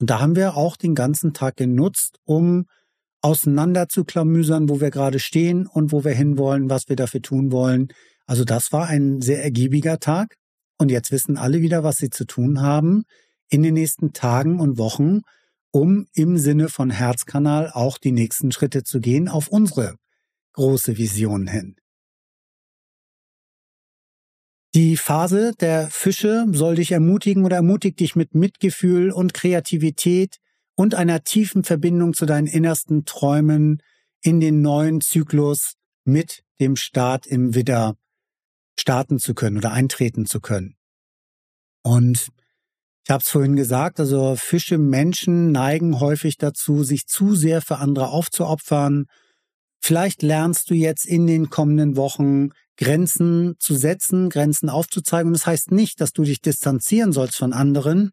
Und 0.00 0.10
da 0.10 0.20
haben 0.20 0.36
wir 0.36 0.56
auch 0.56 0.76
den 0.76 0.94
ganzen 0.94 1.32
Tag 1.32 1.56
genutzt, 1.56 2.18
um 2.24 2.66
auseinander 3.20 3.88
zu 3.88 4.04
klamüsern, 4.04 4.68
wo 4.68 4.80
wir 4.80 4.90
gerade 4.90 5.18
stehen 5.18 5.66
und 5.66 5.92
wo 5.92 6.04
wir 6.04 6.12
hinwollen, 6.12 6.70
was 6.70 6.88
wir 6.88 6.96
dafür 6.96 7.22
tun 7.22 7.52
wollen. 7.52 7.88
Also 8.26 8.44
das 8.44 8.72
war 8.72 8.86
ein 8.86 9.20
sehr 9.22 9.42
ergiebiger 9.42 9.98
Tag. 9.98 10.36
Und 10.78 10.90
jetzt 10.90 11.10
wissen 11.10 11.36
alle 11.36 11.60
wieder, 11.60 11.82
was 11.82 11.96
sie 11.96 12.10
zu 12.10 12.24
tun 12.24 12.62
haben 12.62 13.04
in 13.48 13.62
den 13.62 13.74
nächsten 13.74 14.12
Tagen 14.12 14.60
und 14.60 14.78
Wochen, 14.78 15.22
um 15.70 16.06
im 16.14 16.38
Sinne 16.38 16.68
von 16.68 16.90
Herzkanal 16.90 17.70
auch 17.72 17.98
die 17.98 18.12
nächsten 18.12 18.52
Schritte 18.52 18.84
zu 18.84 19.00
gehen 19.00 19.28
auf 19.28 19.48
unsere 19.48 19.96
große 20.54 20.96
Vision 20.96 21.46
hin. 21.46 21.76
Die 24.74 24.96
Phase 24.96 25.52
der 25.58 25.88
Fische 25.88 26.46
soll 26.52 26.76
dich 26.76 26.92
ermutigen 26.92 27.44
oder 27.44 27.56
ermutigt 27.56 28.00
dich 28.00 28.16
mit 28.16 28.34
Mitgefühl 28.34 29.10
und 29.10 29.34
Kreativität 29.34 30.36
und 30.76 30.94
einer 30.94 31.24
tiefen 31.24 31.64
Verbindung 31.64 32.14
zu 32.14 32.26
deinen 32.26 32.46
innersten 32.46 33.04
Träumen 33.04 33.82
in 34.20 34.40
den 34.40 34.60
neuen 34.60 35.00
Zyklus 35.00 35.74
mit 36.04 36.44
dem 36.60 36.76
Start 36.76 37.26
im 37.26 37.54
Widder 37.54 37.96
starten 38.80 39.18
zu 39.18 39.34
können 39.34 39.58
oder 39.58 39.72
eintreten 39.72 40.26
zu 40.26 40.40
können. 40.40 40.76
Und 41.82 42.28
ich 43.04 43.10
habe 43.10 43.22
es 43.22 43.30
vorhin 43.30 43.56
gesagt, 43.56 44.00
also 44.00 44.36
Fische 44.36 44.76
Menschen 44.76 45.50
neigen 45.50 46.00
häufig 46.00 46.36
dazu, 46.36 46.84
sich 46.84 47.06
zu 47.06 47.34
sehr 47.34 47.62
für 47.62 47.78
andere 47.78 48.08
aufzuopfern. 48.08 49.06
Vielleicht 49.80 50.22
lernst 50.22 50.68
du 50.70 50.74
jetzt 50.74 51.06
in 51.06 51.26
den 51.26 51.48
kommenden 51.48 51.96
Wochen 51.96 52.50
Grenzen 52.76 53.56
zu 53.58 53.74
setzen, 53.74 54.28
Grenzen 54.28 54.68
aufzuzeigen. 54.68 55.28
Und 55.28 55.32
das 55.34 55.46
heißt 55.46 55.70
nicht, 55.70 56.00
dass 56.00 56.12
du 56.12 56.22
dich 56.22 56.40
distanzieren 56.40 57.12
sollst 57.12 57.36
von 57.36 57.52
anderen, 57.52 58.12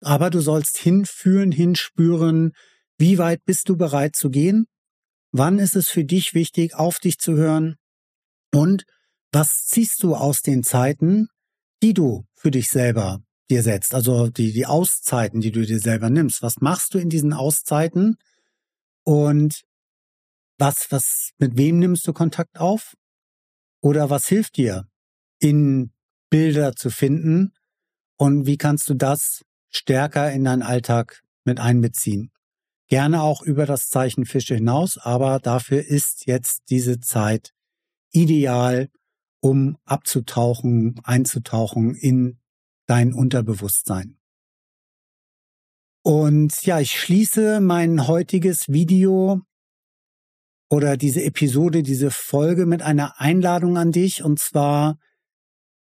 aber 0.00 0.30
du 0.30 0.40
sollst 0.40 0.78
hinfühlen, 0.78 1.52
hinspüren, 1.52 2.52
wie 2.98 3.18
weit 3.18 3.44
bist 3.44 3.68
du 3.68 3.76
bereit 3.76 4.16
zu 4.16 4.30
gehen? 4.30 4.66
Wann 5.32 5.58
ist 5.58 5.76
es 5.76 5.88
für 5.88 6.04
dich 6.04 6.34
wichtig, 6.34 6.74
auf 6.74 6.98
dich 6.98 7.18
zu 7.18 7.34
hören? 7.34 7.76
Und 8.52 8.84
was 9.32 9.66
ziehst 9.66 10.02
du 10.02 10.14
aus 10.14 10.42
den 10.42 10.62
Zeiten, 10.62 11.28
die 11.82 11.94
du 11.94 12.24
für 12.34 12.50
dich 12.50 12.68
selber 12.68 13.22
dir 13.50 13.62
setzt, 13.62 13.94
also 13.94 14.28
die, 14.28 14.52
die 14.52 14.66
Auszeiten, 14.66 15.40
die 15.40 15.50
du 15.50 15.66
dir 15.66 15.80
selber 15.80 16.10
nimmst. 16.10 16.42
Was 16.42 16.60
machst 16.60 16.94
du 16.94 16.98
in 16.98 17.10
diesen 17.10 17.32
Auszeiten? 17.32 18.16
Und 19.04 19.62
was, 20.58 20.90
was, 20.90 21.30
mit 21.38 21.56
wem 21.56 21.78
nimmst 21.78 22.06
du 22.06 22.12
Kontakt 22.12 22.58
auf? 22.58 22.94
Oder 23.80 24.10
was 24.10 24.26
hilft 24.26 24.56
dir, 24.56 24.86
in 25.40 25.92
Bilder 26.30 26.74
zu 26.76 26.88
finden? 26.88 27.52
Und 28.16 28.46
wie 28.46 28.56
kannst 28.56 28.88
du 28.88 28.94
das 28.94 29.44
stärker 29.70 30.32
in 30.32 30.44
deinen 30.44 30.62
Alltag 30.62 31.22
mit 31.44 31.58
einbeziehen? 31.58 32.30
Gerne 32.88 33.22
auch 33.22 33.42
über 33.42 33.66
das 33.66 33.88
Zeichen 33.88 34.24
Fische 34.24 34.54
hinaus, 34.54 34.98
aber 34.98 35.40
dafür 35.40 35.84
ist 35.84 36.26
jetzt 36.26 36.62
diese 36.70 37.00
Zeit 37.00 37.52
ideal, 38.12 38.88
um 39.42 39.76
abzutauchen, 39.84 41.00
einzutauchen 41.02 41.94
in 41.96 42.38
dein 42.86 43.12
Unterbewusstsein. 43.12 44.16
Und 46.04 46.62
ja, 46.64 46.80
ich 46.80 46.98
schließe 46.98 47.60
mein 47.60 48.06
heutiges 48.06 48.68
Video 48.68 49.40
oder 50.70 50.96
diese 50.96 51.22
Episode, 51.22 51.82
diese 51.82 52.10
Folge 52.10 52.66
mit 52.66 52.82
einer 52.82 53.20
Einladung 53.20 53.76
an 53.76 53.92
dich 53.92 54.24
und 54.24 54.38
zwar 54.38 54.98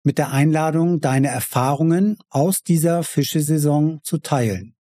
mit 0.03 0.17
der 0.17 0.31
Einladung, 0.31 0.99
deine 0.99 1.29
Erfahrungen 1.29 2.17
aus 2.29 2.63
dieser 2.63 3.03
Fischesaison 3.03 4.01
zu 4.03 4.17
teilen, 4.17 4.75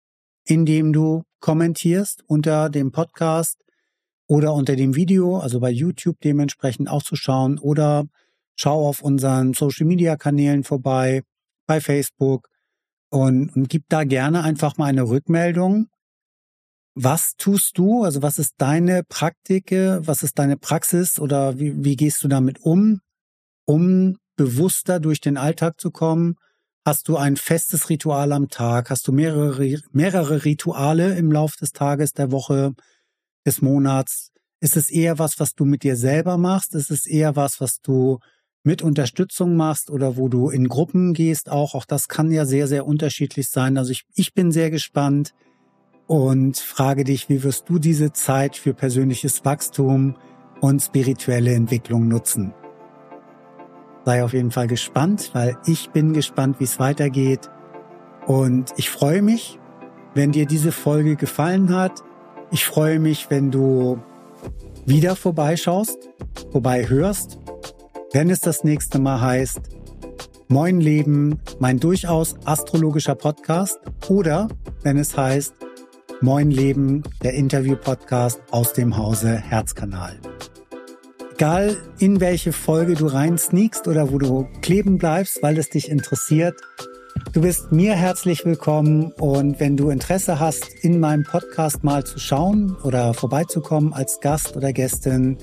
indem 0.44 0.92
du 0.92 1.22
kommentierst 1.40 2.24
unter 2.26 2.68
dem 2.70 2.90
Podcast 2.90 3.64
oder 4.26 4.54
unter 4.54 4.76
dem 4.76 4.96
Video, 4.96 5.38
also 5.38 5.60
bei 5.60 5.70
YouTube 5.70 6.18
dementsprechend 6.20 6.88
auch 6.88 7.02
zu 7.02 7.16
schauen 7.16 7.58
oder 7.58 8.06
schau 8.56 8.86
auf 8.88 9.02
unseren 9.02 9.54
Social 9.54 9.86
Media 9.86 10.16
Kanälen 10.16 10.64
vorbei, 10.64 11.22
bei 11.66 11.80
Facebook 11.80 12.48
und, 13.10 13.54
und 13.54 13.68
gib 13.68 13.84
da 13.88 14.04
gerne 14.04 14.42
einfach 14.42 14.76
mal 14.76 14.86
eine 14.86 15.02
Rückmeldung. 15.02 15.88
Was 16.94 17.36
tust 17.36 17.78
du? 17.78 18.04
Also 18.04 18.22
was 18.22 18.38
ist 18.38 18.54
deine 18.58 19.02
Praktike? 19.04 20.00
Was 20.04 20.22
ist 20.22 20.38
deine 20.38 20.56
Praxis 20.56 21.18
oder 21.18 21.58
wie, 21.58 21.84
wie 21.84 21.96
gehst 21.96 22.22
du 22.22 22.28
damit 22.28 22.60
um, 22.60 23.00
um 23.64 24.18
bewusster 24.36 25.00
durch 25.00 25.20
den 25.20 25.36
Alltag 25.36 25.80
zu 25.80 25.90
kommen? 25.90 26.36
Hast 26.84 27.08
du 27.08 27.16
ein 27.16 27.36
festes 27.36 27.88
Ritual 27.88 28.32
am 28.32 28.48
Tag? 28.48 28.90
Hast 28.90 29.06
du 29.06 29.12
mehrere, 29.12 29.78
mehrere 29.92 30.44
Rituale 30.44 31.14
im 31.16 31.30
Lauf 31.30 31.56
des 31.56 31.72
Tages, 31.72 32.12
der 32.12 32.32
Woche, 32.32 32.74
des 33.46 33.62
Monats? 33.62 34.30
Ist 34.60 34.76
es 34.76 34.90
eher 34.90 35.18
was, 35.18 35.38
was 35.38 35.54
du 35.54 35.64
mit 35.64 35.84
dir 35.84 35.96
selber 35.96 36.38
machst? 36.38 36.74
Ist 36.74 36.90
es 36.90 37.06
eher 37.06 37.36
was, 37.36 37.60
was 37.60 37.80
du 37.80 38.18
mit 38.64 38.82
Unterstützung 38.82 39.56
machst 39.56 39.90
oder 39.90 40.16
wo 40.16 40.28
du 40.28 40.50
in 40.50 40.68
Gruppen 40.68 41.14
gehst 41.14 41.50
auch? 41.50 41.74
Auch 41.74 41.84
das 41.84 42.08
kann 42.08 42.30
ja 42.30 42.44
sehr, 42.44 42.66
sehr 42.68 42.86
unterschiedlich 42.86 43.48
sein. 43.48 43.76
Also 43.76 43.90
ich, 43.90 44.04
ich 44.14 44.34
bin 44.34 44.52
sehr 44.52 44.70
gespannt 44.70 45.32
und 46.06 46.58
frage 46.58 47.04
dich, 47.04 47.28
wie 47.28 47.42
wirst 47.42 47.68
du 47.68 47.78
diese 47.78 48.12
Zeit 48.12 48.56
für 48.56 48.74
persönliches 48.74 49.44
Wachstum 49.44 50.16
und 50.60 50.80
spirituelle 50.80 51.54
Entwicklung 51.54 52.08
nutzen? 52.08 52.54
Sei 54.04 54.24
auf 54.24 54.32
jeden 54.32 54.50
Fall 54.50 54.66
gespannt, 54.66 55.30
weil 55.32 55.56
ich 55.66 55.90
bin 55.90 56.12
gespannt, 56.12 56.58
wie 56.58 56.64
es 56.64 56.78
weitergeht. 56.80 57.50
Und 58.26 58.72
ich 58.76 58.90
freue 58.90 59.22
mich, 59.22 59.58
wenn 60.14 60.32
dir 60.32 60.46
diese 60.46 60.72
Folge 60.72 61.16
gefallen 61.16 61.74
hat. 61.74 62.02
Ich 62.50 62.64
freue 62.64 62.98
mich, 62.98 63.30
wenn 63.30 63.50
du 63.50 63.98
wieder 64.84 65.16
vorbeischaust, 65.16 66.10
vorbei 66.50 66.88
hörst, 66.88 67.38
wenn 68.12 68.28
es 68.28 68.40
das 68.40 68.62
nächste 68.62 68.98
Mal 68.98 69.20
heißt 69.20 69.60
Moin 70.48 70.80
Leben, 70.80 71.40
mein 71.60 71.80
durchaus 71.80 72.36
astrologischer 72.44 73.14
Podcast 73.14 73.80
oder 74.08 74.48
wenn 74.82 74.98
es 74.98 75.16
heißt 75.16 75.54
Moin 76.20 76.50
Leben, 76.50 77.02
der 77.22 77.32
Interview-Podcast 77.32 78.42
aus 78.50 78.74
dem 78.74 78.96
Hause 78.96 79.36
Herzkanal. 79.36 80.18
Egal 81.34 81.76
in 81.98 82.20
welche 82.20 82.52
Folge 82.52 82.94
du 82.94 83.06
rein 83.06 83.38
sneakst 83.38 83.88
oder 83.88 84.12
wo 84.12 84.18
du 84.18 84.46
kleben 84.60 84.98
bleibst, 84.98 85.42
weil 85.42 85.58
es 85.58 85.70
dich 85.70 85.90
interessiert, 85.90 86.60
du 87.30 87.40
bist 87.40 87.70
mir 87.72 87.94
herzlich 87.94 88.44
willkommen 88.44 89.12
und 89.12 89.60
wenn 89.60 89.76
du 89.76 89.90
Interesse 89.90 90.40
hast, 90.40 90.66
in 90.82 90.98
meinem 90.98 91.24
Podcast 91.24 91.84
mal 91.84 92.04
zu 92.04 92.18
schauen 92.18 92.76
oder 92.82 93.14
vorbeizukommen 93.14 93.92
als 93.92 94.20
Gast 94.20 94.56
oder 94.56 94.72
Gästin, 94.72 95.38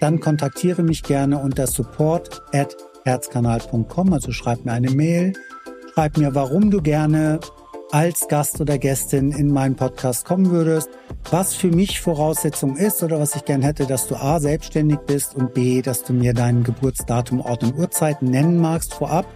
dann 0.00 0.20
kontaktiere 0.20 0.82
mich 0.82 1.02
gerne 1.02 1.38
unter 1.38 1.66
support 1.66 2.42
at 2.52 2.76
herzkanal.com, 3.04 4.12
also 4.12 4.32
schreib 4.32 4.64
mir 4.64 4.72
eine 4.72 4.90
Mail, 4.90 5.32
schreib 5.94 6.16
mir, 6.16 6.34
warum 6.34 6.70
du 6.70 6.80
gerne 6.80 7.40
als 7.92 8.26
Gast 8.28 8.60
oder 8.60 8.78
Gästin 8.78 9.32
in 9.32 9.52
meinen 9.52 9.76
Podcast 9.76 10.24
kommen 10.24 10.50
würdest, 10.50 10.88
was 11.30 11.54
für 11.54 11.68
mich 11.68 12.00
Voraussetzung 12.00 12.76
ist 12.76 13.02
oder 13.02 13.20
was 13.20 13.36
ich 13.36 13.44
gern 13.44 13.62
hätte, 13.62 13.86
dass 13.86 14.08
du 14.08 14.16
A, 14.16 14.40
selbstständig 14.40 14.98
bist 15.06 15.34
und 15.34 15.54
B, 15.54 15.82
dass 15.82 16.02
du 16.02 16.12
mir 16.12 16.34
dein 16.34 16.62
Geburtsdatum, 16.62 17.40
Ort 17.40 17.62
und 17.62 17.76
Uhrzeit 17.76 18.22
nennen 18.22 18.60
magst 18.60 18.94
vorab. 18.94 19.26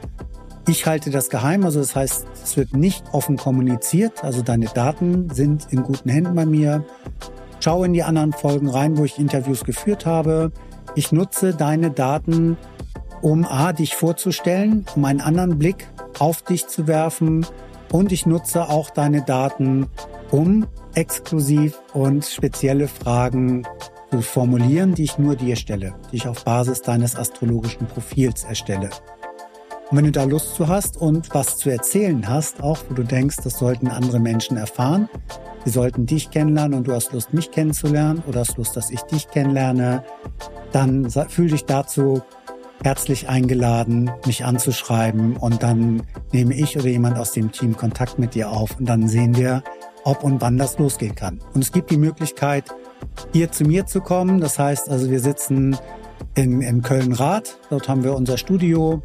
Ich 0.69 0.87
halte 0.87 1.11
das 1.11 1.31
geheim, 1.31 1.65
also 1.65 1.81
das 1.81 1.97
heißt, 1.97 2.27
es 2.43 2.57
wird 2.57 2.75
nicht 2.75 3.05
offen 3.13 3.37
kommuniziert, 3.37 4.23
also 4.23 4.43
deine 4.43 4.67
Daten 4.67 5.31
sind 5.31 5.67
in 5.71 5.83
guten 5.83 6.09
Händen 6.09 6.35
bei 6.35 6.47
mir. 6.47 6.85
Schau 7.61 7.83
in 7.85 7.93
die 7.93 8.03
anderen 8.03 8.33
Folgen 8.33 8.69
rein, 8.69 8.97
wo 8.97 9.05
ich 9.05 9.19
Interviews 9.19 9.65
geführt 9.65 10.07
habe. 10.07 10.53
Ich 10.95 11.13
nutze 11.13 11.55
deine 11.55 11.91
Daten, 11.91 12.57
um 13.21 13.45
A, 13.45 13.73
dich 13.73 13.97
vorzustellen, 13.97 14.87
um 14.95 15.05
einen 15.05 15.21
anderen 15.21 15.59
Blick 15.59 15.89
auf 16.19 16.43
dich 16.43 16.67
zu 16.69 16.87
werfen, 16.87 17.47
und 17.93 18.13
ich 18.13 18.25
nutze 18.25 18.69
auch 18.69 18.91
deine 18.91 19.23
Daten, 19.23 19.89
um 20.31 20.67
exklusiv 20.95 21.81
und 21.93 22.25
spezielle 22.25 22.87
Fragen 22.87 23.67
zu 24.13 24.23
formulieren, 24.23 24.95
die 24.95 25.05
ich 25.05 25.19
nur 25.19 25.37
dir 25.37 25.57
stelle, 25.57 25.95
die 26.13 26.17
ich 26.17 26.29
auf 26.29 26.45
Basis 26.45 26.83
deines 26.83 27.17
astrologischen 27.17 27.87
Profils 27.87 28.45
erstelle. 28.45 28.91
Und 29.91 29.97
wenn 29.97 30.05
du 30.05 30.13
da 30.13 30.25
Lust 30.25 30.55
zu 30.55 30.69
hast 30.69 30.97
und 30.97 31.35
was 31.35 31.57
zu 31.57 31.69
erzählen 31.69 32.29
hast, 32.29 32.63
auch 32.63 32.79
wo 32.89 32.95
du 32.95 33.03
denkst, 33.03 33.39
das 33.43 33.59
sollten 33.59 33.89
andere 33.89 34.21
Menschen 34.21 34.57
erfahren, 34.57 35.09
sie 35.65 35.71
sollten 35.71 36.07
dich 36.07 36.31
kennenlernen 36.31 36.79
und 36.79 36.87
du 36.87 36.93
hast 36.93 37.13
Lust, 37.13 37.35
mich 37.35 37.51
kennenzulernen 37.51 38.23
oder 38.27 38.41
hast 38.41 38.57
Lust, 38.57 38.77
dass 38.77 38.91
ich 38.91 39.01
dich 39.03 39.29
kennenlerne, 39.29 40.05
dann 40.73 41.11
fühl 41.11 41.49
dich 41.49 41.65
dazu 41.65 42.23
herzlich 42.85 43.29
eingeladen, 43.29 44.11
mich 44.27 44.45
anzuschreiben 44.45 45.37
und 45.37 45.63
dann 45.63 46.03
nehme 46.33 46.55
ich 46.55 46.79
oder 46.79 46.89
jemand 46.89 47.19
aus 47.19 47.33
dem 47.33 47.53
Team 47.53 47.77
Kontakt 47.77 48.19
mit 48.19 48.35
dir 48.35 48.51
auf 48.51 48.79
und 48.79 48.89
dann 48.89 49.09
sehen 49.09 49.37
wir, 49.37 49.63
ob 50.05 50.23
und 50.25 50.41
wann 50.41 50.57
das 50.57 50.79
losgehen 50.79 51.15
kann. 51.15 51.41
Und 51.53 51.63
es 51.63 51.73
gibt 51.73 51.91
die 51.91 51.99
Möglichkeit, 51.99 52.65
hier 53.33 53.53
zu 53.53 53.65
mir 53.65 53.87
zu 53.87 54.01
kommen. 54.01 54.41
Das 54.41 54.59
heißt 54.59 54.89
also, 54.89 55.11
wir 55.11 55.21
sitzen 55.21 55.77
in, 56.35 56.63
in 56.63 56.83
Köln-Rath. 56.83 57.59
Dort 57.69 57.89
haben 57.89 58.05
wir 58.05 58.15
unser 58.15 58.39
Studio. 58.39 59.03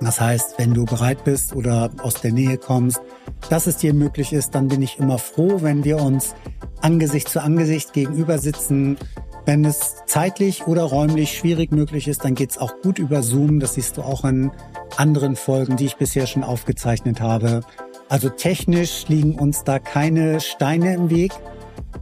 Das 0.00 0.20
heißt, 0.20 0.58
wenn 0.58 0.74
du 0.74 0.84
bereit 0.84 1.24
bist 1.24 1.54
oder 1.54 1.90
aus 2.02 2.14
der 2.14 2.32
Nähe 2.32 2.58
kommst, 2.58 3.00
dass 3.48 3.66
es 3.66 3.78
dir 3.78 3.94
möglich 3.94 4.32
ist, 4.32 4.54
dann 4.54 4.68
bin 4.68 4.82
ich 4.82 4.98
immer 4.98 5.18
froh, 5.18 5.62
wenn 5.62 5.84
wir 5.84 6.00
uns 6.00 6.34
Angesicht 6.80 7.28
zu 7.28 7.42
Angesicht 7.42 7.92
gegenüber 7.92 8.38
sitzen, 8.38 8.98
wenn 9.46 9.64
es 9.64 9.96
zeitlich 10.06 10.66
oder 10.66 10.84
räumlich 10.84 11.36
schwierig 11.36 11.70
möglich 11.70 12.08
ist, 12.08 12.24
dann 12.24 12.34
geht's 12.34 12.56
auch 12.56 12.80
gut 12.82 12.98
über 12.98 13.22
Zoom. 13.22 13.60
Das 13.60 13.74
siehst 13.74 13.98
du 13.98 14.02
auch 14.02 14.24
in 14.24 14.50
anderen 14.96 15.36
Folgen, 15.36 15.76
die 15.76 15.84
ich 15.84 15.96
bisher 15.96 16.26
schon 16.26 16.42
aufgezeichnet 16.42 17.20
habe. 17.20 17.60
Also 18.08 18.30
technisch 18.30 19.06
liegen 19.08 19.38
uns 19.38 19.64
da 19.64 19.78
keine 19.78 20.40
Steine 20.40 20.94
im 20.94 21.10
Weg. 21.10 21.32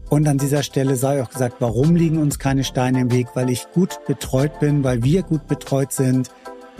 Und 0.09 0.28
an 0.28 0.38
dieser 0.38 0.62
Stelle 0.62 0.95
sei 0.97 1.22
auch 1.22 1.30
gesagt, 1.30 1.57
warum 1.59 1.97
liegen 1.97 2.18
uns 2.18 2.38
keine 2.38 2.64
Steine 2.64 3.01
im 3.01 3.11
Weg? 3.11 3.28
Weil 3.34 3.51
ich 3.51 3.66
gut 3.72 4.01
betreut 4.07 4.61
bin, 4.61 4.84
weil 4.84 5.03
wir 5.03 5.22
gut 5.22 5.47
betreut 5.49 5.93
sind, 5.93 6.30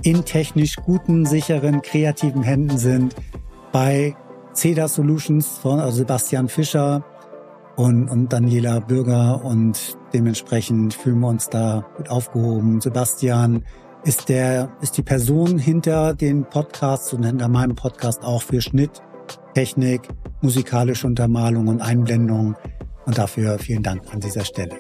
in 0.03 0.25
technisch 0.25 0.77
guten, 0.77 1.27
sicheren, 1.27 1.83
kreativen 1.83 2.43
Händen 2.43 2.79
sind. 2.79 3.15
Bei 3.73 4.17
CEDA 4.55 4.89
Solutions 4.89 5.59
von 5.59 5.81
also 5.81 5.99
Sebastian 5.99 6.49
Fischer, 6.49 7.05
und, 7.77 8.09
und 8.09 8.33
Daniela 8.33 8.81
Bürger 8.81 9.45
und 9.45 9.97
dementsprechend 10.13 10.95
fühlen 10.95 11.21
wir 11.21 11.29
uns 11.29 11.49
da 11.49 11.85
gut 11.97 12.11
aufgehoben. 12.11 12.81
Sebastian 12.81 13.65
ist 14.05 14.29
der, 14.29 14.71
ist 14.81 14.97
die 14.97 15.03
Person 15.03 15.59
hinter 15.59 16.15
den 16.15 16.45
Podcasts 16.45 17.13
und 17.13 17.25
hinter 17.25 17.49
meinem 17.49 17.75
Podcast 17.75 18.23
auch 18.25 18.43
für 18.43 18.61
Schnitt, 18.61 19.03
Technik, 19.55 20.09
musikalische 20.41 21.07
Untermalung 21.07 21.69
und 21.69 21.81
Einblendung. 21.81 22.57
Und 23.07 23.19
dafür 23.19 23.59
vielen 23.59 23.83
Dank 23.83 24.03
an 24.13 24.21
dieser 24.21 24.45
Stelle. 24.45 24.77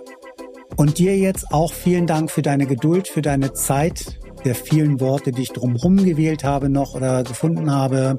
Und 0.76 0.98
dir 0.98 1.16
jetzt 1.18 1.52
auch 1.52 1.72
vielen 1.72 2.06
Dank 2.06 2.30
für 2.30 2.42
deine 2.42 2.66
Geduld, 2.66 3.08
für 3.08 3.22
deine 3.22 3.52
Zeit, 3.52 4.20
der 4.44 4.54
vielen 4.54 5.00
Worte, 5.00 5.32
die 5.32 5.42
ich 5.42 5.52
drumherum 5.52 5.96
gewählt 5.96 6.44
habe 6.44 6.68
noch 6.68 6.94
oder 6.94 7.22
gefunden 7.22 7.70
habe. 7.70 8.18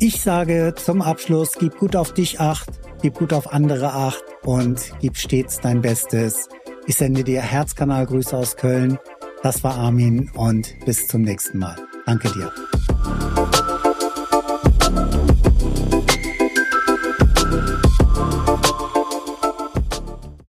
Ich 0.00 0.20
sage 0.20 0.74
zum 0.76 1.02
Abschluss, 1.02 1.52
gib 1.58 1.76
gut 1.78 1.96
auf 1.96 2.14
dich 2.14 2.40
acht, 2.40 2.68
gib 3.02 3.14
gut 3.14 3.32
auf 3.32 3.52
andere 3.52 3.92
acht 3.92 4.22
und 4.44 4.92
gib 5.00 5.16
stets 5.16 5.60
dein 5.60 5.80
Bestes. 5.82 6.48
Ich 6.86 6.96
sende 6.96 7.24
dir 7.24 7.42
Herzkanalgrüße 7.42 8.36
aus 8.36 8.56
Köln. 8.56 8.98
Das 9.42 9.62
war 9.64 9.76
Armin 9.76 10.30
und 10.34 10.74
bis 10.84 11.06
zum 11.06 11.22
nächsten 11.22 11.58
Mal. 11.58 11.76
Danke 12.06 12.30
dir. 12.30 13.57